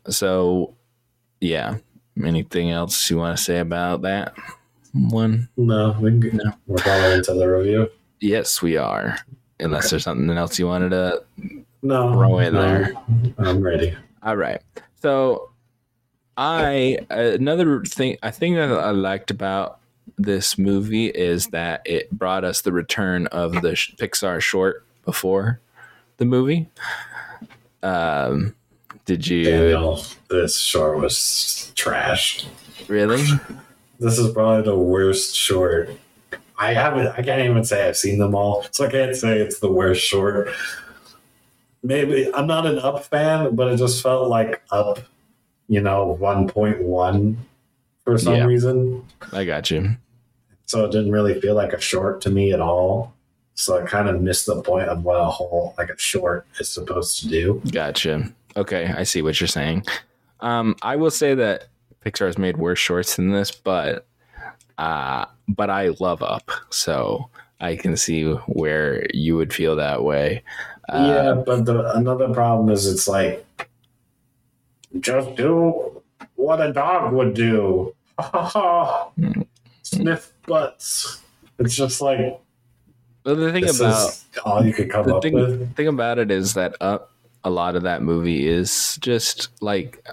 so 0.09 0.75
yeah. 1.41 1.77
Anything 2.25 2.71
else 2.71 3.11
you 3.11 3.19
want 3.19 3.37
to 3.37 3.43
say 3.45 3.59
about 3.59 4.01
that 4.03 4.35
one? 4.95 5.51
No, 5.59 5.95
we 6.01 6.19
can, 6.19 6.39
No. 6.43 6.53
we're 6.67 6.83
going 6.83 7.13
into 7.19 7.35
the 7.35 7.47
review. 7.47 7.91
Yes, 8.21 8.63
we 8.63 8.79
are. 8.79 9.19
Unless 9.61 9.85
Okay. 9.87 9.91
there's 9.91 10.05
something 10.05 10.31
else 10.31 10.59
you 10.59 10.67
wanted 10.67 10.91
to 10.91 11.23
No, 11.83 12.13
Throw 12.15 12.39
in 12.39 12.55
no, 12.55 12.63
there. 12.63 12.93
I'm 13.39 13.61
ready. 13.61 13.95
All 14.23 14.37
right. 14.37 14.63
So 15.03 15.51
I 16.39 16.99
another 17.11 17.83
thing 17.85 18.17
I 18.23 18.31
think 18.31 18.57
that 18.57 18.71
I 18.71 18.91
liked 18.93 19.31
about 19.31 19.79
this 20.19 20.57
movie 20.59 21.07
is 21.07 21.49
that 21.49 21.83
it 21.85 22.11
brought 22.11 22.45
us 22.45 22.63
the 22.63 22.73
return 22.73 23.27
of 23.29 23.53
the 23.53 23.71
Pixar 23.73 24.41
short 24.41 24.85
before 25.05 25.61
the 26.17 26.25
movie. 26.25 26.69
Um, 27.83 28.55
did 29.05 29.27
you 29.29 29.45
Daniel, 29.45 30.03
this 30.29 30.59
short 30.59 30.99
was 30.99 31.73
trash. 31.77 32.47
really? 32.89 33.23
This 34.01 34.19
is 34.19 34.33
probably 34.33 34.63
the 34.63 34.77
worst 34.79 35.35
short. 35.37 35.91
I 36.59 36.73
haven't. 36.73 37.09
I 37.09 37.23
can't 37.23 37.43
even 37.43 37.65
say 37.65 37.87
I've 37.87 37.97
seen 37.97 38.19
them 38.19 38.35
all, 38.35 38.65
so 38.71 38.87
I 38.87 38.91
can't 38.91 39.15
say 39.15 39.39
it's 39.39 39.59
the 39.61 39.71
worst 39.71 40.03
short. 40.03 40.49
Maybe 41.83 42.33
I'm 42.35 42.47
not 42.47 42.67
an 42.67 42.79
Up 42.79 43.05
fan, 43.05 43.55
but 43.55 43.69
it 43.73 43.77
just 43.77 44.03
felt 44.03 44.29
like 44.29 44.63
Up, 44.71 44.99
you 45.69 45.81
know, 45.81 46.17
1.1 46.21 47.37
for 48.05 48.19
some 48.19 48.35
Yeah. 48.35 48.45
reason. 48.47 49.05
I 49.33 49.45
got 49.45 49.71
you. 49.71 49.97
So 50.67 50.85
it 50.85 50.93
didn't 50.93 51.13
really 51.13 51.41
feel 51.41 51.55
like 51.55 51.73
a 51.73 51.81
short 51.81 52.21
to 52.23 52.31
me 52.31 52.53
at 52.53 52.61
all. 52.61 53.15
So 53.55 53.81
I 53.81 53.87
kind 53.87 54.09
of 54.09 54.21
missed 54.21 54.47
the 54.47 54.61
point 54.61 54.89
of 54.89 55.05
what 55.05 55.15
a 55.15 55.25
whole 55.25 55.75
like 55.79 55.89
a 55.89 55.99
short 55.99 56.47
is 56.61 56.69
supposed 56.69 57.21
to 57.21 57.29
do. 57.29 57.63
Gotcha. 57.71 58.31
Okay, 58.57 58.93
I 58.95 59.05
see 59.05 59.23
what 59.23 59.41
you're 59.41 59.49
saying. 59.49 59.85
Um, 60.41 60.77
I 60.83 60.97
will 60.97 61.11
say 61.11 61.35
that 61.35 61.69
Pixar 62.05 62.27
has 62.27 62.39
made 62.39 62.57
worse 62.59 62.79
shorts 62.79 63.17
than 63.17 63.33
this, 63.33 63.51
but 63.51 64.07
uh, 64.79 65.25
but 65.49 65.71
I 65.71 65.89
love 66.01 66.23
Up, 66.23 66.51
so 66.71 67.31
I 67.61 67.77
can 67.77 67.97
see 67.97 68.25
where 68.25 69.07
you 69.15 69.37
would 69.37 69.55
feel 69.55 69.77
that 69.77 70.05
way. 70.05 70.43
Uh, 70.89 71.07
yeah, 71.07 71.43
but 71.45 71.65
the 71.65 71.97
another 71.97 72.29
problem 72.33 72.71
is 72.71 72.87
it's 72.87 73.09
like 73.09 73.71
just 75.01 75.35
do 75.37 76.03
what 76.35 76.61
a 76.61 76.73
dog 76.73 77.13
would 77.13 77.35
do. 77.35 77.95
Sniff 79.83 80.33
butts. 80.47 81.21
It's 81.59 81.75
just 81.75 82.01
like 82.01 82.19
Well, 83.25 83.37
the 83.37 83.53
thing 83.53 83.69
about 83.69 84.25
all 84.45 84.65
you 84.65 84.73
could 84.73 84.91
come 84.91 85.07
the 85.07 85.17
up 85.17 85.23
thing, 85.23 85.35
with. 85.35 85.75
thing 85.77 85.89
about 85.89 86.19
it 86.19 86.31
is 86.31 86.55
that 86.55 86.77
Up, 86.81 87.11
a 87.45 87.51
lot 87.51 87.77
of 87.77 87.83
that 87.85 88.03
movie 88.03 88.47
is 88.47 88.99
just 89.01 89.49
like 89.63 90.05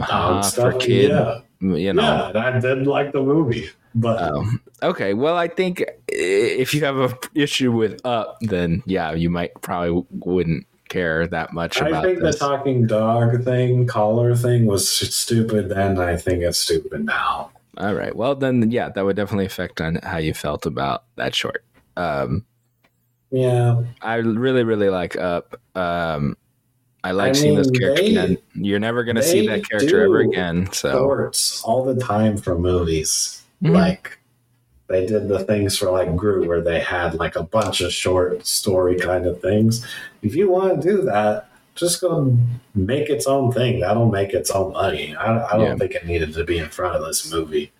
uh, 0.00 0.42
for 0.50 0.72
kid, 0.72 1.10
Yeah, 1.10 1.40
you 1.60 1.92
know. 1.92 2.30
yeah, 2.34 2.46
I 2.54 2.58
did 2.58 2.86
like 2.86 3.12
the 3.12 3.22
movie, 3.22 3.68
but 3.94 4.20
Um, 4.22 4.60
okay, 4.82 5.14
well, 5.14 5.36
I 5.36 5.46
think 5.48 5.84
if 6.08 6.74
you 6.74 6.84
have 6.84 6.96
a 6.98 7.16
issue 7.34 7.70
with 7.72 8.00
Up, 8.04 8.38
then 8.40 8.82
yeah, 8.86 9.12
you 9.12 9.30
might 9.30 9.52
probably 9.62 10.04
wouldn't 10.10 10.66
care 10.88 11.26
that 11.28 11.52
much 11.52 11.80
I 11.80 11.88
about 11.88 12.04
think 12.04 12.18
this. 12.20 12.38
the 12.38 12.46
talking 12.46 12.86
dog 12.86 13.44
thing, 13.44 13.86
collar 13.86 14.34
thing 14.36 14.66
was 14.66 14.88
stupid 14.88 15.68
then. 15.68 15.98
I 16.00 16.16
think 16.16 16.42
it's 16.42 16.58
stupid 16.58 17.04
now. 17.04 17.50
All 17.78 17.94
right, 17.94 18.14
well 18.14 18.34
then, 18.34 18.70
yeah, 18.70 18.88
that 18.90 19.04
would 19.04 19.16
definitely 19.16 19.46
affect 19.46 19.80
on 19.80 19.96
how 20.02 20.18
you 20.18 20.34
felt 20.34 20.66
about 20.66 21.04
that 21.16 21.34
short. 21.34 21.64
Um, 21.96 22.44
Yeah, 23.30 23.82
I 24.00 24.16
really, 24.16 24.62
really 24.64 24.90
like 24.90 25.16
Up. 25.16 25.56
Um, 25.74 26.36
I 27.02 27.10
like 27.10 27.30
I 27.30 27.32
seeing 27.32 27.56
this 27.56 27.68
mean, 27.68 27.80
character 27.80 28.26
they-. 28.28 28.42
You're 28.54 28.78
never 28.78 29.04
gonna 29.04 29.22
see 29.22 29.46
that 29.48 29.68
character 29.68 30.04
ever 30.04 30.20
again. 30.20 30.72
So 30.72 30.92
shorts 30.92 31.62
all 31.64 31.84
the 31.84 31.96
time 32.00 32.36
for 32.36 32.56
movies. 32.58 33.42
Mhm. 33.62 33.74
Like 33.74 34.18
they 34.88 35.04
did 35.04 35.28
the 35.28 35.40
things 35.40 35.76
for 35.76 35.90
like 35.90 36.14
Groot 36.14 36.46
where 36.46 36.60
they 36.60 36.80
had 36.80 37.14
like 37.14 37.36
a 37.36 37.42
bunch 37.42 37.80
of 37.80 37.92
short 37.92 38.46
story 38.46 38.96
kind 38.96 39.26
of 39.26 39.40
things. 39.40 39.84
If 40.22 40.34
you 40.34 40.50
want 40.50 40.80
to 40.80 40.88
do 40.88 41.02
that, 41.02 41.48
just 41.74 42.00
go 42.00 42.36
make 42.74 43.08
its 43.10 43.26
own 43.26 43.52
thing. 43.52 43.80
That'll 43.80 44.10
make 44.10 44.32
its 44.32 44.50
own 44.50 44.72
money. 44.72 45.14
I, 45.16 45.44
I 45.44 45.52
don't 45.56 45.66
Yeah. 45.66 45.76
think 45.76 45.92
it 45.92 46.06
needed 46.06 46.32
to 46.34 46.44
be 46.44 46.58
in 46.58 46.68
front 46.68 46.96
of 46.96 47.04
this 47.04 47.30
movie. 47.32 47.72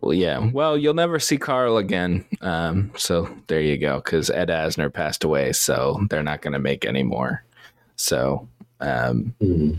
Well, 0.00 0.14
yeah. 0.14 0.38
Well, 0.52 0.78
you'll 0.78 0.94
never 0.94 1.18
see 1.18 1.36
Carl 1.36 1.76
again. 1.76 2.24
Um, 2.40 2.90
so 2.96 3.28
there 3.48 3.60
you 3.60 3.76
go. 3.76 3.96
Because 3.96 4.30
Ed 4.30 4.48
Asner 4.48 4.92
passed 4.92 5.24
away, 5.24 5.52
so 5.52 6.00
they're 6.08 6.22
not 6.22 6.40
going 6.42 6.54
to 6.54 6.58
make 6.58 6.86
any 6.86 7.02
more. 7.02 7.44
So, 7.96 8.48
um, 8.80 9.34
Hmm. 9.40 9.72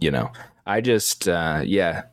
you 0.00 0.10
know, 0.10 0.30
I 0.66 0.80
just, 0.80 1.28
uh, 1.28 1.60
yeah, 1.64 2.04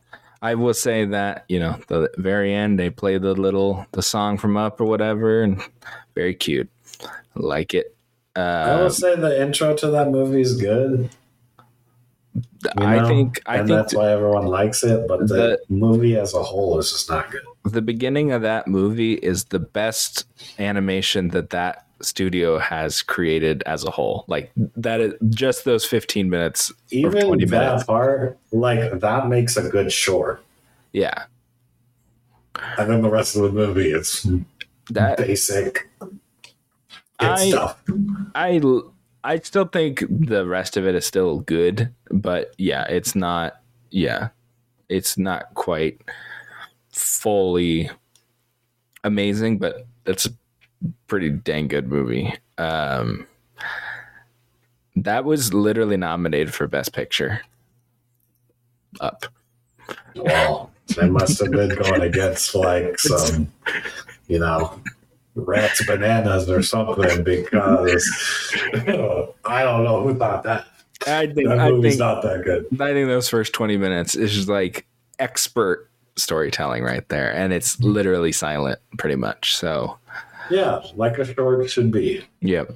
I 0.41 0.55
will 0.55 0.73
say 0.73 1.05
that 1.05 1.45
you 1.47 1.59
know, 1.59 1.79
the 1.87 2.11
very 2.17 2.53
end 2.53 2.77
they 2.77 2.89
play 2.89 3.17
the 3.17 3.33
little 3.33 3.85
the 3.93 4.01
song 4.01 4.37
from 4.37 4.57
Up 4.57 4.81
or 4.81 4.85
whatever, 4.85 5.41
and 5.43 5.61
very 6.15 6.33
cute. 6.35 6.69
Like 7.35 7.73
it. 7.73 7.92
I 8.35 8.39
Uh, 8.41 8.77
will 8.83 8.89
say 8.89 9.15
the 9.15 9.41
intro 9.41 9.75
to 9.75 9.87
that 9.91 10.09
movie 10.09 10.41
is 10.41 10.55
good. 10.59 11.09
you 12.35 12.71
I 12.77 13.07
think 13.07 13.41
I 13.45 13.57
and 13.57 13.67
think 13.67 13.77
that's 13.77 13.93
why 13.93 14.11
everyone 14.11 14.45
likes 14.47 14.83
it. 14.83 15.07
But 15.07 15.27
the, 15.27 15.35
the- 15.35 15.59
movie 15.69 16.17
as 16.17 16.33
a 16.33 16.41
whole 16.41 16.79
is 16.79 16.91
just 16.91 17.09
not 17.09 17.29
good. 17.31 17.41
the 17.65 17.81
beginning 17.81 18.31
of 18.31 18.41
that 18.41 18.67
movie 18.67 19.13
is 19.15 19.45
the 19.45 19.59
best 19.59 20.25
animation 20.59 21.29
that 21.29 21.51
that 21.51 21.85
studio 22.01 22.57
has 22.59 23.01
created 23.01 23.63
as 23.65 23.83
a 23.85 23.91
whole. 23.91 24.25
Like 24.27 24.51
that 24.77 24.99
is 24.99 25.13
just 25.29 25.63
those 25.63 25.85
15 25.85 26.29
minutes. 26.29 26.71
Even 26.89 27.27
20 27.27 27.45
that 27.45 27.51
minutes. 27.67 27.83
part, 27.85 28.37
like 28.51 28.99
that 28.99 29.27
makes 29.29 29.55
a 29.57 29.69
good 29.69 29.91
short. 29.91 30.43
Yeah. 30.91 31.23
And 32.77 32.89
then 32.89 33.01
the 33.01 33.09
rest 33.09 33.35
of 33.35 33.43
the 33.43 33.51
movie, 33.51 33.91
it's 33.91 34.27
That 34.91 35.17
basic 35.17 35.87
kid 37.23 37.31
I- 37.31 37.49
stuff. 37.49 37.83
I 38.35 38.61
I 39.25 39.39
still 39.39 39.65
think 39.65 40.03
the 40.09 40.45
rest 40.45 40.75
of 40.75 40.85
it 40.85 40.95
is 40.95 41.05
still 41.05 41.39
good, 41.39 41.93
but 42.11 42.53
yeah, 42.57 42.83
it's 42.89 43.15
not 43.15 43.61
yeah. 43.89 44.29
It's 44.89 45.17
not 45.17 45.53
quite 45.53 46.01
fully 46.91 47.89
amazing, 49.03 49.59
but 49.59 49.85
it's 50.05 50.25
a 50.25 50.29
pretty 51.07 51.29
dang 51.29 51.67
good 51.67 51.87
movie. 51.87 52.33
Um 52.57 53.27
that 54.95 55.25
was 55.25 55.53
literally 55.53 55.97
nominated 55.97 56.53
for 56.53 56.67
best 56.67 56.93
picture. 56.93 57.41
Up. 58.99 59.25
Well, 60.15 60.71
they 60.95 61.09
must 61.09 61.39
have 61.41 61.51
been 61.51 61.69
going 61.75 62.01
against 62.01 62.53
like 62.53 62.99
some, 62.99 63.51
you 64.27 64.37
know, 64.39 64.79
rats 65.35 65.85
bananas 65.85 66.49
or 66.49 66.61
something 66.61 67.23
because 67.23 68.03
I 69.45 69.63
don't 69.63 69.83
know 69.83 70.03
who 70.03 70.15
thought 70.15 70.43
that. 70.43 70.65
I 71.07 71.27
think 71.27 71.47
That 71.49 71.59
I 71.59 71.69
movie's 71.69 71.93
think 71.93 71.99
not 71.99 72.21
that 72.23 72.43
good. 72.43 72.65
I 72.79 72.93
think 72.93 73.07
those 73.07 73.27
first 73.29 73.51
20 73.53 73.77
minutes 73.77 74.15
is 74.15 74.31
just 74.33 74.47
like 74.47 74.85
expert 75.19 75.89
storytelling 76.15 76.83
right 76.83 77.07
there 77.09 77.33
and 77.33 77.51
it's 77.51 77.79
literally 77.81 78.31
silent 78.31 78.79
pretty 78.97 79.15
much. 79.15 79.55
So, 79.55 79.97
Yeah, 80.49 80.81
like 80.95 81.17
a 81.17 81.25
short 81.25 81.69
should 81.69 81.91
be. 81.91 82.23
Yep. 82.41 82.73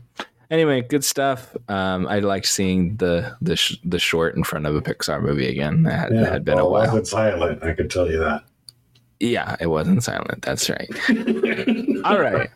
Anyway, 0.49 0.81
good 0.81 1.03
stuff. 1.03 1.55
Um, 1.67 2.07
I 2.07 2.19
like 2.19 2.45
seeing 2.45 2.95
the 2.97 3.35
the 3.41 3.57
sh- 3.57 3.77
the 3.83 3.99
short 3.99 4.35
in 4.35 4.43
front 4.45 4.65
of 4.65 4.75
a 4.75 4.81
Pixar 4.81 5.21
movie 5.21 5.47
again. 5.49 5.83
That 5.83 5.99
had, 5.99 6.13
Yeah, 6.13 6.29
had 6.31 6.45
been 6.45 6.55
well, 6.55 6.67
a 6.67 6.69
while. 6.71 6.83
It 6.83 6.87
wasn't 6.87 7.07
silent, 7.07 7.63
I 7.63 7.73
can 7.73 7.89
tell 7.89 8.09
you 8.09 8.19
that. 8.19 8.43
Yeah, 9.19 9.55
it 9.59 9.67
wasn't 9.67 10.03
silent. 10.03 10.43
That's 10.43 10.69
right. 10.69 10.89
All 12.05 12.19
right. 12.19 12.49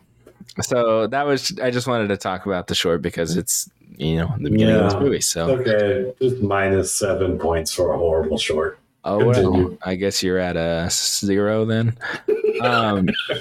So 0.60 1.06
that 1.08 1.26
was. 1.26 1.58
I 1.60 1.70
just 1.70 1.86
wanted 1.86 2.08
to 2.08 2.16
talk 2.16 2.46
about 2.46 2.66
the 2.66 2.74
short 2.74 3.02
because 3.02 3.36
it's 3.36 3.70
you 3.96 4.16
know 4.16 4.34
the 4.38 4.50
beginning 4.50 4.76
of 4.76 4.84
this 4.84 4.94
movie. 5.00 5.20
So 5.20 5.50
Okay, 5.60 6.12
just 6.20 6.42
minus 6.42 6.94
seven 6.94 7.38
points 7.38 7.72
for 7.72 7.92
a 7.92 7.98
horrible 7.98 8.38
short. 8.38 8.78
oh 9.04 9.24
well. 9.24 9.76
I 9.82 9.94
guess 9.96 10.22
you're 10.22 10.38
at 10.38 10.56
a 10.56 10.88
zero 10.90 11.64
then. 11.64 11.96
Um, 12.60 13.08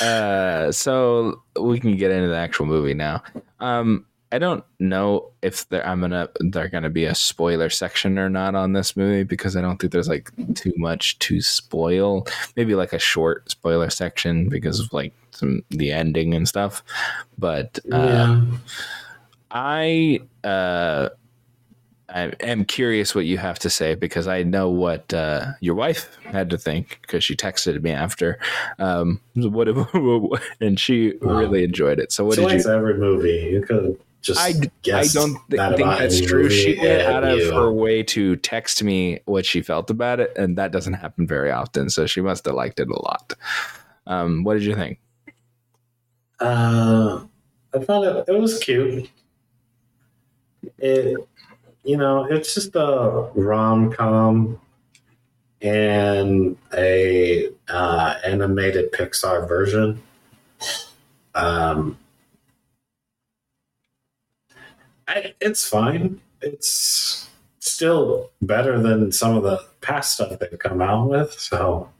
uh, 0.00 0.72
so 0.72 1.42
we 1.60 1.80
can 1.80 1.96
get 1.96 2.10
into 2.10 2.28
the 2.28 2.36
actual 2.36 2.66
movie 2.66 2.94
now. 2.94 3.22
Um, 3.60 4.06
I 4.32 4.38
don't 4.38 4.64
know 4.78 5.30
if 5.42 5.68
there 5.68 5.86
I'm 5.86 6.00
gonna 6.00 6.28
there 6.40 6.68
gonna 6.68 6.90
be 6.90 7.04
a 7.04 7.14
spoiler 7.14 7.68
section 7.68 8.18
or 8.18 8.30
not 8.30 8.54
on 8.54 8.72
this 8.72 8.96
movie 8.96 9.24
because 9.24 9.56
I 9.56 9.60
don't 9.60 9.76
think 9.78 9.92
there's 9.92 10.08
like 10.08 10.30
too 10.54 10.72
much 10.76 11.18
to 11.20 11.42
spoil. 11.42 12.26
Maybe 12.56 12.74
like 12.74 12.94
a 12.94 12.98
short 12.98 13.50
spoiler 13.50 13.90
section 13.90 14.48
because 14.48 14.80
of 14.80 14.90
like 14.92 15.12
some 15.32 15.62
the 15.68 15.92
ending 15.92 16.32
and 16.32 16.48
stuff. 16.48 16.82
But 17.36 17.78
uh, 17.92 17.98
yeah. 17.98 18.44
I 19.50 20.20
uh, 20.42 21.10
I 22.08 22.32
am 22.40 22.64
curious 22.64 23.14
what 23.14 23.26
you 23.26 23.36
have 23.36 23.58
to 23.60 23.70
say 23.70 23.94
because 23.94 24.26
I 24.28 24.42
know 24.42 24.70
what 24.70 25.12
uh, 25.12 25.52
your 25.60 25.74
wife 25.74 26.18
had 26.24 26.48
to 26.50 26.58
think 26.58 26.98
because 27.02 27.22
she 27.22 27.36
texted 27.36 27.82
me 27.82 27.90
after. 27.90 28.38
Um, 28.78 29.20
what 29.34 29.68
and 30.60 30.80
she 30.80 31.14
really 31.20 31.64
enjoyed 31.64 31.98
it. 31.98 32.12
So 32.12 32.24
what 32.24 32.36
she 32.36 32.40
did 32.40 32.50
likes 32.50 32.64
you? 32.64 32.72
every 32.72 32.96
movie. 32.96 33.50
You 33.52 33.62
could 33.62 33.98
just 34.22 34.40
I, 34.40 34.54
I 34.94 35.04
don't 35.12 35.36
th- 35.50 35.76
think 35.76 35.88
that's 35.98 36.20
true. 36.20 36.48
She 36.48 36.78
went 36.78 37.02
out 37.02 37.24
of 37.24 37.38
you- 37.38 37.52
her 37.52 37.70
way 37.72 38.02
to 38.04 38.36
text 38.36 38.82
me 38.82 39.20
what 39.26 39.44
she 39.44 39.60
felt 39.62 39.90
about 39.90 40.20
it, 40.20 40.32
and 40.36 40.56
that 40.56 40.72
doesn't 40.72 40.94
happen 40.94 41.26
very 41.26 41.50
often. 41.50 41.90
So 41.90 42.06
she 42.06 42.20
must 42.20 42.44
have 42.46 42.54
liked 42.54 42.80
it 42.80 42.88
a 42.88 43.02
lot. 43.02 43.34
Um, 44.06 44.44
what 44.44 44.54
did 44.54 44.62
you 44.62 44.74
think? 44.74 44.98
Uh, 46.40 47.24
I 47.74 47.78
thought 47.78 48.04
it, 48.04 48.32
it 48.34 48.40
was 48.40 48.58
cute. 48.58 49.10
It, 50.78 51.16
you 51.84 51.96
know, 51.96 52.24
it's 52.24 52.54
just 52.54 52.74
a 52.74 53.28
rom 53.34 53.92
com 53.92 54.60
and 55.60 56.56
a 56.74 57.48
uh, 57.68 58.14
animated 58.24 58.92
Pixar 58.92 59.46
version. 59.46 60.02
Um, 61.34 61.98
I, 65.08 65.34
it's 65.40 65.68
fine. 65.68 66.20
It's 66.40 67.28
still 67.58 68.30
better 68.40 68.80
than 68.80 69.12
some 69.12 69.36
of 69.36 69.42
the 69.42 69.64
past 69.80 70.14
stuff 70.14 70.38
they've 70.38 70.58
come 70.58 70.82
out 70.82 71.08
with. 71.08 71.32
So 71.32 71.90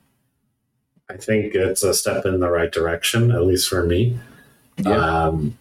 I 1.09 1.17
think 1.17 1.55
it's 1.55 1.83
a 1.83 1.95
step 1.95 2.25
in 2.27 2.41
the 2.41 2.51
right 2.51 2.73
direction, 2.73 3.31
at 3.31 3.45
least 3.45 3.69
for 3.69 3.85
me. 3.85 4.19
Yeah. 4.79 5.25
Um, 5.27 5.59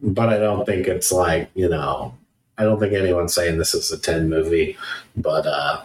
but 0.00 0.28
I 0.28 0.38
don't 0.38 0.66
think 0.66 0.88
it's 0.88 1.12
like, 1.12 1.48
you 1.54 1.68
know, 1.68 2.14
I 2.58 2.64
don't 2.64 2.80
think 2.80 2.92
anyone's 2.92 3.34
saying 3.34 3.58
this 3.58 3.74
is 3.74 3.90
a 3.92 3.98
10 3.98 4.28
movie, 4.28 4.76
but 5.16 5.46
uh, 5.46 5.82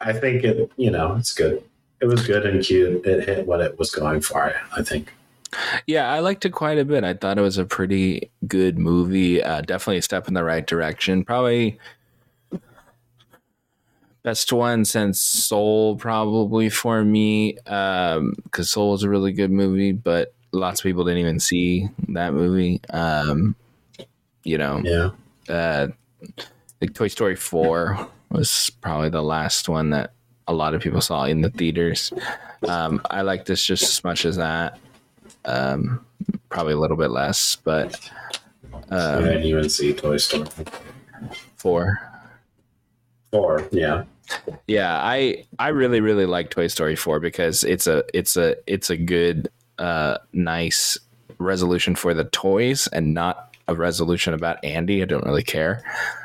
I 0.00 0.12
think 0.12 0.44
it, 0.44 0.70
you 0.76 0.90
know, 0.90 1.14
it's 1.16 1.32
good. 1.32 1.62
it 2.00 2.06
was 2.06 2.26
good 2.26 2.44
and 2.44 2.62
cute. 2.64 3.06
It 3.06 3.28
hit 3.28 3.46
what 3.46 3.60
it 3.60 3.78
was 3.78 3.90
going 3.90 4.20
for. 4.20 4.54
I 4.76 4.82
think. 4.82 5.12
Yeah, 5.86 6.10
I 6.10 6.18
liked 6.20 6.44
it 6.44 6.50
quite 6.50 6.78
a 6.78 6.84
bit. 6.84 7.04
I 7.04 7.14
thought 7.14 7.38
it 7.38 7.42
was 7.42 7.58
a 7.58 7.64
pretty 7.64 8.30
good 8.46 8.78
movie. 8.78 9.42
Uh, 9.42 9.60
definitely 9.60 9.98
a 9.98 10.02
step 10.02 10.28
in 10.28 10.34
the 10.34 10.44
right 10.44 10.66
direction. 10.66 11.24
Probably 11.24 11.78
best 14.22 14.52
one 14.52 14.84
since 14.84 15.20
Soul, 15.20 15.96
probably 15.96 16.68
for 16.68 17.04
me, 17.04 17.52
because 17.52 18.16
um, 18.18 18.34
Soul 18.64 18.90
was 18.92 19.02
a 19.04 19.08
really 19.08 19.32
good 19.32 19.52
movie, 19.52 19.92
but 19.92 20.34
lots 20.52 20.80
of 20.80 20.84
people 20.84 21.04
didn't 21.04 21.20
even 21.20 21.38
see 21.38 21.88
that 22.08 22.34
movie. 22.34 22.80
Um, 22.90 23.54
you 24.42 24.58
know, 24.58 24.80
Yeah. 24.84 25.10
uh, 25.48 25.88
like 26.80 26.92
Toy 26.94 27.08
Story 27.08 27.36
4 27.36 28.08
was 28.30 28.70
probably 28.80 29.10
the 29.10 29.22
last 29.22 29.68
one 29.68 29.90
that 29.90 30.12
a 30.48 30.52
lot 30.52 30.74
of 30.74 30.80
people 30.82 31.00
saw 31.00 31.24
in 31.24 31.40
the 31.40 31.50
theaters. 31.50 32.12
Um, 32.66 33.00
I 33.10 33.22
like 33.22 33.44
this 33.44 33.64
just 33.64 33.82
as 33.84 34.04
much 34.04 34.24
as 34.24 34.36
that. 34.36 34.78
Um, 35.46 36.04
probably 36.48 36.74
a 36.74 36.78
little 36.78 36.96
bit 36.96 37.10
less, 37.10 37.56
but 37.56 38.10
I 38.90 38.96
um, 38.96 39.24
didn't 39.24 39.44
even 39.44 39.68
see 39.68 39.92
Toy 39.92 40.16
Story 40.16 40.46
four. 41.56 42.00
four. 43.30 43.68
Yeah. 43.70 44.04
Yeah, 44.66 44.96
I 44.96 45.44
I 45.58 45.68
really 45.68 46.00
really 46.00 46.26
like 46.26 46.50
Toy 46.50 46.66
Story 46.66 46.96
4 46.96 47.20
because 47.20 47.62
it's 47.62 47.86
a 47.86 48.04
it's 48.12 48.36
a 48.36 48.56
it's 48.66 48.90
a 48.90 48.96
good 48.96 49.48
uh 49.78 50.18
nice 50.32 50.98
resolution 51.38 51.94
for 51.94 52.14
the 52.14 52.24
toys 52.24 52.88
and 52.88 53.14
not 53.14 53.54
a 53.68 53.74
resolution 53.74 54.34
about 54.34 54.64
Andy. 54.64 55.02
I 55.02 55.04
don't 55.04 55.24
really 55.24 55.42
care. 55.42 55.82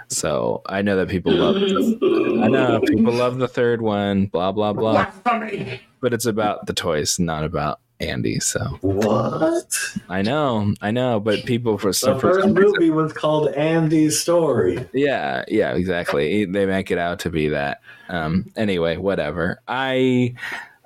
So 0.08 0.62
I 0.66 0.82
know 0.82 0.96
that 0.98 1.10
people 1.10 1.34
love 1.34 1.58
I 1.58 2.48
know 2.48 2.82
people 2.82 3.14
love 3.14 3.38
the 3.38 3.48
third 3.48 3.82
one, 3.82 4.26
blah 4.26 4.52
blah 4.52 4.74
blah. 4.74 5.12
But 5.24 6.14
it's 6.14 6.26
about 6.26 6.66
the 6.66 6.74
toys, 6.74 7.20
not 7.20 7.44
about 7.44 7.80
Andy. 8.02 8.40
So 8.40 8.60
What? 8.82 9.78
I 10.10 10.22
know, 10.22 10.74
I 10.82 10.92
know, 10.92 11.20
but 11.20 11.46
people 11.46 11.78
for 11.78 11.90
The 11.90 11.94
some 11.94 12.20
for 12.20 12.34
first 12.34 12.46
reason- 12.48 12.54
movie 12.54 12.90
was 12.90 13.14
called 13.14 13.50
Andy's 13.54 14.20
Story. 14.20 14.86
Yeah, 14.94 15.44
yeah, 15.48 15.74
exactly. 15.74 16.46
They 16.46 16.66
make 16.66 16.92
it 16.92 16.98
out 16.98 17.20
to 17.20 17.30
be 17.30 17.50
that. 17.50 17.82
Um, 18.10 18.52
anyway, 18.56 18.98
whatever. 18.98 19.62
I, 19.68 20.34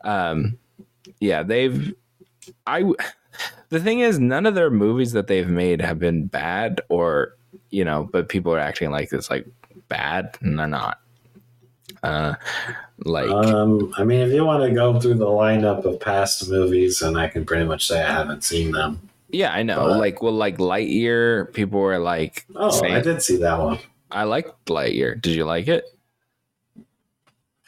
um, 0.03 0.57
yeah, 1.20 1.43
they've. 1.43 1.93
I. 2.68 2.84
The 3.70 3.80
thing 3.80 3.99
is, 4.01 4.20
none 4.20 4.45
of 4.45 4.53
their 4.55 4.70
movies 4.70 5.11
that 5.13 5.28
they've 5.28 5.47
made 5.49 5.82
have 5.82 5.97
been 5.99 6.28
bad, 6.28 6.82
or 6.89 7.36
you 7.72 7.84
know, 7.84 8.07
but 8.11 8.30
people 8.30 8.53
are 8.53 8.59
acting 8.59 8.91
like 8.91 9.11
it's 9.11 9.30
like 9.30 9.47
bad, 9.89 10.38
and 10.41 10.57
they're 10.59 10.68
not. 10.68 10.99
Uh, 12.05 12.35
like 12.99 13.29
Um, 13.29 13.93
I 13.97 14.03
mean, 14.03 14.21
if 14.21 14.31
you 14.31 14.45
want 14.45 14.63
to 14.63 14.71
go 14.73 14.99
through 14.99 15.15
the 15.15 15.25
lineup 15.25 15.85
of 15.85 15.99
past 15.99 16.49
movies, 16.49 17.01
and 17.01 17.17
I 17.17 17.27
can 17.27 17.45
pretty 17.45 17.65
much 17.65 17.87
say 17.87 18.01
I 18.01 18.11
haven't 18.11 18.43
seen 18.43 18.71
them. 18.71 18.99
yeah, 19.29 19.51
I 19.53 19.63
know. 19.63 19.87
but- 19.87 19.99
like, 19.99 20.21
well, 20.21 20.33
like 20.33 20.57
Lightyear, 20.57 21.51
people 21.53 21.79
were 21.79 21.99
like, 21.99 22.45
Oh, 22.55 22.69
saying- 22.71 22.95
I 22.95 23.01
did 23.01 23.21
see 23.21 23.37
that 23.37 23.59
one. 23.59 23.79
I 24.11 24.23
liked 24.23 24.65
Lightyear. 24.67 25.19
Did 25.21 25.35
you 25.35 25.43
like 25.45 25.67
it? 25.67 25.83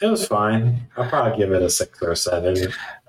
It 0.00 0.06
was 0.06 0.24
fine. 0.28 0.86
I'll 0.96 1.08
probably 1.08 1.36
give 1.36 1.52
it 1.52 1.60
a 1.60 1.68
six 1.68 2.00
or 2.00 2.12
a 2.12 2.16
seven. 2.16 2.56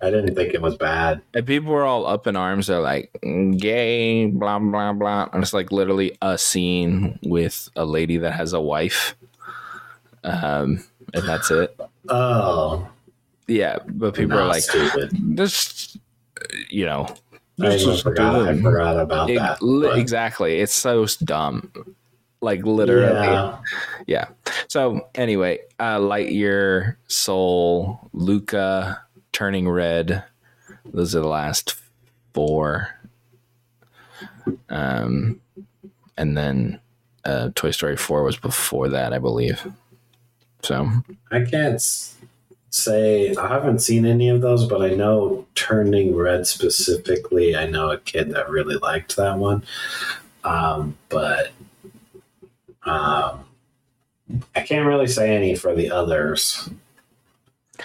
I 0.01 0.09
didn't 0.09 0.34
think 0.34 0.55
it 0.55 0.61
was 0.61 0.75
bad. 0.75 1.21
And 1.36 1.45
people 1.45 1.71
were 1.71 1.84
all 1.86 2.07
up 2.07 2.25
in 2.25 2.36
arms. 2.36 2.65
They're 2.65 2.80
like, 2.82 3.11
"Mm, 3.23 3.59
gay, 3.59 4.25
blah, 4.25 4.57
blah, 4.57 4.91
blah. 4.93 5.30
And 5.32 5.43
it's 5.43 5.53
like 5.53 5.71
literally 5.71 6.17
a 6.21 6.36
scene 6.39 7.19
with 7.21 7.69
a 7.75 7.86
lady 7.86 8.17
that 8.17 8.32
has 8.32 8.53
a 8.53 8.59
wife. 8.59 9.15
Um, 10.23 10.84
and 11.14 11.28
that's 11.28 11.51
it. 11.51 11.80
Oh, 12.10 12.88
Yeah. 13.47 13.78
But 13.88 14.16
people 14.16 14.38
nah, 14.38 14.43
are 14.43 14.47
like, 14.47 14.64
stupid. 14.64 15.12
this, 15.36 15.97
you 16.70 16.86
know, 16.86 17.07
I 17.62 17.78
forgot. 18.01 18.47
I 18.47 18.62
forgot 18.62 18.99
about 18.99 19.30
It- 19.30 19.38
that. 19.39 19.57
but- 19.62 19.97
exactly. 19.97 20.60
It's 20.60 20.74
so 20.74 21.05
dumb. 21.24 21.72
Like 22.41 22.64
literally. 22.66 23.12
Yeah. 23.28 23.57
Yeah. 24.07 24.28
So 24.70 25.07
anyway, 25.16 25.60
uh, 25.80 25.97
Lightyear, 25.97 26.95
Soul, 27.07 27.99
Luca, 28.14 29.01
Turning 29.34 29.68
Red. 29.68 30.24
Those 30.86 31.16
are 31.16 31.20
the 31.20 31.28
last 31.28 31.76
four. 32.34 32.88
Um, 34.70 35.41
and 36.18 36.38
then 36.38 36.80
uh, 37.26 37.49
Toy 37.55 37.72
Story 37.72 37.97
Four 37.97 38.24
was 38.24 38.38
before 38.38 38.88
that, 38.89 39.12
I 39.14 39.20
believe. 39.20 39.68
So 40.64 40.89
I 41.32 41.41
can't 41.41 41.82
say 42.70 43.36
I 43.36 43.47
haven't 43.47 43.80
seen 43.80 44.05
any 44.05 44.30
of 44.30 44.41
those, 44.41 44.66
but 44.66 44.82
I 44.82 44.89
know 44.89 45.45
Turning 45.55 46.16
Red 46.16 46.47
specifically. 46.47 47.55
I 47.55 47.66
know 47.66 47.91
a 47.91 47.97
kid 47.97 48.32
that 48.32 48.49
really 48.49 48.76
liked 48.76 49.16
that 49.16 49.38
one. 49.38 49.64
Um, 50.43 50.97
but 51.10 51.51
um, 52.84 53.45
I 54.55 54.62
can't 54.62 54.88
really 54.88 55.07
say 55.07 55.36
any 55.36 55.55
for 55.55 55.76
the 55.76 55.91
others. 55.91 56.70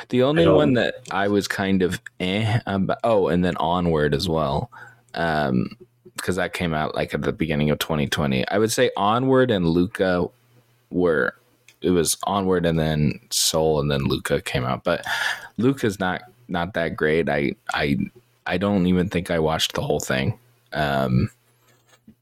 the 0.09 0.23
only 0.23 0.47
one 0.47 0.75
that 0.75 0.97
I 1.11 1.29
was 1.29 1.49
kind 1.49 1.83
of 1.83 2.01
eh 2.21 2.61
about. 2.67 2.99
Oh, 3.05 3.29
and 3.29 3.45
then 3.45 3.57
Onward 3.57 4.15
as 4.15 4.29
well. 4.29 4.71
Um, 5.15 5.77
because 6.17 6.37
that 6.37 6.53
came 6.55 6.73
out 6.75 6.95
like 6.95 7.13
at 7.13 7.23
the 7.23 7.33
beginning 7.33 7.71
of 7.71 7.79
2020. 7.81 8.49
I 8.49 8.59
would 8.59 8.73
say 8.73 8.91
Onward 8.97 9.51
and 9.51 9.69
Luca 9.69 10.29
were 10.91 11.35
it 11.85 11.91
was 11.91 12.17
Onward 12.25 12.65
and 12.65 12.79
then 12.79 13.21
Soul 13.31 13.79
and 13.81 13.91
then 13.91 14.05
Luca 14.05 14.41
came 14.41 14.65
out. 14.65 14.85
But 14.85 15.05
Luca's 15.59 16.01
not 16.01 16.23
not 16.49 16.75
that 16.75 16.97
great. 16.97 17.29
I 17.29 17.53
I 17.73 17.99
I 18.47 18.59
don't 18.59 18.87
even 18.87 19.09
think 19.09 19.31
I 19.31 19.39
watched 19.39 19.75
the 19.75 19.83
whole 19.83 20.01
thing. 20.01 20.39
Um 20.73 21.31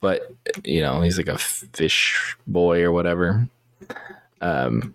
but 0.00 0.32
you 0.64 0.82
know, 0.82 1.00
he's 1.00 1.16
like 1.16 1.28
a 1.28 1.38
fish 1.38 2.36
boy 2.46 2.82
or 2.82 2.92
whatever. 2.92 3.46
Um 4.40 4.94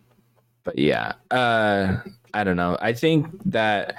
but 0.63 0.77
yeah. 0.77 1.13
Uh 1.31 1.97
I 2.33 2.43
don't 2.43 2.57
know. 2.57 2.77
I 2.81 2.93
think 2.93 3.27
that 3.45 3.95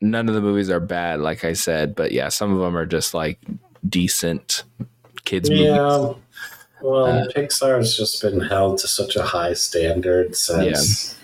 none 0.00 0.28
of 0.28 0.34
the 0.34 0.42
movies 0.42 0.70
are 0.70 0.80
bad 0.80 1.20
like 1.20 1.44
I 1.44 1.54
said, 1.54 1.94
but 1.94 2.12
yeah, 2.12 2.28
some 2.28 2.52
of 2.52 2.60
them 2.60 2.76
are 2.76 2.86
just 2.86 3.14
like 3.14 3.40
decent 3.88 4.64
kids 5.24 5.50
movies. 5.50 5.66
Yeah. 6.82 6.88
Well, 6.88 7.06
Uh, 7.06 7.26
Pixar 7.34 7.76
has 7.78 7.96
just 7.96 8.20
been 8.22 8.40
held 8.40 8.78
to 8.78 8.88
such 8.88 9.16
a 9.16 9.22
high 9.22 9.52
standard 9.54 10.36
since 10.36 11.16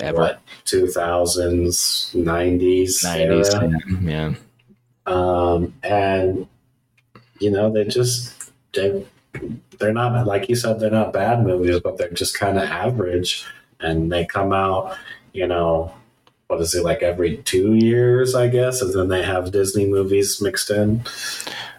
Ever. 0.00 0.16
what 0.18 0.40
2000s, 0.66 2.14
90s, 2.14 3.04
90s. 3.04 3.54
era. 3.54 3.80
Yeah. 4.02 4.34
um, 5.06 5.74
and 5.82 6.46
you 7.40 7.50
know 7.50 7.72
they 7.72 7.84
just 7.84 8.52
they 8.74 9.04
they're 9.80 9.92
not 9.92 10.26
like 10.26 10.48
you 10.48 10.54
said 10.54 10.78
they're 10.78 10.90
not 10.90 11.12
bad 11.12 11.42
movies 11.44 11.80
but 11.80 11.98
they're 11.98 12.10
just 12.10 12.38
kind 12.38 12.56
of 12.58 12.64
average 12.64 13.44
and 13.80 14.12
they 14.12 14.24
come 14.24 14.52
out 14.52 14.96
you 15.32 15.46
know 15.48 15.92
what 16.46 16.60
is 16.60 16.74
it 16.74 16.84
like 16.84 17.02
every 17.02 17.38
two 17.38 17.74
years 17.74 18.34
i 18.36 18.46
guess 18.46 18.80
and 18.80 18.94
then 18.94 19.08
they 19.08 19.22
have 19.24 19.50
disney 19.50 19.86
movies 19.86 20.40
mixed 20.40 20.70
in 20.70 21.02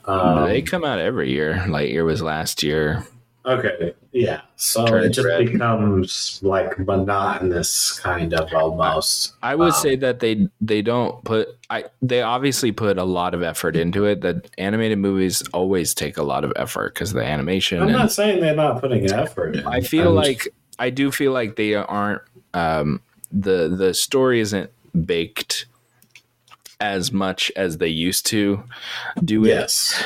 um, 0.05 0.45
they 0.49 0.61
come 0.61 0.83
out 0.83 0.99
every 0.99 1.31
year. 1.31 1.53
Lightyear 1.67 2.05
was 2.05 2.21
last 2.21 2.63
year. 2.63 3.05
okay 3.45 3.93
yeah 4.13 4.39
so 4.55 4.85
it 4.95 5.09
just 5.09 5.27
red. 5.27 5.45
becomes 5.51 6.39
like 6.43 6.77
monotonous 6.79 7.99
kind 7.99 8.33
of 8.33 8.53
almost 8.53 9.33
I 9.41 9.55
would 9.55 9.73
Um, 9.73 9.81
say 9.81 9.95
that 9.97 10.19
they 10.19 10.47
they 10.61 10.81
don't 10.81 11.21
put 11.25 11.49
I 11.69 11.85
they 12.01 12.21
obviously 12.21 12.71
put 12.71 12.97
a 12.97 13.03
lot 13.03 13.33
of 13.33 13.41
effort 13.43 13.75
into 13.75 14.05
it. 14.05 14.21
That 14.21 14.49
animated 14.57 14.99
movies 14.99 15.41
always 15.53 15.93
take 15.93 16.17
a 16.17 16.23
lot 16.23 16.43
of 16.45 16.53
effort 16.55 16.93
because 16.93 17.11
the 17.11 17.23
animation. 17.25 17.79
i'm 17.79 17.87
and 17.89 17.97
not 17.97 18.11
saying 18.11 18.39
they're 18.39 18.55
not 18.55 18.79
putting 18.79 19.11
effort 19.11 19.55
in. 19.57 19.67
I 19.67 19.81
feel 19.81 20.05
I'm- 20.07 20.15
like 20.15 20.47
I 20.79 20.89
do 20.89 21.11
feel 21.11 21.31
like 21.33 21.55
they 21.55 21.73
aren't 21.75 22.21
um, 22.53 23.01
the 23.31 23.67
the 23.67 23.93
story 23.93 24.39
isn't 24.39 24.69
baked 25.05 25.65
as 26.83 27.11
much 27.13 27.51
as 27.55 27.77
they 27.77 27.87
used 27.87 28.25
to 28.27 28.61
do 29.23 29.43
it. 29.45 29.47
yes 29.49 30.03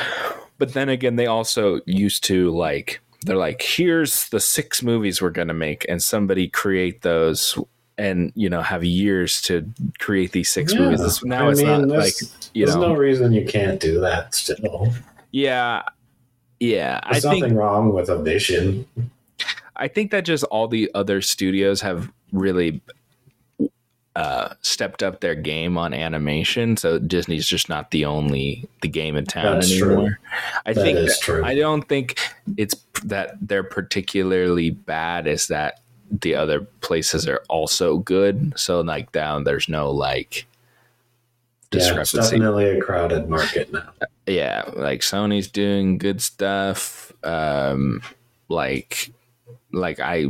But 0.60 0.74
then 0.74 0.90
again, 0.90 1.18
they 1.18 1.26
also 1.28 1.82
used 1.86 2.24
to 2.26 2.52
like 2.52 3.02
they're 3.26 3.36
like, 3.36 3.62
here's 3.62 4.30
the 4.30 4.40
six 4.40 4.82
movies 4.84 5.22
we're 5.22 5.32
gonna 5.32 5.54
make, 5.54 5.86
and 5.90 6.02
somebody 6.02 6.48
create 6.48 7.02
those 7.02 7.58
and 7.98 8.32
you 8.36 8.48
know 8.50 8.62
have 8.62 8.84
years 8.84 9.42
to 9.42 9.68
create 10.00 10.32
these 10.32 10.50
six 10.50 10.74
Yeah. 10.74 10.80
movies. 10.82 11.24
Now 11.24 11.48
I 11.48 11.52
it's 11.52 11.60
mean, 11.62 11.68
not 11.68 11.88
like 11.88 12.16
there's- 12.16 12.50
you 12.54 12.66
There's 12.66 12.76
know, 12.76 12.90
no 12.90 12.96
reason 12.96 13.34
you 13.34 13.46
can't 13.46 13.80
do 13.80 14.00
that 14.02 14.34
still. 14.36 14.94
yeah, 15.32 15.82
yeah. 16.60 17.00
I 17.04 17.14
There's 17.14 17.24
think 17.24 17.42
nothing 17.42 17.56
wrong 17.58 17.94
with 17.94 18.10
a 18.10 18.18
vision. 18.22 18.86
I 19.76 19.88
think 19.88 20.10
that 20.12 20.26
just 20.26 20.44
all 20.46 20.68
the 20.68 20.90
other 20.96 21.22
studios 21.22 21.82
have 21.82 22.10
really 22.32 22.82
uh, 24.18 24.56
stepped 24.62 25.04
up 25.04 25.22
their 25.22 25.36
game 25.36 25.78
on 25.78 25.94
animation. 25.94 26.76
So 26.76 26.98
Disney's 26.98 27.46
just 27.48 27.70
not 27.70 27.92
the 27.92 28.06
only 28.06 28.68
the 28.82 28.88
game 28.88 29.16
in 29.16 29.26
town 29.26 29.54
That's 29.60 29.78
true. 29.78 29.92
anymore. 29.92 30.20
I 30.66 30.74
That 30.74 30.82
think 30.82 31.10
true. 31.22 31.46
I 31.46 31.54
don't 31.54 31.88
think 31.88 32.20
it's 32.58 32.74
that 33.04 33.36
they're 33.40 33.64
particularly 33.64 34.72
bad. 34.72 35.28
Is 35.28 35.48
that 35.50 35.82
the 36.10 36.34
other 36.34 36.62
places 36.82 37.28
are 37.28 37.44
also 37.48 38.00
good. 38.00 38.54
So 38.58 38.82
like 38.82 39.12
down 39.12 39.44
there's 39.44 39.70
no 39.70 39.92
like 39.92 40.48
Yeah, 41.72 41.78
it's 41.78 41.86
discrepancy. 41.90 42.18
definitely 42.38 42.66
a 42.72 42.82
crowded 42.82 43.30
market 43.30 43.72
now. 43.72 43.88
Yeah, 44.26 44.64
like 44.76 45.02
Sony's 45.02 45.48
doing 45.48 46.00
good 46.00 46.24
stuff. 46.24 47.12
Um 47.24 48.02
like 48.50 49.12
like 49.72 50.00
I 50.00 50.26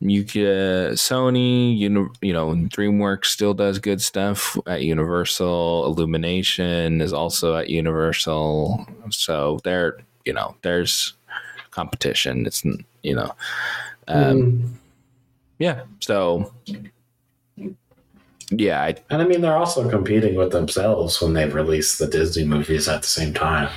you 0.00 0.22
could 0.24 0.92
Sony, 0.92 1.76
you 1.76 1.88
know, 1.88 2.08
you 2.22 2.32
know, 2.32 2.50
DreamWorks 2.54 3.26
still 3.26 3.54
does 3.54 3.78
good 3.78 4.00
stuff 4.00 4.56
at 4.66 4.82
Universal. 4.82 5.86
Illumination 5.86 7.00
is 7.00 7.12
also 7.12 7.56
at 7.56 7.68
Universal. 7.68 8.86
So 9.10 9.58
there, 9.64 9.98
you 10.24 10.32
know, 10.32 10.54
there's 10.62 11.14
competition. 11.72 12.46
It's 12.46 12.64
you 13.02 13.14
know, 13.16 13.34
um, 14.06 14.18
Mm. 14.18 14.68
yeah. 15.58 15.82
So 16.00 16.52
yeah, 18.50 18.82
I, 18.82 18.96
And 19.10 19.20
I 19.20 19.26
mean, 19.26 19.40
they're 19.42 19.56
also 19.56 19.88
competing 19.90 20.34
with 20.36 20.52
themselves 20.52 21.20
when 21.20 21.34
they 21.34 21.48
release 21.48 21.98
the 21.98 22.06
Disney 22.06 22.44
movies 22.44 22.88
at 22.88 23.02
the 23.02 23.08
same 23.08 23.34
time. 23.34 23.68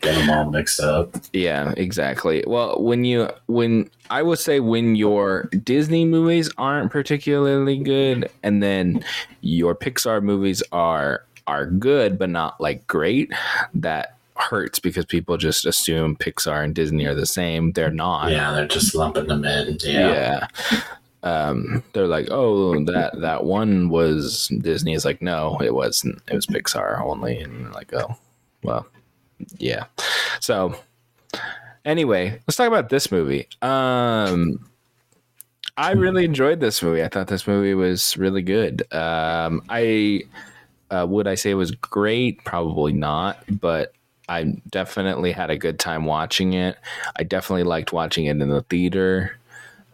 Get 0.00 0.14
them 0.14 0.30
all 0.30 0.50
mixed 0.50 0.80
up. 0.80 1.14
Yeah, 1.32 1.74
exactly. 1.76 2.42
Well, 2.46 2.82
when 2.82 3.04
you 3.04 3.28
when 3.46 3.90
I 4.08 4.22
would 4.22 4.38
say 4.38 4.58
when 4.60 4.96
your 4.96 5.44
Disney 5.62 6.04
movies 6.04 6.50
aren't 6.56 6.90
particularly 6.90 7.78
good 7.78 8.30
and 8.42 8.62
then 8.62 9.04
your 9.42 9.74
Pixar 9.74 10.22
movies 10.22 10.62
are 10.72 11.24
are 11.46 11.66
good 11.66 12.18
but 12.18 12.30
not 12.30 12.60
like 12.60 12.86
great, 12.86 13.30
that 13.74 14.16
hurts 14.36 14.78
because 14.78 15.04
people 15.04 15.36
just 15.36 15.66
assume 15.66 16.16
Pixar 16.16 16.64
and 16.64 16.74
Disney 16.74 17.04
are 17.04 17.14
the 17.14 17.26
same. 17.26 17.72
They're 17.72 17.90
not. 17.90 18.30
Yeah, 18.30 18.52
they're 18.52 18.66
just 18.66 18.94
lumping 18.94 19.26
them 19.26 19.44
in. 19.44 19.76
Yeah. 19.82 20.46
Yeah. 20.72 20.80
Um, 21.22 21.82
they're 21.92 22.06
like, 22.06 22.28
oh, 22.30 22.82
that 22.84 23.20
that 23.20 23.44
one 23.44 23.90
was 23.90 24.48
Disney. 24.48 24.94
Is 24.94 25.04
like, 25.04 25.20
no, 25.20 25.58
it 25.60 25.74
wasn't. 25.74 26.22
It 26.28 26.34
was 26.34 26.46
Pixar 26.46 27.00
only. 27.02 27.38
And 27.38 27.70
like, 27.72 27.92
oh, 27.92 28.16
well, 28.62 28.86
yeah. 29.58 29.84
So, 30.40 30.74
anyway, 31.84 32.40
let's 32.46 32.56
talk 32.56 32.68
about 32.68 32.88
this 32.88 33.10
movie. 33.10 33.48
Um, 33.62 34.70
I 35.76 35.92
really 35.92 36.24
enjoyed 36.24 36.60
this 36.60 36.82
movie. 36.82 37.02
I 37.02 37.08
thought 37.08 37.28
this 37.28 37.46
movie 37.46 37.74
was 37.74 38.16
really 38.16 38.42
good. 38.42 38.82
Um, 38.92 39.62
I 39.68 40.24
uh, 40.90 41.06
would 41.08 41.26
I 41.26 41.36
say 41.36 41.50
it 41.50 41.54
was 41.54 41.70
great? 41.70 42.44
Probably 42.44 42.92
not, 42.92 43.42
but 43.48 43.92
I 44.28 44.44
definitely 44.68 45.32
had 45.32 45.50
a 45.50 45.56
good 45.56 45.78
time 45.78 46.04
watching 46.04 46.52
it. 46.52 46.76
I 47.16 47.22
definitely 47.22 47.64
liked 47.64 47.92
watching 47.92 48.26
it 48.26 48.40
in 48.40 48.48
the 48.48 48.62
theater. 48.62 49.36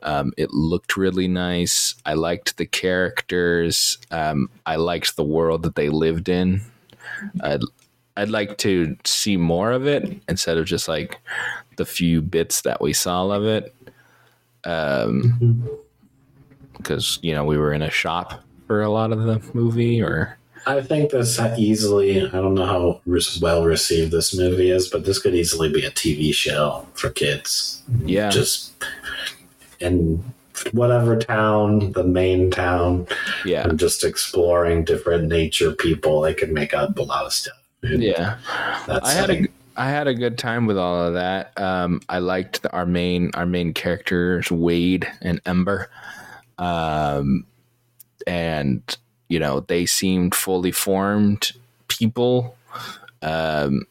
Um, 0.02 0.32
it 0.36 0.50
looked 0.52 0.96
really 0.96 1.28
nice. 1.28 1.94
I 2.04 2.14
liked 2.14 2.56
the 2.56 2.66
characters. 2.66 3.98
Um, 4.10 4.50
I 4.64 4.76
liked 4.76 5.16
the 5.16 5.24
world 5.24 5.62
that 5.62 5.74
they 5.74 5.88
lived 5.88 6.28
in. 6.28 6.60
I'd, 7.40 7.62
I'd 8.16 8.30
like 8.30 8.58
to 8.58 8.96
see 9.04 9.36
more 9.36 9.72
of 9.72 9.86
it 9.86 10.20
instead 10.28 10.56
of 10.56 10.66
just 10.66 10.88
like 10.88 11.18
the 11.76 11.84
few 11.84 12.22
bits 12.22 12.62
that 12.62 12.80
we 12.80 12.92
saw 12.92 13.28
of 13.30 13.44
it. 13.44 13.74
Um, 14.64 15.68
because 16.76 17.18
you 17.22 17.34
know 17.34 17.44
we 17.44 17.56
were 17.56 17.72
in 17.72 17.82
a 17.82 17.90
shop 17.90 18.42
for 18.66 18.82
a 18.82 18.90
lot 18.90 19.12
of 19.12 19.22
the 19.24 19.40
movie, 19.54 20.02
or 20.02 20.36
I 20.66 20.80
think 20.80 21.10
this 21.10 21.38
easily, 21.56 22.26
I 22.26 22.30
don't 22.30 22.54
know 22.54 22.66
how 22.66 23.00
well 23.40 23.64
received 23.64 24.10
this 24.10 24.36
movie 24.36 24.70
is, 24.70 24.88
but 24.88 25.04
this 25.04 25.20
could 25.20 25.34
easily 25.34 25.72
be 25.72 25.84
a 25.84 25.90
TV 25.90 26.34
show 26.34 26.86
for 26.94 27.10
kids. 27.10 27.82
yeah, 28.04 28.30
Just 28.30 28.72
in 29.78 30.24
whatever 30.72 31.16
town, 31.16 31.92
the 31.92 32.02
main 32.02 32.50
town, 32.50 33.06
yeah, 33.44 33.68
and 33.68 33.78
just 33.78 34.02
exploring 34.02 34.84
different 34.84 35.28
nature 35.28 35.70
people. 35.72 36.20
They 36.20 36.34
could 36.34 36.50
make 36.50 36.74
up 36.74 36.98
a 36.98 37.02
lot 37.02 37.26
of 37.26 37.32
stuff. 37.32 37.56
Yeah. 37.90 38.38
That's 38.86 39.06
I 39.08 39.12
had 39.12 39.30
a 39.30 39.46
I 39.76 39.90
had 39.90 40.06
a 40.06 40.14
good 40.14 40.38
time 40.38 40.66
with 40.66 40.78
all 40.78 41.06
of 41.08 41.14
that. 41.14 41.52
Um, 41.60 42.00
I 42.08 42.18
liked 42.18 42.62
the, 42.62 42.72
our 42.72 42.86
main 42.86 43.30
our 43.34 43.46
main 43.46 43.74
characters 43.74 44.50
Wade 44.50 45.06
and 45.20 45.40
Ember, 45.46 45.90
um, 46.58 47.44
and 48.26 48.82
you 49.28 49.38
know 49.38 49.60
they 49.60 49.86
seemed 49.86 50.34
fully 50.34 50.72
formed 50.72 51.52
people. 51.88 52.56
Um, 53.22 53.86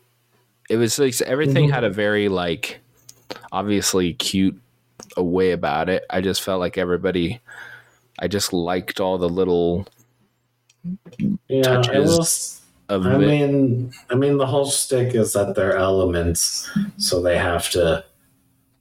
it 0.70 0.78
was 0.78 0.98
like 0.98 1.20
everything 1.22 1.70
Mhm. 1.70 1.74
had 1.74 1.84
a 1.84 1.89
very 1.89 2.30
like 2.30 2.80
obviously 3.52 4.14
cute 4.14 4.60
way 5.18 5.52
about 5.52 5.89
it. 5.89 6.04
I 6.10 6.22
just 6.22 6.41
felt 6.41 6.60
like 6.60 6.78
everybody. 6.78 7.41
I 8.18 8.28
just 8.28 8.54
liked 8.54 9.00
all 9.02 9.18
the 9.18 9.30
little 9.30 9.88
yeah, 11.50 11.62
touches 11.64 12.62
of 12.89 13.05
I 13.05 13.15
it. 13.15 13.19
mean, 13.19 13.91
I 14.09 14.15
mean, 14.15 14.38
the 14.38 14.45
whole 14.45 14.65
stick 14.65 15.15
is 15.15 15.33
that 15.33 15.55
they're 15.55 15.75
elements, 15.75 16.69
so 16.97 17.21
they 17.21 17.38
have 17.38 17.69
to 17.71 18.03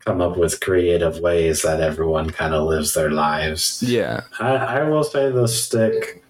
come 0.00 0.20
up 0.20 0.36
with 0.36 0.60
creative 0.60 1.18
ways 1.20 1.62
that 1.62 1.80
everyone 1.80 2.28
kind 2.30 2.52
of 2.52 2.68
lives 2.68 2.92
their 2.94 3.10
lives. 3.10 3.82
yeah, 3.82 4.22
I, 4.38 4.56
I 4.56 4.82
will 4.84 5.04
say 5.04 5.30
the 5.30 5.46
stick 5.48 6.22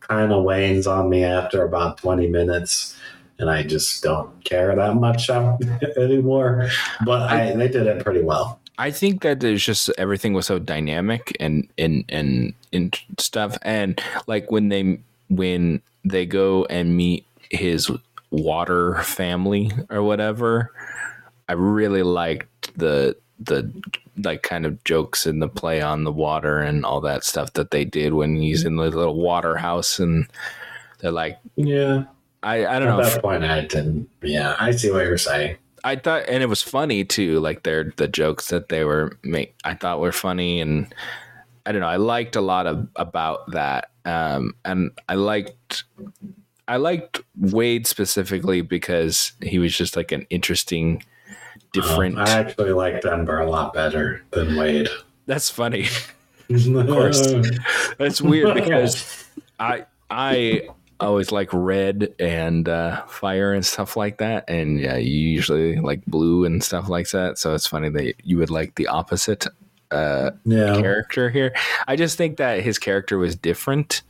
kind 0.00 0.32
of 0.32 0.44
wanes 0.44 0.86
on 0.86 1.10
me 1.10 1.24
after 1.24 1.64
about 1.64 1.98
twenty 1.98 2.28
minutes, 2.28 2.96
and 3.38 3.50
I 3.50 3.64
just 3.64 4.02
don't 4.02 4.44
care 4.44 4.74
that 4.76 4.94
much 4.94 5.28
anymore. 5.96 6.68
But 7.04 7.22
I, 7.30 7.52
they 7.54 7.68
did 7.68 7.86
it 7.86 8.04
pretty 8.04 8.22
well. 8.22 8.60
I 8.78 8.90
think 8.90 9.22
that 9.22 9.40
there's 9.40 9.64
just 9.64 9.90
everything 9.98 10.34
was 10.34 10.46
so 10.46 10.58
dynamic 10.58 11.34
and 11.40 11.68
and 11.78 12.04
and 12.08 12.52
and 12.72 13.00
stuff, 13.18 13.58
and 13.62 14.00
like 14.26 14.50
when 14.50 14.68
they 14.68 15.00
when 15.28 15.82
they 16.04 16.26
go 16.26 16.64
and 16.66 16.96
meet 16.96 17.26
his 17.50 17.90
water 18.30 18.96
family 19.02 19.70
or 19.90 20.02
whatever, 20.02 20.72
I 21.48 21.52
really 21.52 22.02
liked 22.02 22.76
the 22.76 23.16
the 23.38 23.70
like 24.24 24.42
kind 24.42 24.64
of 24.64 24.82
jokes 24.84 25.26
in 25.26 25.40
the 25.40 25.48
play 25.48 25.82
on 25.82 26.04
the 26.04 26.12
water 26.12 26.58
and 26.58 26.86
all 26.86 27.02
that 27.02 27.22
stuff 27.22 27.52
that 27.52 27.70
they 27.70 27.84
did 27.84 28.14
when 28.14 28.36
he's 28.36 28.64
in 28.64 28.76
the 28.76 28.84
little 28.84 29.14
water 29.14 29.56
house 29.56 29.98
and 29.98 30.26
they're 31.00 31.12
like 31.12 31.38
Yeah, 31.56 32.04
I 32.42 32.66
I 32.66 32.78
don't 32.78 32.88
at 32.88 32.96
know 32.96 33.00
At 33.02 33.12
that 33.12 33.22
point, 33.22 33.44
I 33.44 33.60
didn't. 33.62 34.08
Yeah, 34.22 34.56
I 34.58 34.70
see 34.70 34.90
what 34.90 35.04
you're 35.04 35.18
saying. 35.18 35.56
I 35.84 35.94
thought, 35.94 36.24
and 36.28 36.42
it 36.42 36.48
was 36.48 36.62
funny 36.62 37.04
too. 37.04 37.38
Like 37.38 37.62
their 37.62 37.92
the 37.96 38.08
jokes 38.08 38.48
that 38.48 38.68
they 38.70 38.82
were 38.82 39.18
make, 39.22 39.54
I 39.64 39.74
thought 39.74 40.00
were 40.00 40.10
funny, 40.10 40.60
and 40.60 40.92
I 41.64 41.72
don't 41.72 41.80
know. 41.80 41.86
I 41.86 41.96
liked 41.96 42.34
a 42.34 42.40
lot 42.40 42.66
of 42.66 42.88
about 42.96 43.50
that, 43.52 43.90
um, 44.06 44.54
and 44.64 44.92
I 45.08 45.16
liked, 45.16 45.84
I 46.68 46.76
liked 46.76 47.20
Wade 47.36 47.86
specifically 47.86 48.62
because 48.62 49.32
he 49.42 49.58
was 49.58 49.76
just 49.76 49.96
like 49.96 50.12
an 50.12 50.26
interesting, 50.30 51.02
different. 51.72 52.18
Um, 52.18 52.24
I 52.26 52.30
actually 52.30 52.72
like 52.72 53.04
Ember 53.04 53.40
a 53.40 53.50
lot 53.50 53.74
better 53.74 54.22
than 54.30 54.56
Wade. 54.56 54.88
That's 55.26 55.50
funny. 55.50 55.88
of 56.50 56.86
course. 56.86 57.34
That's 57.98 58.22
weird 58.22 58.54
because 58.54 59.28
I 59.58 59.86
I 60.08 60.68
always 61.00 61.32
like 61.32 61.48
red 61.52 62.14
and 62.18 62.68
uh, 62.68 63.04
fire 63.06 63.52
and 63.52 63.66
stuff 63.66 63.96
like 63.96 64.18
that, 64.18 64.48
and 64.48 64.80
yeah, 64.80 64.96
you 64.96 65.18
usually 65.28 65.76
like 65.76 66.04
blue 66.06 66.44
and 66.44 66.62
stuff 66.62 66.88
like 66.88 67.10
that. 67.10 67.38
So 67.38 67.54
it's 67.54 67.66
funny 67.66 67.88
that 67.90 68.14
you 68.24 68.38
would 68.38 68.50
like 68.50 68.76
the 68.76 68.86
opposite 68.86 69.46
uh, 69.90 70.30
yeah. 70.44 70.80
character 70.80 71.30
here. 71.30 71.54
I 71.86 71.96
just 71.96 72.16
think 72.16 72.36
that 72.38 72.60
his 72.60 72.78
character 72.78 73.18
was 73.18 73.36
different, 73.36 74.02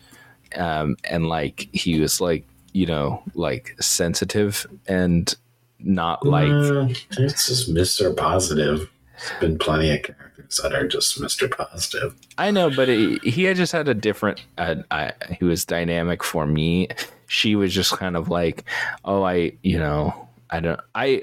um, 0.57 0.97
and 1.05 1.29
like 1.29 1.69
he 1.73 2.01
was 2.01 2.21
like 2.21 2.47
you 2.73 2.87
know 2.87 3.23
like 3.35 3.75
sensitive 3.81 4.67
and 4.87 5.35
not 5.79 6.27
like 6.27 6.51
Uh, 6.51 6.89
it's 7.19 7.47
just 7.47 7.73
Mr. 7.73 8.17
Positive. 8.17 8.91
There's 9.19 9.41
been 9.41 9.59
plenty 9.59 9.95
of 9.95 10.03
characters 10.03 10.61
that 10.63 10.75
are 10.75 10.87
just 10.87 11.21
Mr. 11.21 11.51
Positive. 11.51 12.15
I 12.39 12.51
know, 12.51 12.71
but 12.71 12.89
he, 12.89 13.19
he 13.23 13.45
had 13.45 13.57
just 13.57 13.73
had 13.73 13.89
a 13.89 13.95
different. 13.95 14.45
Uh, 14.59 14.77
I, 14.91 15.13
he 15.39 15.45
was 15.45 15.65
dynamic 15.65 16.23
for 16.23 16.47
me. 16.47 16.89
She 17.29 17.57
was 17.57 17.73
just 17.73 17.93
kind 17.93 18.17
of 18.17 18.29
like, 18.29 18.65
oh, 19.05 19.23
I, 19.23 19.53
you 19.63 19.79
know, 19.79 20.29
I 20.51 20.61
don't. 20.61 20.81
I 20.95 21.23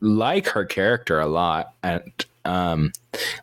like 0.00 0.48
her 0.48 0.64
character 0.64 1.20
a 1.20 1.26
lot, 1.26 1.72
and 1.82 2.02
um, 2.46 2.92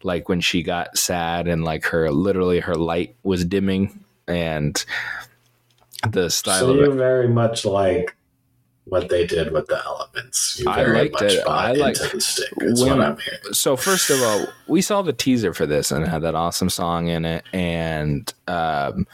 like 0.03 0.29
when 0.29 0.41
she 0.41 0.63
got 0.63 0.97
sad 0.97 1.47
and 1.47 1.63
like 1.63 1.85
her 1.85 2.09
literally 2.11 2.59
her 2.59 2.75
light 2.75 3.15
was 3.23 3.45
dimming, 3.45 4.03
and 4.27 4.83
the 6.09 6.29
style 6.29 6.59
so 6.59 6.69
of 6.71 6.77
you 6.77 6.91
very 6.93 7.27
much 7.27 7.65
like 7.65 8.15
what 8.85 9.09
they 9.09 9.25
did 9.25 9.51
with 9.51 9.67
the 9.67 9.81
elements. 9.85 10.59
You 10.59 10.69
I 10.69 10.83
liked 10.83 11.21
it. 11.21 11.47
I 11.47 11.73
liked- 11.73 12.11
the 12.11 12.19
stick. 12.19 12.49
When- 12.57 12.75
what 12.75 12.99
I'm 12.99 13.17
hearing. 13.17 13.53
so 13.53 13.75
first 13.75 14.09
of 14.09 14.21
all, 14.21 14.45
we 14.67 14.81
saw 14.81 15.01
the 15.01 15.13
teaser 15.13 15.53
for 15.53 15.65
this 15.65 15.91
and 15.91 16.03
it 16.03 16.09
had 16.09 16.21
that 16.23 16.35
awesome 16.35 16.69
song 16.69 17.07
in 17.07 17.25
it, 17.25 17.43
and 17.53 18.33
um, 18.47 19.07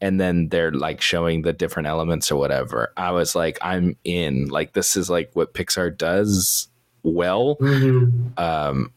and 0.00 0.20
then 0.20 0.48
they're 0.48 0.72
like 0.72 1.00
showing 1.00 1.42
the 1.42 1.52
different 1.52 1.88
elements 1.88 2.30
or 2.30 2.36
whatever. 2.36 2.92
I 2.96 3.12
was 3.12 3.34
like, 3.34 3.58
I'm 3.62 3.96
in. 4.04 4.48
Like 4.48 4.72
this 4.74 4.96
is 4.96 5.08
like 5.08 5.30
what 5.34 5.54
Pixar 5.54 5.96
does 5.96 6.68
well. 7.02 7.56
Mm-hmm. 7.56 8.38
Um, 8.38 8.92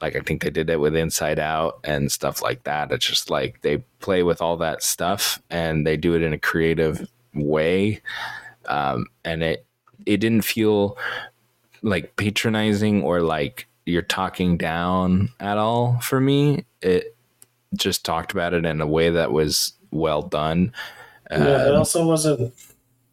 like 0.00 0.14
I 0.16 0.20
think 0.20 0.42
they 0.42 0.50
did 0.50 0.70
it 0.70 0.80
with 0.80 0.94
Inside 0.94 1.38
Out 1.38 1.80
and 1.84 2.10
stuff 2.12 2.42
like 2.42 2.64
that. 2.64 2.92
It's 2.92 3.06
just 3.06 3.30
like 3.30 3.60
they 3.62 3.78
play 4.00 4.22
with 4.22 4.40
all 4.40 4.56
that 4.58 4.82
stuff 4.82 5.40
and 5.50 5.86
they 5.86 5.96
do 5.96 6.14
it 6.14 6.22
in 6.22 6.32
a 6.32 6.38
creative 6.38 7.08
way, 7.34 8.00
um, 8.66 9.06
and 9.24 9.42
it 9.42 9.64
it 10.06 10.18
didn't 10.18 10.42
feel 10.42 10.96
like 11.82 12.16
patronizing 12.16 13.02
or 13.02 13.20
like 13.20 13.66
you're 13.86 14.02
talking 14.02 14.56
down 14.56 15.30
at 15.40 15.58
all 15.58 15.98
for 16.00 16.20
me. 16.20 16.64
It 16.82 17.16
just 17.74 18.04
talked 18.04 18.32
about 18.32 18.54
it 18.54 18.64
in 18.64 18.80
a 18.80 18.86
way 18.86 19.10
that 19.10 19.32
was 19.32 19.72
well 19.90 20.22
done. 20.22 20.72
yeah, 21.30 21.66
it 21.66 21.70
Um, 21.72 21.76
also 21.76 22.06
wasn't. 22.06 22.54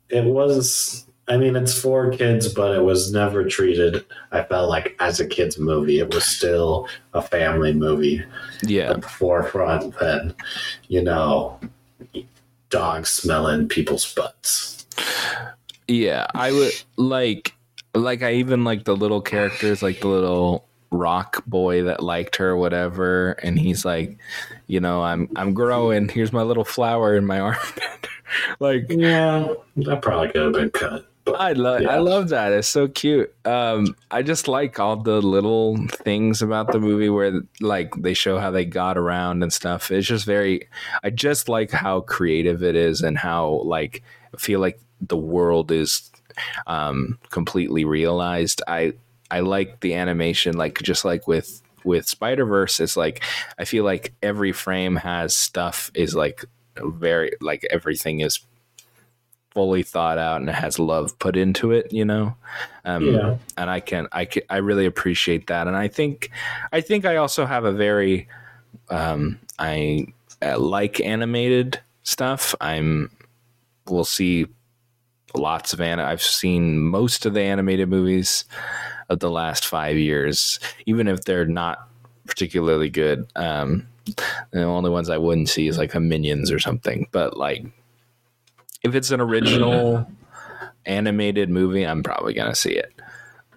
It 0.09 0.23
was. 0.25 1.05
I 1.27 1.37
mean, 1.37 1.55
it's 1.55 1.79
for 1.79 2.11
kids, 2.11 2.53
but 2.53 2.75
it 2.75 2.83
was 2.83 3.11
never 3.11 3.45
treated. 3.45 4.05
I 4.31 4.43
felt 4.43 4.69
like 4.69 4.95
as 4.99 5.19
a 5.19 5.25
kids 5.25 5.57
movie, 5.57 5.99
it 5.99 6.13
was 6.13 6.23
still 6.23 6.87
a 7.13 7.21
family 7.21 7.73
movie. 7.73 8.23
yeah, 8.61 8.91
At 8.91 9.01
the 9.01 9.07
forefront 9.07 9.97
than, 9.99 10.35
you 10.87 11.01
know, 11.01 11.59
dogs 12.69 13.09
smelling 13.09 13.67
people's 13.67 14.13
butts. 14.13 14.85
Yeah, 15.87 16.27
I 16.35 16.51
would 16.51 16.73
like 16.97 17.53
like 17.93 18.21
I 18.21 18.33
even 18.33 18.63
like 18.63 18.83
the 18.83 18.95
little 18.95 19.21
characters 19.21 19.81
like 19.81 20.01
the 20.01 20.07
little 20.07 20.67
rock 20.91 21.43
boy 21.45 21.83
that 21.83 22.03
liked 22.03 22.35
her 22.37 22.55
whatever 22.55 23.31
and 23.43 23.57
he's 23.57 23.85
like, 23.85 24.17
you 24.67 24.79
know, 24.79 25.01
I'm 25.01 25.29
I'm 25.35 25.53
growing. 25.53 26.09
Here's 26.09 26.33
my 26.33 26.43
little 26.43 26.65
flower 26.65 27.15
in 27.15 27.25
my 27.25 27.39
armpit. 27.39 28.09
like 28.59 28.85
Yeah, 28.89 29.53
that 29.77 30.01
probably 30.01 30.29
could 30.29 30.41
have 30.41 30.53
been 30.53 30.71
cut. 30.71 31.07
I 31.33 31.53
love 31.53 31.81
Yeah. 31.81 31.95
I 31.95 31.97
love 31.97 32.29
that. 32.29 32.51
It's 32.51 32.67
so 32.67 32.87
cute. 32.87 33.33
Um 33.45 33.95
I 34.11 34.21
just 34.21 34.47
like 34.47 34.79
all 34.79 34.97
the 34.97 35.21
little 35.21 35.77
things 35.87 36.41
about 36.41 36.71
the 36.71 36.79
movie 36.79 37.09
where 37.09 37.41
like 37.61 37.93
they 37.95 38.13
show 38.13 38.37
how 38.39 38.51
they 38.51 38.65
got 38.65 38.97
around 38.97 39.43
and 39.43 39.51
stuff. 39.51 39.91
It's 39.91 40.07
just 40.07 40.25
very 40.25 40.67
I 41.03 41.09
just 41.09 41.49
like 41.49 41.71
how 41.71 42.01
creative 42.01 42.63
it 42.63 42.75
is 42.75 43.01
and 43.01 43.17
how 43.17 43.61
like 43.65 44.03
I 44.33 44.37
feel 44.37 44.59
like 44.59 44.79
the 45.01 45.17
world 45.17 45.71
is 45.71 46.11
um 46.67 47.17
completely 47.29 47.85
realized. 47.85 48.61
I 48.67 48.93
I 49.31 49.39
like 49.39 49.79
the 49.79 49.95
animation 49.95 50.55
like 50.57 50.81
just 50.83 51.05
like 51.05 51.27
with 51.27 51.61
with 51.83 52.07
Spider-Verse 52.07 52.79
it's 52.79 52.97
like 52.97 53.23
I 53.59 53.65
feel 53.65 53.83
like 53.83 54.13
every 54.23 54.51
frame 54.51 54.95
has 54.97 55.33
stuff 55.35 55.91
is 55.93 56.15
like 56.15 56.45
very 56.77 57.31
like 57.41 57.65
everything 57.71 58.19
is 58.19 58.39
fully 59.55 59.81
thought 59.83 60.17
out 60.19 60.41
and 60.41 60.49
it 60.49 60.53
has 60.55 60.77
love 60.77 61.17
put 61.17 61.35
into 61.37 61.71
it 61.71 61.91
you 61.91 62.05
know? 62.05 62.35
Um 62.83 63.05
Yeah. 63.05 63.37
and 63.57 63.69
i 63.69 63.79
can 63.79 64.07
i 64.11 64.25
can 64.25 64.43
i 64.51 64.57
really 64.57 64.85
appreciate 64.85 65.47
that. 65.47 65.65
And 65.67 65.75
i 65.77 65.87
think 65.87 66.29
i 66.73 66.81
think 66.81 67.05
i 67.05 67.15
also 67.15 67.45
have 67.47 67.63
a 67.65 67.71
very 67.71 68.27
um 68.89 69.39
i 69.57 70.05
uh, 70.41 70.59
like 70.59 70.99
animated 70.99 71.79
stuff. 72.03 72.53
I'm 72.61 73.09
we'll 73.89 74.03
see 74.05 74.45
lots 75.33 75.73
of 75.73 75.81
an 75.81 75.99
i've 75.99 76.21
seen 76.21 76.79
most 76.79 77.25
of 77.25 77.33
the 77.33 77.41
animated 77.41 77.89
movies 77.89 78.45
of 79.09 79.19
the 79.19 79.29
last 79.29 79.65
five 79.65 79.97
years 79.97 80.59
even 80.85 81.07
if 81.07 81.23
they're 81.25 81.45
not 81.45 81.87
particularly 82.27 82.89
good. 82.89 83.25
Um 83.35 83.87
the 84.51 84.63
only 84.63 84.89
ones 84.89 85.09
i 85.09 85.17
wouldn't 85.17 85.49
see 85.49 85.67
is 85.67 85.77
like 85.77 85.93
the 85.93 85.99
minions 85.99 86.51
or 86.51 86.59
something. 86.59 87.07
But 87.11 87.37
like 87.37 87.65
if 88.85 88.93
it's 88.93 89.09
an 89.09 89.19
original 89.19 90.07
animated 90.85 91.49
movie, 91.49 91.83
I'm 91.83 92.03
probably 92.03 92.35
gonna 92.35 92.55
see 92.55 92.73
it. 92.73 92.93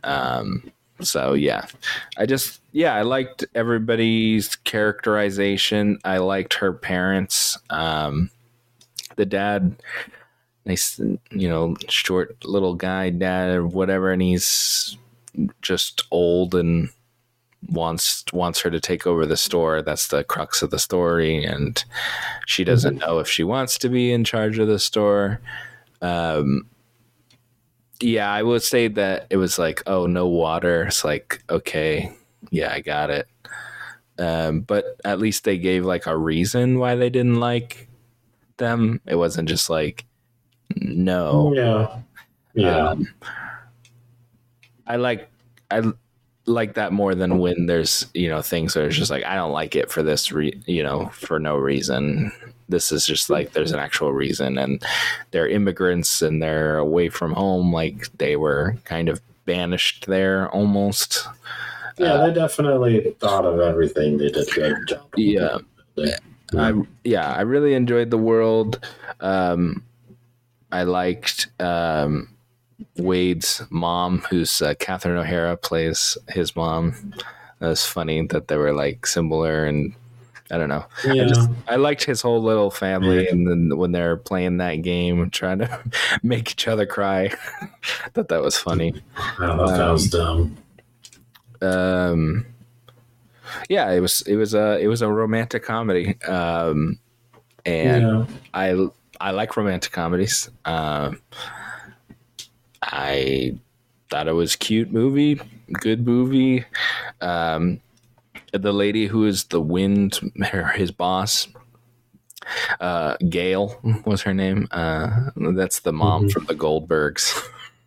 Um, 0.03 0.73
so 1.03 1.35
yeah, 1.35 1.67
I 2.17 2.25
just 2.25 2.63
yeah, 2.73 2.95
I 2.95 3.03
liked 3.03 3.45
everybody's 3.55 4.57
characterization. 4.57 5.99
I 6.03 6.19
liked 6.19 6.55
her 6.55 6.73
parents. 6.73 7.59
Um, 7.69 8.31
the 9.17 9.27
dad, 9.27 9.77
nice, 10.65 10.99
you 10.99 11.49
know, 11.49 11.77
short 11.89 12.43
little 12.45 12.75
guy 12.75 13.11
dad 13.11 13.51
or 13.51 13.67
whatever, 13.67 14.11
and 14.11 14.23
he's 14.23 14.97
just 15.61 16.05
old 16.11 16.55
and 16.55 16.89
wants 17.67 18.25
wants 18.33 18.61
her 18.61 18.71
to 18.71 18.81
take 18.81 19.07
over 19.07 19.27
the 19.27 19.37
store. 19.37 19.83
That's 19.83 20.09
the 20.09 20.25
crux 20.25 20.63
of 20.63 20.71
the 20.71 20.79
story, 20.79 21.45
and 21.45 21.83
she 22.47 22.65
doesn't 22.65 22.99
know 22.99 23.19
if 23.19 23.29
she 23.29 23.45
wants 23.45 23.79
to 23.79 23.89
be 23.89 24.13
in 24.13 24.25
charge 24.25 24.59
of 24.59 24.69
the 24.69 24.79
store. 24.79 25.41
Um, 26.01 26.67
yeah, 28.01 28.31
I 28.31 28.43
would 28.43 28.63
say 28.63 28.89
that 28.89 29.27
it 29.31 29.37
was 29.37 29.59
like, 29.59 29.83
oh, 29.87 30.07
no 30.07 30.29
water. 30.29 30.85
It's 30.85 31.05
like, 31.05 31.43
okay, 31.51 32.13
yeah, 32.51 32.73
I 32.73 32.81
got 32.81 33.11
it. 33.11 33.27
Um, 34.19 34.61
but 34.61 34.97
at 35.05 35.19
least 35.19 35.45
they 35.45 35.59
gave 35.59 35.85
like 35.85 36.07
a 36.07 36.17
reason 36.17 36.79
why 36.79 36.95
they 36.95 37.11
didn't 37.11 37.41
like 37.41 37.89
them. 38.57 39.01
It 39.07 39.17
wasn't 39.17 39.49
just 39.49 39.71
like, 39.71 40.05
no. 40.77 41.53
Yeah. 41.55 41.99
Yeah. 42.55 42.89
Um, 42.89 43.09
I 44.87 44.97
like 44.97 45.29
I 45.71 45.83
like 46.49 46.75
that 46.75 46.93
more 46.93 47.15
than 47.15 47.39
when 47.39 47.67
there's 47.67 48.07
you 48.15 48.29
know 48.29 48.43
things 48.43 48.75
that 48.75 48.85
are 48.85 48.91
just 48.91 49.11
like 49.11 49.25
I 49.25 49.35
don't 49.35 49.53
like 49.53 49.77
it 49.77 49.91
for 49.91 50.03
this 50.03 50.33
re- 50.33 50.61
you 50.67 50.83
know 50.83 51.07
for 51.09 51.39
no 51.39 51.57
reason. 51.57 52.33
This 52.69 52.93
is 52.93 53.07
just 53.07 53.31
like 53.31 53.53
there's 53.53 53.73
an 53.73 53.79
actual 53.79 54.13
reason, 54.13 54.59
and 54.59 54.83
they're 55.31 55.49
immigrants 55.49 56.21
and 56.23 56.43
they're 56.43 56.79
away 56.79 57.09
from 57.09 57.33
home. 57.33 57.73
Like 57.73 58.09
they 58.19 58.37
were 58.37 58.77
kind 58.85 59.09
of 59.09 59.21
banished 59.45 60.07
there 60.07 60.51
almost. 60.51 61.27
yeah, 61.97 62.19
they 62.19 62.33
definitely 62.35 63.15
thought 63.21 63.45
of 63.45 63.61
everything. 63.61 64.19
They 64.19 64.29
did 64.29 64.49
a 64.49 64.53
good 64.53 64.89
job. 64.89 65.07
Yeah. 65.17 65.59
I 66.57 66.83
yeah, 67.05 67.33
I 67.33 67.43
really 67.43 67.75
enjoyed 67.75 68.11
the 68.11 68.19
world. 68.19 68.81
Um, 69.21 69.83
I 70.71 70.83
liked 70.85 71.49
um, 71.61 72.29
Wade's 72.97 73.63
mom, 73.71 74.19
who's 74.31 74.63
uh, 74.63 74.75
Catherine 74.79 75.17
O'Hara 75.17 75.57
plays 75.57 76.17
his 76.29 76.55
mom. 76.55 76.95
It 77.61 77.65
was 77.65 77.85
funny 77.85 78.27
that 78.29 78.49
they 78.49 78.57
were 78.57 78.73
like 78.73 79.07
similar, 79.07 79.65
and 79.65 79.93
I 80.51 80.59
don't 80.59 80.69
know. 80.69 80.85
Yeah. 81.05 81.25
I 81.25 81.27
just 81.27 81.51
I 81.67 81.77
liked 81.77 82.05
his 82.05 82.23
whole 82.23 82.43
little 82.43 82.71
family, 82.71 83.29
and 83.29 83.47
then 83.49 83.77
when 83.77 83.93
they're 83.93 84.17
playing 84.17 84.59
that 84.59 84.77
game, 84.77 85.29
trying 85.31 85.59
to 85.59 85.83
make 86.23 86.53
each 86.53 86.69
other 86.69 86.87
cry, 86.87 87.33
I 87.61 88.09
thought 88.15 88.29
that 88.29 88.43
was 88.43 88.57
funny. 88.57 88.95
I 89.17 89.37
thought 89.37 89.77
that 89.77 89.91
was 89.91 90.11
dumb. 90.11 90.57
um 91.61 92.47
yeah 93.69 93.91
it 93.91 94.01
was 94.01 94.23
it 94.23 94.37
was 94.37 94.55
a 94.55 94.79
it 94.79 94.87
was 94.87 95.03
a 95.03 95.09
romantic 95.09 95.65
comedy 95.65 96.21
um 96.23 96.99
and 97.65 98.03
yeah. 98.03 98.27
i 98.55 98.89
i 99.21 99.31
like 99.31 99.57
romantic 99.57 99.91
comedies 99.93 100.51
um 100.65 101.21
i 102.89 103.55
thought 104.11 104.29
it 104.29 104.33
was 104.33 104.57
cute 104.57 104.91
movie 104.93 105.41
good 105.75 106.07
movie 106.07 106.65
um 107.21 107.81
the 108.53 108.73
lady 108.73 109.07
who 109.07 109.27
is 109.27 109.45
the 109.45 109.61
wind 109.61 110.19
her, 110.51 110.69
his 110.69 110.91
boss 110.91 111.49
uh 112.81 113.17
gale 113.29 113.79
was 114.07 114.23
her 114.23 114.33
name 114.33 114.67
uh 114.71 115.31
that's 115.55 115.81
the 115.81 115.93
mom 115.93 116.25
Mhm. 116.29 116.33
from 116.33 116.45
the 116.47 116.55
goldbergs 116.55 117.39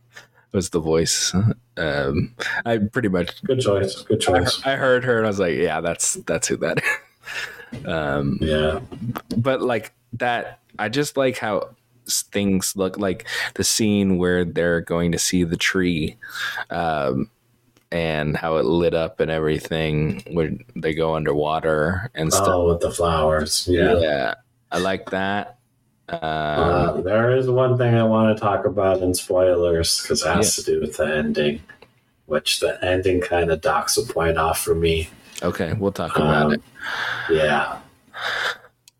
was 0.51 0.69
the 0.69 0.79
voice 0.79 1.33
um 1.77 2.35
i 2.65 2.77
pretty 2.77 3.07
much 3.07 3.41
Good 3.43 3.61
choice. 3.61 4.01
Good 4.03 4.19
choice. 4.21 4.61
I 4.65 4.75
heard 4.75 5.03
her 5.05 5.17
and 5.17 5.25
I 5.25 5.29
was 5.29 5.39
like, 5.39 5.55
yeah, 5.55 5.81
that's 5.81 6.15
that's 6.27 6.47
who 6.47 6.57
that 6.57 6.77
is. 7.73 7.85
um, 7.87 8.37
Yeah. 8.41 8.81
but 9.37 9.61
like 9.61 9.93
that, 10.13 10.59
I 10.77 10.89
just 10.89 11.15
like 11.17 11.37
how 11.37 11.69
things 12.31 12.75
look 12.75 12.97
like 12.97 13.27
the 13.55 13.63
scene 13.63 14.17
where 14.17 14.43
they're 14.45 14.81
going 14.81 15.11
to 15.13 15.19
see 15.19 15.43
the 15.43 15.57
tree, 15.57 16.17
um, 16.69 17.29
and 17.91 18.37
how 18.37 18.57
it 18.57 18.65
lit 18.65 18.93
up 18.93 19.19
and 19.19 19.29
everything 19.31 20.23
when 20.31 20.63
they 20.75 20.93
go 20.93 21.15
underwater 21.15 22.09
and 22.15 22.31
stuff. 22.31 22.47
Oh, 22.47 22.67
with 22.69 22.79
the 22.81 22.91
flowers. 22.91 23.67
Yeah. 23.69 23.99
Yeah, 23.99 24.33
I 24.71 24.79
like 24.79 25.09
that. 25.09 25.57
Uh, 26.09 26.15
Uh, 26.15 27.01
there 27.01 27.35
is 27.35 27.49
one 27.49 27.77
thing 27.77 27.95
I 27.95 28.03
want 28.03 28.35
to 28.35 28.41
talk 28.41 28.65
about 28.65 29.01
in 29.01 29.13
spoilers 29.13 30.01
because 30.01 30.23
it 30.25 30.29
has 30.29 30.55
to 30.57 30.63
do 30.63 30.81
with 30.81 30.97
the 30.97 31.05
ending, 31.05 31.61
which 32.25 32.59
the 32.59 32.83
ending 32.83 33.21
kind 33.21 33.49
of 33.51 33.61
docks 33.61 33.97
a 33.97 34.03
point 34.03 34.37
off 34.37 34.59
for 34.61 34.75
me. 34.75 35.09
okay, 35.43 35.73
we'll 35.73 35.91
talk 35.91 36.15
about 36.17 36.45
Um, 36.47 36.53
it. 36.53 36.61
Yeah. 37.29 37.77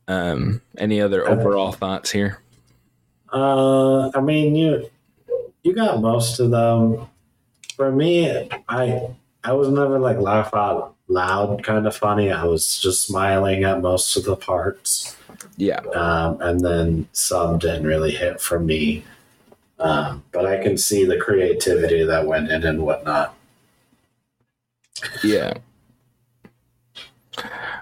Um, 0.08 0.62
any 0.78 1.00
other 1.02 1.28
overall 1.30 1.72
thoughts 1.72 2.12
here? 2.12 2.40
Uh, 3.32 4.10
I 4.14 4.22
mean, 4.22 4.56
you 4.56 4.90
you 5.64 5.74
got 5.74 6.02
most 6.02 6.40
of 6.40 6.52
them. 6.52 7.08
For 7.76 7.92
me, 7.92 8.50
I 8.68 9.08
I 9.44 9.54
was 9.54 9.70
never 9.70 10.00
like 10.00 10.18
laugh 10.18 10.54
out 10.54 10.96
loud 11.08 11.64
kind 11.64 11.88
of 11.88 11.96
funny. 11.96 12.32
I 12.32 12.44
was 12.46 12.80
just 12.80 13.06
smiling 13.06 13.64
at 13.64 13.82
most 13.82 14.16
of 14.18 14.26
the 14.26 14.36
parts. 14.36 15.16
Yeah, 15.58 15.80
um, 15.94 16.42
and 16.42 16.60
then 16.60 17.08
some 17.14 17.58
didn't 17.58 17.88
really 17.88 18.12
hit 18.12 18.42
for 18.42 18.60
me. 18.60 19.04
Um, 19.80 20.24
but 20.32 20.46
I 20.46 20.62
can 20.62 20.78
see 20.78 21.06
the 21.06 21.18
creativity 21.18 22.04
that 22.04 22.28
went 22.28 22.52
in 22.52 22.64
and 22.64 22.84
whatnot. 22.84 23.36
yeah. 25.24 25.56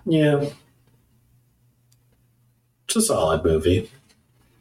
Yeah. 0.05 0.49
It's 2.85 2.95
a 2.95 3.01
solid 3.01 3.43
movie. 3.43 3.91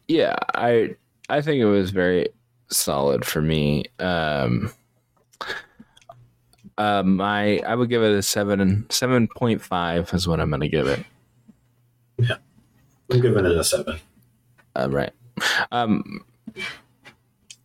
Yeah, 0.08 0.36
I 0.54 0.96
I 1.28 1.42
think 1.42 1.60
it 1.60 1.66
was 1.66 1.90
very 1.90 2.28
solid 2.70 3.24
for 3.24 3.42
me. 3.42 3.84
Um, 3.98 4.72
uh, 6.78 7.02
my 7.02 7.58
I 7.58 7.74
would 7.74 7.90
give 7.90 8.02
it 8.02 8.12
a 8.12 8.22
seven 8.22 8.86
seven 8.88 9.28
point 9.28 9.60
five 9.60 10.12
is 10.14 10.26
what 10.26 10.40
I'm 10.40 10.50
gonna 10.50 10.68
give 10.68 10.86
it. 10.86 11.04
Yeah, 12.16 12.36
I'm 13.12 13.20
giving 13.20 13.44
it 13.44 13.52
a 13.52 13.62
seven. 13.62 13.98
Uh, 14.74 14.88
right. 14.90 15.12
Um. 15.70 16.24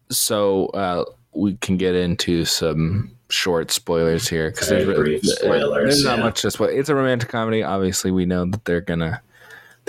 So 0.09 0.67
uh, 0.67 1.05
we 1.33 1.55
can 1.55 1.77
get 1.77 1.95
into 1.95 2.45
some 2.45 3.09
short 3.29 3.71
spoilers 3.71 4.27
here 4.27 4.51
because 4.51 4.69
there's, 4.69 4.85
really- 4.85 5.19
spoilers, 5.21 5.95
there's 5.95 6.03
not 6.03 6.19
yeah. 6.19 6.23
much 6.23 6.41
to 6.41 6.51
spoil. 6.51 6.69
It's 6.69 6.89
a 6.89 6.95
romantic 6.95 7.29
comedy. 7.29 7.63
Obviously, 7.63 8.11
we 8.11 8.25
know 8.25 8.45
that 8.45 8.65
they're 8.65 8.81
gonna 8.81 9.21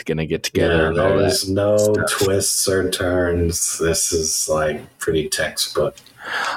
gonna 0.02 0.26
get 0.26 0.42
together. 0.42 0.74
Yeah, 0.82 0.88
and 0.88 0.98
all 0.98 1.08
that. 1.10 1.18
there's 1.18 1.48
no 1.48 1.76
stuff. 1.76 2.10
twists 2.10 2.68
or 2.68 2.90
turns. 2.90 3.78
This 3.78 4.12
is 4.12 4.48
like 4.48 4.98
pretty 4.98 5.28
textbook. 5.28 5.96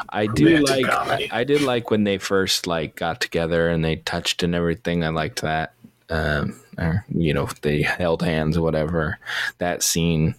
I 0.09 0.27
do 0.27 0.57
like 0.59 0.85
comedy. 0.85 1.29
I 1.31 1.43
did 1.43 1.61
like 1.61 1.91
when 1.91 2.03
they 2.05 2.17
first 2.17 2.67
like 2.67 2.95
got 2.95 3.21
together 3.21 3.69
and 3.69 3.83
they 3.83 3.97
touched 3.97 4.41
and 4.43 4.55
everything. 4.55 5.03
I 5.03 5.09
liked 5.09 5.41
that. 5.41 5.73
Um, 6.09 6.59
or 6.77 7.05
you 7.13 7.33
know, 7.33 7.49
they 7.61 7.81
held 7.81 8.21
hands 8.23 8.57
or 8.57 8.61
whatever. 8.61 9.19
That 9.57 9.83
scene 9.83 10.35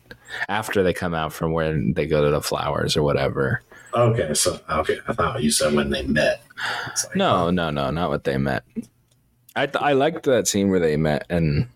after 0.49 0.83
they 0.83 0.93
come 0.95 1.15
out 1.15 1.33
from 1.33 1.53
where 1.53 1.79
they 1.93 2.07
go 2.07 2.25
to 2.25 2.31
the 2.31 2.43
flowers 2.43 2.97
or 2.97 3.03
whatever. 3.03 3.63
Okay, 3.95 4.35
so 4.35 4.61
okay, 4.71 4.99
I 5.09 5.13
thought 5.13 5.43
you 5.43 5.51
said 5.51 5.75
when 5.75 5.91
they 5.91 6.03
met. 6.03 6.43
Like, 7.05 7.17
No, 7.17 7.51
no, 7.51 7.71
no, 7.71 7.91
not 7.91 8.11
what 8.11 8.25
they 8.25 8.37
met. 8.39 8.65
I 9.57 9.67
th- 9.67 9.83
I 9.83 9.93
liked 9.93 10.25
that 10.25 10.47
scene 10.47 10.69
where 10.71 10.81
they 10.81 10.97
met 10.97 11.27
and 11.29 11.69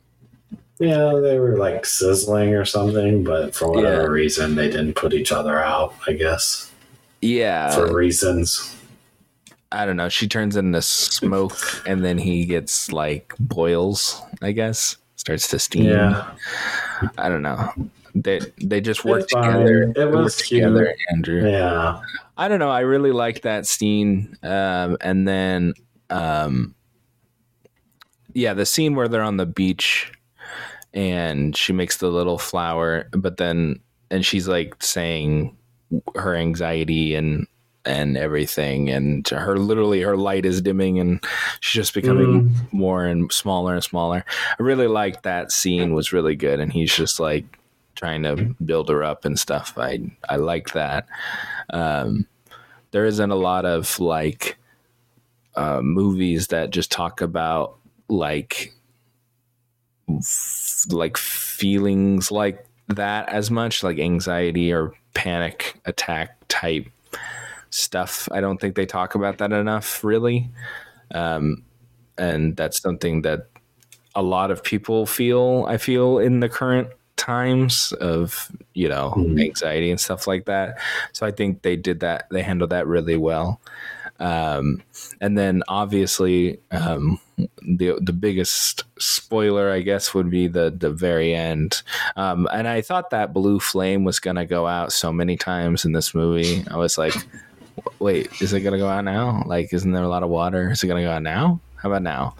Yeah, 0.82 1.20
they 1.22 1.38
were 1.38 1.56
like 1.56 1.86
sizzling 1.86 2.54
or 2.54 2.64
something, 2.64 3.22
but 3.24 3.54
for 3.54 3.70
whatever 3.70 4.02
Yeah. 4.02 4.08
reason, 4.08 4.54
they 4.56 4.68
didn't 4.68 4.94
put 4.94 5.12
each 5.14 5.30
other 5.32 5.62
out. 5.62 5.94
I 6.08 6.12
guess 6.14 6.70
yeah, 7.20 7.70
for 7.70 7.94
reasons. 7.94 8.74
I 9.70 9.86
don't 9.86 9.96
know. 9.96 10.08
She 10.08 10.26
turns 10.28 10.56
into 10.56 10.82
smoke 10.82 11.56
and 11.86 12.04
then 12.04 12.18
he 12.18 12.44
gets 12.44 12.92
like 12.92 13.32
boils. 13.38 14.20
I 14.42 14.52
guess 14.52 14.96
starts 15.16 15.46
to 15.48 15.58
steam. 15.58 15.84
Yeah, 15.84 16.30
I 17.16 17.28
don't 17.28 17.42
know. 17.42 17.70
They 18.14 18.40
they 18.58 18.80
just 18.80 19.04
work 19.04 19.22
It's 19.22 19.32
fine. 19.32 19.52
together. 19.52 19.82
It 19.84 19.94
They 19.94 20.04
was 20.06 20.36
together, 20.36 20.84
cute. 20.86 20.96
Andrew. 21.12 21.48
yeah, 21.50 22.00
I 22.36 22.48
don't 22.48 22.58
know. 22.58 22.70
I 22.70 22.80
really 22.80 23.12
liked 23.12 23.42
that 23.42 23.66
scene. 23.66 24.36
Um, 24.42 24.96
and 25.00 25.26
then, 25.28 25.74
um, 26.10 26.74
yeah, 28.34 28.52
the 28.52 28.66
scene 28.66 28.94
where 28.96 29.08
they're 29.08 29.22
on 29.22 29.36
the 29.38 29.46
beach 29.46 30.12
and 30.94 31.56
she 31.56 31.72
makes 31.72 31.96
the 31.98 32.08
little 32.08 32.38
flower, 32.38 33.08
but 33.12 33.36
then 33.38 33.80
and 34.10 34.24
she's 34.26 34.46
like 34.48 34.82
saying 34.82 35.56
her 36.16 36.34
anxiety 36.34 37.14
and 37.14 37.46
and 37.84 38.16
everything 38.16 38.88
and 38.90 39.26
her 39.28 39.56
literally 39.56 40.00
her 40.02 40.16
light 40.16 40.44
is 40.46 40.62
dimming 40.62 41.00
and 41.00 41.18
she's 41.60 41.80
just 41.82 41.94
becoming 41.94 42.48
Mm. 42.50 42.72
more 42.72 43.04
and 43.04 43.32
smaller 43.32 43.74
and 43.74 43.82
smaller. 43.82 44.24
I 44.58 44.62
really 44.62 44.86
liked 44.86 45.24
that 45.24 45.50
scene 45.50 45.92
was 45.92 46.12
really 46.12 46.36
good 46.36 46.60
and 46.60 46.72
he's 46.72 46.94
just 46.94 47.18
like 47.18 47.44
trying 47.96 48.22
to 48.22 48.36
build 48.64 48.88
her 48.88 49.02
up 49.02 49.24
and 49.24 49.36
stuff. 49.38 49.74
I 49.76 49.98
i 50.28 50.36
like 50.36 50.72
that. 50.74 51.06
Um 51.70 52.26
there 52.92 53.04
isn't 53.06 53.30
a 53.30 53.34
lot 53.36 53.64
of 53.64 53.98
like 53.98 54.58
uh 55.56 55.80
movies 55.82 56.46
that 56.48 56.70
just 56.70 56.92
talk 56.92 57.20
about 57.20 57.76
like 58.08 58.72
f- 60.08 60.61
like 60.90 61.16
feelings 61.16 62.30
like 62.30 62.66
that 62.88 63.28
as 63.28 63.50
much 63.50 63.82
like 63.82 63.98
anxiety 63.98 64.72
or 64.72 64.92
panic 65.14 65.78
attack 65.84 66.36
type 66.48 66.86
stuff. 67.70 68.28
I 68.32 68.40
don't 68.40 68.60
think 68.60 68.74
they 68.74 68.86
talk 68.86 69.14
about 69.14 69.38
that 69.38 69.52
enough 69.52 70.02
really. 70.04 70.48
Um, 71.14 71.62
and 72.18 72.56
that's 72.56 72.80
something 72.80 73.22
that 73.22 73.48
a 74.14 74.22
lot 74.22 74.50
of 74.50 74.62
people 74.62 75.06
feel 75.06 75.64
i 75.68 75.78
feel 75.78 76.18
in 76.18 76.40
the 76.40 76.48
current 76.48 76.86
times 77.16 77.92
of 78.00 78.50
you 78.74 78.86
know 78.86 79.14
Mhm. 79.16 79.40
anxiety 79.40 79.90
and 79.90 79.98
stuff 79.98 80.26
like 80.26 80.44
that. 80.44 80.76
So 81.12 81.24
i 81.26 81.30
think 81.30 81.62
they 81.62 81.76
did 81.76 82.00
that 82.00 82.26
they 82.30 82.42
handled 82.42 82.70
that 82.70 82.86
really 82.86 83.16
well 83.16 83.58
um, 84.22 84.80
and 85.20 85.36
then 85.36 85.62
obviously 85.68 86.60
um, 86.70 87.18
the 87.60 87.98
the 88.00 88.12
biggest 88.12 88.84
spoiler 88.98 89.70
I 89.70 89.80
guess 89.80 90.14
would 90.14 90.30
be 90.30 90.46
the 90.46 90.70
the 90.70 90.90
very 90.90 91.34
end. 91.34 91.82
Um, 92.16 92.46
and 92.52 92.68
I 92.68 92.82
thought 92.82 93.10
that 93.10 93.32
blue 93.32 93.58
flame 93.58 94.04
was 94.04 94.20
gonna 94.20 94.46
go 94.46 94.66
out 94.66 94.92
so 94.92 95.12
many 95.12 95.36
times 95.36 95.84
in 95.84 95.92
this 95.92 96.14
movie. 96.14 96.64
I 96.70 96.76
was 96.76 96.96
like 96.96 97.14
wait 97.98 98.28
is 98.40 98.52
it 98.52 98.60
gonna 98.60 98.78
go 98.78 98.88
out 98.88 99.04
now? 99.04 99.42
Like 99.46 99.72
isn't 99.72 99.90
there 99.92 100.04
a 100.04 100.08
lot 100.08 100.22
of 100.22 100.28
water? 100.30 100.70
Is 100.70 100.82
it 100.84 100.86
gonna 100.86 101.02
go 101.02 101.10
out 101.10 101.22
now? 101.22 101.60
How 101.76 101.88
about 101.88 102.02
now? 102.02 102.36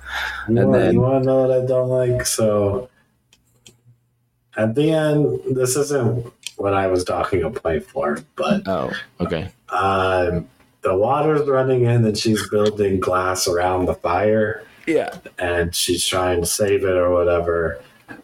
You, 0.49 0.59
And 0.59 0.68
want, 0.68 0.72
then- 0.80 0.95
you 0.95 1.01
want 1.01 1.24
to 1.24 1.26
know 1.26 1.47
what 1.47 1.51
I 1.51 1.66
don't 1.66 1.89
like? 1.89 2.24
So 2.26 2.89
at 4.57 4.74
the 4.74 4.93
end, 4.93 5.41
this 5.57 5.74
isn't 5.76 6.33
what 6.59 6.74
I 6.74 6.87
was 6.87 7.03
docking 7.03 7.43
a 7.43 7.51
point 7.51 7.85
for, 7.85 8.18
but 8.37 8.62
oh 8.68 8.93
okay. 9.20 9.51
um, 9.70 10.47
the 10.83 10.95
water's 10.97 11.49
running 11.49 11.85
in 11.85 12.05
and 12.05 12.18
she's 12.18 12.49
building 12.51 13.01
glass 13.01 13.47
around 13.49 13.87
the 13.87 13.95
fire 13.95 14.64
yeah 14.87 15.16
and 15.39 15.74
she's 15.74 16.05
trying 16.05 16.41
to 16.41 16.47
save 16.47 16.85
it 16.85 16.97
or 16.97 17.11
whatever. 17.11 17.80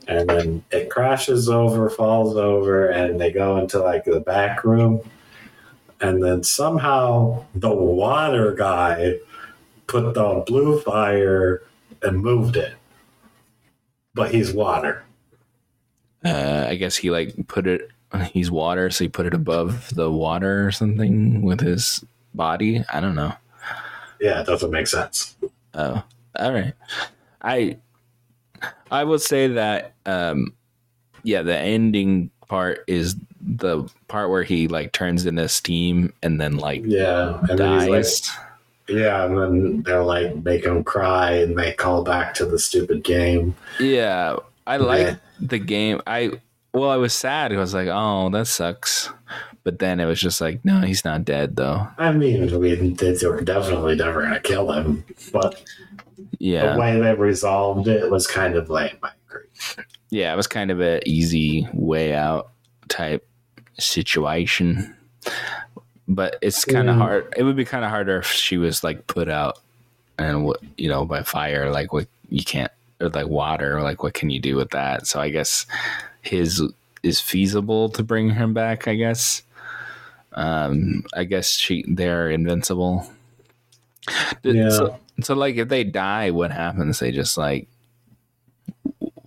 And 0.07 0.29
then 0.29 0.65
it 0.71 0.91
crashes 0.91 1.49
over, 1.49 1.89
falls 1.89 2.37
over, 2.37 2.89
and 2.89 3.21
they 3.21 3.31
go 3.31 3.59
into 3.59 3.79
like 3.79 4.05
the 4.05 4.21
back 4.21 4.65
room. 4.65 5.01
And 6.01 6.23
then 6.23 6.43
somehow 6.43 7.45
the 7.55 7.71
water 7.75 8.55
guy 8.55 9.15
put 9.87 10.15
the 10.15 10.45
blue 10.47 10.81
fire 10.81 11.63
and 12.03 12.21
moved 12.21 12.57
it. 12.57 12.75
But 14.15 14.33
he's 14.33 14.53
water. 14.53 15.05
uh, 16.25 16.67
I 16.69 16.75
guess 16.75 16.97
he 16.97 17.11
like 17.11 17.35
put 17.47 17.67
it 17.67 17.91
he's 18.33 18.51
water 18.51 18.91
so 18.91 19.05
he 19.05 19.09
put 19.09 19.27
it 19.27 19.35
above 19.35 19.95
the 19.95 20.11
water 20.11 20.67
or 20.67 20.73
something 20.73 21.43
with 21.43 21.61
his 21.61 22.05
body 22.39 22.83
I 22.93 23.01
don't 23.01 23.15
know 23.15 23.35
Yeah, 24.21 24.41
it 24.41 24.47
doesn't 24.47 24.71
make 24.71 24.87
sense. 24.87 25.37
Oh, 25.75 26.03
all 26.39 26.53
right. 26.53 26.73
I 27.43 27.77
I 28.91 29.05
will 29.05 29.19
say 29.19 29.49
that 29.49 29.93
um 30.07 30.55
yeah, 31.23 31.43
the 31.43 31.57
ending 31.57 32.31
part 32.49 32.85
is 32.87 33.17
the 33.41 33.89
part 34.09 34.31
where 34.31 34.43
he 34.43 34.67
like 34.69 34.93
turns 34.93 35.27
into 35.27 35.47
steam 35.49 36.13
and 36.23 36.41
then 36.41 36.57
like 36.57 36.83
Yeah. 36.87 37.39
And 37.51 37.59
then 37.59 37.79
like, 37.89 37.91
dies. 37.91 38.31
yeah, 38.89 39.25
and 39.25 39.37
then 39.39 39.83
they're 39.83 40.03
like 40.05 40.35
make 40.37 40.65
him 40.65 40.83
cry 40.85 41.33
and 41.33 41.59
they 41.59 41.73
call 41.75 42.03
back 42.03 42.35
to 42.35 42.47
the 42.47 42.59
stupid 42.59 43.05
game. 43.05 43.55
yeah, 43.79 44.37
I 44.67 44.79
like 44.79 45.07
Yeah. 45.07 45.17
the 45.41 45.59
game. 45.59 46.01
I 46.07 46.33
well, 46.75 46.91
I 46.91 46.97
was 46.97 47.13
sad. 47.15 47.53
I 47.53 47.57
was 47.57 47.73
like, 47.75 47.89
"Oh, 47.91 48.29
that 48.31 48.47
sucks." 48.47 49.11
But 49.65 49.79
then 49.81 50.01
it 50.01 50.07
was 50.07 50.21
just 50.21 50.41
like, 50.41 50.65
"No, 50.65 50.81
he's 50.81 51.05
not 51.05 51.25
dead 51.25 51.57
though." 51.57 51.87
I 51.99 52.13
mean, 52.13 52.41
we 52.59 52.71
didn't, 52.71 52.99
they 52.99 53.27
were 53.27 53.41
definitely 53.43 53.97
never 53.97 54.23
gonna 54.23 54.41
kill 54.41 54.73
him, 54.73 55.05
but 55.33 55.63
Yeah. 56.39 56.73
the 56.75 56.81
way 56.81 56.99
they 57.01 57.15
resolved 57.15 57.87
it 57.89 58.11
was 58.11 58.27
kind 58.27 58.55
of 58.57 58.71
lame. 58.71 58.97
I 59.03 59.11
agree. 59.29 59.45
yeah, 60.11 60.33
it 60.33 60.37
was 60.37 60.47
kind 60.47 60.71
of 60.71 60.81
an 60.81 61.01
easy 61.07 61.69
way 61.75 62.15
out 62.15 62.51
type 62.89 63.27
situation. 63.79 64.95
But 66.07 66.37
it's 66.41 66.65
kind 66.65 66.89
of 66.89 66.97
Mm. 66.97 67.01
hard. 67.01 67.35
It 67.37 67.43
would 67.43 67.57
be 67.57 67.65
kind 67.67 67.85
of 67.85 67.91
harder 67.91 68.19
if 68.19 68.27
she 68.27 68.57
was 68.57 68.83
like 68.83 69.07
put 69.07 69.29
out 69.29 69.59
and 70.19 70.45
what 70.47 70.61
you 70.79 70.89
know 70.89 71.05
by 71.05 71.23
fire. 71.23 71.71
Like 71.71 71.93
what 71.93 72.07
you 72.31 72.43
can't 72.43 72.73
or 73.01 73.11
like 73.11 73.27
water. 73.29 73.83
Like 73.83 74.03
what 74.03 74.15
can 74.15 74.31
you 74.31 74.41
do 74.41 74.57
with 74.57 74.71
that? 74.71 75.07
So 75.07 75.21
I 75.21 75.29
guess 75.29 75.67
his 76.23 76.63
is 77.03 77.21
feasible 77.21 77.89
to 77.91 78.03
bring 78.03 78.31
him 78.31 78.55
back. 78.55 78.89
I 78.89 78.95
guess. 78.95 79.43
Um, 80.39 81.05
I 81.15 81.25
guess 81.25 81.51
she 81.51 81.85
they're 81.89 82.31
invincible. 82.31 83.11
Yeah. 84.45 84.71
So, 84.71 84.97
so 85.21 85.35
like 85.35 85.57
if 85.57 85.69
they 85.69 85.83
die, 85.83 86.31
what 86.31 86.53
happens? 86.53 87.01
They 87.01 87.11
just 87.11 87.37
like 87.37 87.67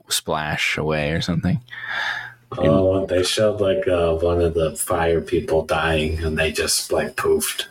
splash 0.07 0.77
away 0.77 1.11
or 1.11 1.19
something. 1.19 1.59
Oh, 2.57 3.05
they 3.05 3.23
showed 3.23 3.59
like 3.59 3.87
uh, 3.89 4.15
one 4.15 4.41
of 4.41 4.53
the 4.53 4.75
fire 4.77 5.19
people 5.19 5.65
dying, 5.65 6.23
and 6.23 6.37
they 6.37 6.51
just 6.51 6.93
like 6.93 7.17
poofed. 7.17 7.65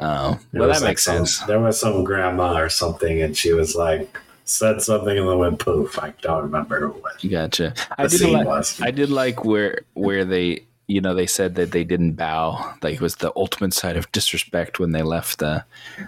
Oh, 0.00 0.38
well, 0.52 0.68
that 0.68 0.80
like, 0.80 0.82
makes 0.82 1.04
some- 1.04 1.26
sense. 1.26 1.38
There 1.46 1.60
was 1.60 1.78
some 1.78 2.02
grandma 2.02 2.58
or 2.58 2.68
something, 2.68 3.22
and 3.22 3.36
she 3.36 3.52
was 3.52 3.76
like 3.76 4.18
said 4.44 4.82
something 4.82 5.16
and 5.16 5.28
then 5.28 5.38
went 5.38 5.60
poof. 5.60 5.96
I 5.98 6.12
don't 6.22 6.42
remember 6.42 6.88
what 6.88 7.22
Gotcha. 7.28 7.74
I 7.96 8.08
did 8.08 8.20
like. 8.30 8.46
was. 8.46 8.80
I 8.80 8.90
did 8.90 9.10
like 9.10 9.44
where 9.44 9.82
where 9.94 10.24
they 10.24 10.64
you 10.88 11.00
know 11.00 11.14
they 11.14 11.26
said 11.26 11.54
that 11.54 11.70
they 11.72 11.84
didn't 11.84 12.12
bow 12.12 12.74
like 12.82 12.94
it 12.94 13.00
was 13.00 13.16
the 13.16 13.32
ultimate 13.36 13.72
side 13.72 13.96
of 13.96 14.10
disrespect 14.12 14.78
when 14.78 14.92
they 14.92 15.02
left 15.02 15.38
the 15.38 15.64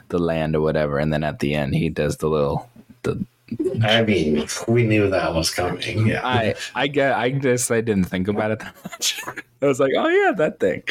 the 0.08 0.18
land 0.18 0.54
or 0.56 0.60
whatever 0.60 0.98
and 0.98 1.12
then 1.12 1.22
at 1.24 1.38
the 1.38 1.54
end 1.54 1.74
he 1.74 1.88
does 1.88 2.16
the 2.18 2.28
little 2.28 2.68
the 3.02 3.24
I 3.84 4.02
mean, 4.02 4.48
we 4.66 4.84
knew 4.84 5.08
that 5.10 5.34
was 5.34 5.50
coming. 5.50 6.06
Yeah. 6.06 6.22
I 6.26 6.54
I 6.74 6.86
get 6.88 7.12
I 7.12 7.28
guess 7.28 7.70
I 7.70 7.82
didn't 7.82 8.04
think 8.04 8.26
about 8.26 8.50
it 8.52 8.58
that 8.60 8.74
much. 8.84 9.20
I 9.62 9.66
was 9.66 9.78
like, 9.78 9.92
oh 9.96 10.08
yeah, 10.08 10.32
that 10.32 10.58
thing. 10.58 10.82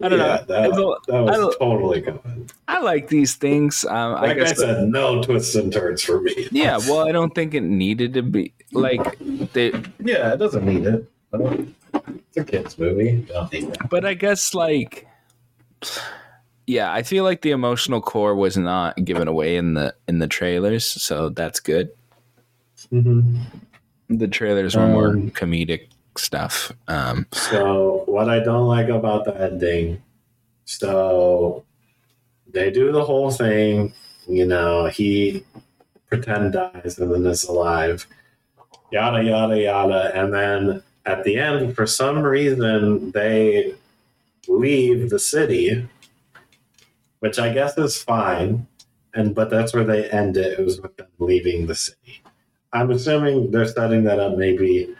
I 0.00 0.08
don't 0.08 0.18
yeah, 0.18 0.26
know. 0.26 0.34
It's 0.34 0.46
That, 0.48 0.64
a- 0.66 1.12
that 1.12 1.22
was 1.22 1.36
don't- 1.36 1.58
totally 1.58 2.02
coming. 2.02 2.50
I 2.68 2.80
like 2.80 3.08
these 3.08 3.36
things. 3.36 3.84
Um, 3.84 4.16
I 4.16 4.20
Like 4.22 4.30
I, 4.30 4.34
guess. 4.40 4.58
said, 4.58 4.88
no 4.88 5.22
twists 5.22 5.54
and 5.54 5.72
turns 5.72 6.02
for 6.02 6.20
me. 6.20 6.48
yeah. 6.50 6.76
Well, 6.78 7.06
I 7.08 7.12
don't 7.12 7.34
think 7.34 7.54
it 7.54 7.62
needed 7.62 8.12
to 8.14 8.22
be 8.22 8.52
like 8.72 9.16
they. 9.52 9.70
Yeah, 10.00 10.34
it 10.34 10.38
doesn't 10.38 10.66
need 10.66 10.84
it. 10.86 11.06
It's 12.06 12.36
a 12.36 12.44
kids 12.44 12.78
movie. 12.78 13.26
Don't. 13.28 13.88
But 13.90 14.04
I 14.04 14.14
guess 14.14 14.54
like. 14.54 15.06
Yeah, 16.66 16.92
I 16.92 17.02
feel 17.02 17.24
like 17.24 17.42
the 17.42 17.50
emotional 17.50 18.00
core 18.00 18.36
was 18.36 18.56
not 18.56 19.04
given 19.04 19.26
away 19.26 19.56
in 19.56 19.74
the 19.74 19.94
in 20.06 20.20
the 20.20 20.28
trailers, 20.28 20.86
so 20.86 21.28
that's 21.28 21.58
good. 21.58 21.90
The 22.90 24.28
trailers 24.30 24.76
were 24.76 24.86
more 24.86 25.08
Um, 25.08 25.30
comedic 25.30 25.88
stuff. 26.16 26.72
Um, 26.88 27.26
So 27.32 28.04
what 28.06 28.28
I 28.28 28.38
don't 28.40 28.68
like 28.68 28.88
about 28.88 29.24
the 29.24 29.34
ending, 29.40 30.02
so 30.64 31.64
they 32.52 32.70
do 32.70 32.92
the 32.92 33.04
whole 33.04 33.30
thing, 33.30 33.92
you 34.28 34.46
know, 34.46 34.86
he 34.86 35.44
pretend 36.08 36.52
dies 36.52 36.98
and 36.98 37.12
then 37.12 37.26
is 37.26 37.44
alive, 37.44 38.06
yada 38.92 39.24
yada 39.24 39.58
yada, 39.60 40.12
and 40.14 40.32
then 40.32 40.82
at 41.04 41.24
the 41.24 41.36
end, 41.36 41.74
for 41.74 41.86
some 41.86 42.18
reason, 42.18 43.10
they 43.10 43.74
leave 44.48 45.10
the 45.10 45.18
city, 45.18 45.88
which 47.20 47.38
I 47.38 47.52
guess 47.52 47.76
is 47.78 48.02
fine, 48.02 48.66
and 49.14 49.34
but 49.34 49.50
that's 49.50 49.74
where 49.74 49.84
they 49.84 50.08
end 50.10 50.36
it. 50.36 50.58
It 50.58 50.64
was 50.64 50.80
with 50.80 50.96
them 50.96 51.08
leaving 51.18 51.66
the 51.66 51.74
city. 51.74 52.22
I'm 52.72 52.90
assuming 52.90 53.50
they're 53.50 53.66
setting 53.66 54.04
that 54.04 54.18
up 54.18 54.36
maybe 54.36 54.94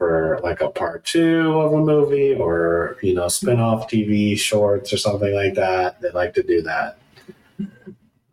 for 0.00 0.40
like 0.42 0.62
a 0.62 0.70
part 0.70 1.04
two 1.04 1.60
of 1.60 1.74
a 1.74 1.78
movie 1.78 2.34
or 2.34 2.96
you 3.02 3.14
know 3.14 3.28
spin-off 3.28 3.86
tv 3.86 4.36
shorts 4.38 4.94
or 4.94 4.96
something 4.96 5.34
like 5.34 5.52
that 5.52 6.00
they 6.00 6.08
like 6.12 6.32
to 6.32 6.42
do 6.42 6.62
that 6.62 6.96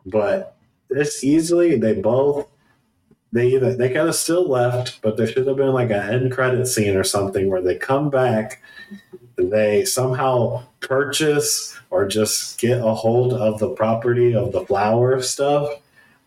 but 0.06 0.56
this 0.90 1.26
easily 1.26 1.78
they 1.78 1.94
both 1.94 2.48
they 3.32 3.48
either 3.48 3.76
they 3.76 3.90
kind 3.94 4.08
of 4.08 4.16
still 4.16 4.48
left 4.48 5.02
but 5.02 5.18
there 5.18 5.28
should 5.28 5.48
have 5.48 5.58
been 5.58 5.74
like 5.74 5.90
an 5.90 6.10
end 6.10 6.32
credit 6.32 6.66
scene 6.66 6.96
or 6.96 7.04
something 7.04 7.50
where 7.50 7.62
they 7.62 7.76
come 7.76 8.10
back 8.10 8.62
they 9.36 9.86
somehow 9.86 10.64
purchase 10.80 11.78
or 11.90 12.08
just 12.08 12.60
get 12.60 12.80
a 12.80 12.94
hold 12.94 13.34
of 13.34 13.60
the 13.60 13.70
property 13.70 14.34
of 14.34 14.52
the 14.52 14.66
flower 14.66 15.22
stuff 15.22 15.70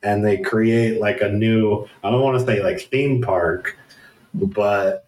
and 0.02 0.24
they 0.24 0.38
create 0.38 1.00
like 1.00 1.20
a 1.20 1.28
new 1.28 1.86
i 2.04 2.10
don't 2.10 2.22
want 2.22 2.38
to 2.38 2.46
say 2.46 2.62
like 2.62 2.80
theme 2.90 3.20
park 3.20 3.76
but 4.34 5.06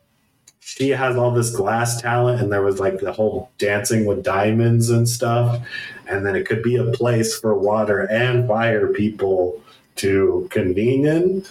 she 0.64 0.90
has 0.90 1.16
all 1.16 1.32
this 1.32 1.50
glass 1.50 2.00
talent 2.00 2.40
and 2.40 2.52
there 2.52 2.62
was 2.62 2.80
like 2.80 2.98
the 3.00 3.12
whole 3.12 3.50
dancing 3.58 4.06
with 4.06 4.22
diamonds 4.22 4.90
and 4.90 5.08
stuff 5.08 5.60
and 6.06 6.24
then 6.24 6.34
it 6.36 6.46
could 6.46 6.62
be 6.62 6.76
a 6.76 6.92
place 6.92 7.38
for 7.38 7.58
water 7.58 8.00
and 8.10 8.48
fire 8.48 8.88
people 8.88 9.60
to 9.96 10.46
convene 10.50 11.06
in 11.06 11.44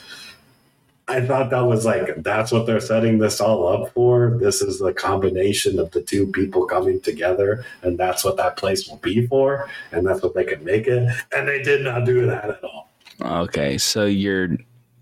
i 1.12 1.26
thought 1.26 1.50
that 1.50 1.62
was 1.62 1.86
like 1.86 2.16
that's 2.24 2.52
what 2.52 2.66
they're 2.66 2.80
setting 2.80 3.18
this 3.20 3.40
all 3.42 3.68
up 3.68 3.94
for? 3.94 4.38
This 4.40 4.62
is 4.62 4.80
the 4.80 4.94
combination 4.94 5.80
of 5.80 5.92
the 5.92 6.02
two 6.02 6.28
people 6.28 6.66
coming 6.66 7.02
together 7.02 7.66
and 7.82 7.98
that's 7.98 8.24
what 8.24 8.38
that 8.38 8.58
place 8.58 8.88
will 8.88 8.98
be 8.98 9.28
for 9.28 9.70
and 9.92 10.06
that's 10.06 10.22
what 10.22 10.34
they 10.34 10.44
can 10.44 10.64
make 10.64 10.88
it? 10.88 11.10
And 11.36 11.48
they 11.48 11.62
did 11.62 11.84
not 11.84 12.06
do 12.06 12.26
that 12.28 12.50
at 12.50 12.64
all. 12.64 12.90
Okay, 13.22 13.78
so 13.78 14.06
you're 14.06 14.58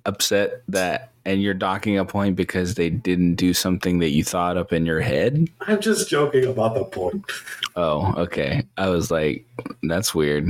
upset 0.06 0.64
that, 0.68 1.09
and 1.26 1.42
you're 1.42 1.54
docking 1.54 1.98
a 1.98 2.06
point 2.06 2.36
because 2.36 2.76
they 2.76 2.90
didn't 2.90 3.36
do 3.36 3.54
something 3.54 4.00
that 4.00 4.10
you 4.10 4.24
thought 4.24 4.58
up 4.58 4.72
in 4.74 4.86
your 4.86 5.02
head. 5.02 5.48
i'm 5.68 5.80
just 5.82 6.10
joking 6.10 6.46
about 6.46 6.74
the 6.76 6.84
point 6.86 7.24
Oh, 7.76 8.14
okay. 8.18 8.64
I 8.78 8.90
was 8.90 9.10
like, 9.10 9.46
that's 9.84 10.14
weird 10.14 10.46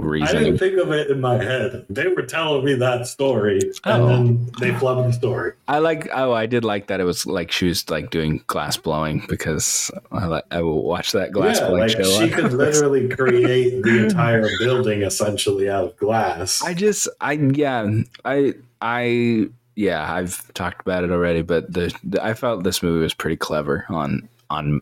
I 0.00 0.32
didn't 0.32 0.58
think 0.58 0.78
of 0.78 0.90
it 0.90 1.10
in 1.10 1.20
my 1.20 1.42
head. 1.42 1.86
They 1.88 2.08
were 2.08 2.22
telling 2.22 2.64
me 2.64 2.74
that 2.74 3.06
story, 3.06 3.60
and 3.84 4.02
Oh. 4.02 4.06
then 4.08 4.50
they 4.60 4.70
flubbed 4.72 5.06
the 5.06 5.12
story. 5.12 5.52
I 5.68 5.78
like. 5.78 6.08
Oh, 6.12 6.32
I 6.32 6.46
did 6.46 6.64
like 6.64 6.88
that. 6.88 7.00
It 7.00 7.04
was 7.04 7.24
like 7.24 7.50
she 7.52 7.66
was 7.68 7.88
like 7.88 8.10
doing 8.10 8.42
glass 8.48 8.76
blowing 8.76 9.24
because 9.28 9.90
I 10.12 10.26
like 10.26 10.44
I 10.50 10.60
will 10.60 10.82
watch 10.82 11.12
that 11.12 11.30
glass 11.32 11.60
yeah, 11.60 11.68
blowing 11.68 11.82
like 11.82 11.90
show. 11.92 12.02
she 12.04 12.28
could 12.30 12.52
literally 12.64 13.08
create 13.08 13.82
the 13.82 14.04
entire 14.06 14.48
building 14.58 15.02
essentially 15.02 15.70
out 15.70 15.84
of 15.84 15.96
glass. 15.96 16.62
I 16.62 16.74
just, 16.74 17.08
I 17.20 17.32
yeah, 17.32 17.88
I, 18.24 18.54
I, 18.82 19.46
yeah, 19.76 20.10
I've 20.12 20.52
talked 20.54 20.80
about 20.80 21.04
it 21.04 21.10
already, 21.10 21.42
but 21.42 21.72
the, 21.72 21.94
the 22.02 22.24
I 22.24 22.34
felt 22.34 22.64
this 22.64 22.82
movie 22.82 23.02
was 23.02 23.14
pretty 23.14 23.36
clever 23.36 23.84
on 23.88 24.28
on 24.50 24.80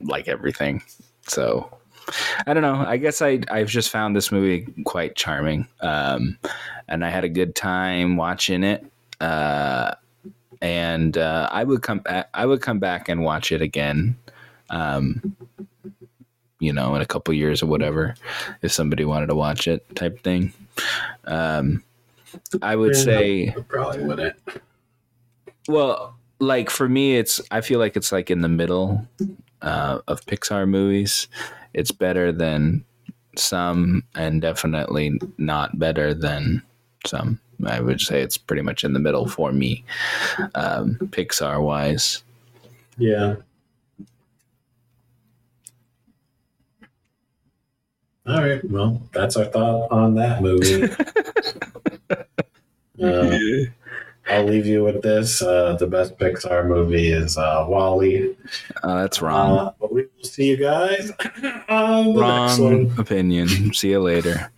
like 0.00 0.28
everything. 0.28 0.82
So 1.26 1.78
I 2.46 2.54
don't 2.54 2.62
know. 2.62 2.84
I 2.86 2.96
guess 2.96 3.20
I 3.20 3.40
I've 3.50 3.68
just 3.68 3.90
found 3.90 4.16
this 4.16 4.32
movie 4.32 4.66
quite 4.84 5.14
charming, 5.14 5.68
um, 5.80 6.38
and 6.88 7.04
I 7.04 7.10
had 7.10 7.22
a 7.24 7.28
good 7.28 7.54
time 7.54 8.16
watching 8.16 8.64
it. 8.64 8.84
Uh, 9.20 9.94
and 10.62 11.16
uh, 11.18 11.48
I 11.52 11.62
would 11.62 11.82
come. 11.82 12.02
I 12.32 12.46
would 12.46 12.62
come 12.62 12.78
back 12.78 13.10
and 13.10 13.22
watch 13.22 13.52
it 13.52 13.60
again. 13.60 14.16
Um, 14.70 15.36
you 16.60 16.72
know, 16.72 16.94
in 16.94 17.02
a 17.02 17.06
couple 17.06 17.34
years 17.34 17.62
or 17.62 17.66
whatever, 17.66 18.14
if 18.62 18.72
somebody 18.72 19.04
wanted 19.04 19.26
to 19.26 19.34
watch 19.34 19.68
it, 19.68 19.84
type 19.96 20.22
thing. 20.22 20.52
Um, 21.24 21.82
I 22.62 22.76
would 22.76 22.94
Yeah, 22.94 23.02
say, 23.02 23.48
I 23.48 23.60
probably 23.62 24.04
wouldn't. 24.04 24.36
well, 25.68 26.16
like 26.38 26.70
for 26.70 26.88
me, 26.88 27.16
it's 27.16 27.40
I 27.50 27.60
feel 27.60 27.78
like 27.78 27.96
it's 27.96 28.12
like 28.12 28.30
in 28.30 28.40
the 28.40 28.48
middle 28.48 29.06
uh, 29.62 30.00
of 30.08 30.24
Pixar 30.26 30.68
movies. 30.68 31.28
It's 31.74 31.92
better 31.92 32.32
than 32.32 32.84
some, 33.36 34.04
and 34.14 34.40
definitely 34.42 35.20
not 35.38 35.78
better 35.78 36.14
than 36.14 36.62
some. 37.06 37.40
I 37.66 37.80
would 37.80 38.00
say 38.00 38.22
it's 38.22 38.38
pretty 38.38 38.62
much 38.62 38.84
in 38.84 38.94
the 38.94 38.98
middle 39.00 39.28
for 39.28 39.52
me, 39.52 39.84
um, 40.54 40.96
Pixar 41.10 41.62
wise. 41.62 42.22
Yeah. 42.96 43.36
All 48.30 48.42
right. 48.42 48.64
Well, 48.70 49.02
that's 49.12 49.36
our 49.36 49.44
thought 49.46 49.90
on 49.90 50.14
that 50.16 50.42
movie. 50.42 50.88
Uh, 53.02 53.38
I'll 54.28 54.44
leave 54.44 54.66
you 54.66 54.84
with 54.84 55.00
this. 55.00 55.40
Uh, 55.40 55.74
the 55.80 55.86
best 55.86 56.18
Pixar 56.18 56.66
movie 56.66 57.10
is 57.10 57.38
uh, 57.38 57.64
WALL-E. 57.66 58.36
Uh, 58.82 58.94
that's 59.00 59.22
wrong. 59.22 59.58
Uh, 59.58 59.72
but 59.80 59.90
we 59.90 60.02
will 60.02 60.24
see 60.24 60.48
you 60.50 60.58
guys 60.58 61.10
on 61.70 62.12
the 62.14 62.20
next 62.20 62.58
wrong 62.58 62.86
one. 62.88 62.98
opinion. 62.98 63.72
See 63.72 63.88
you 63.88 64.00
later. 64.00 64.52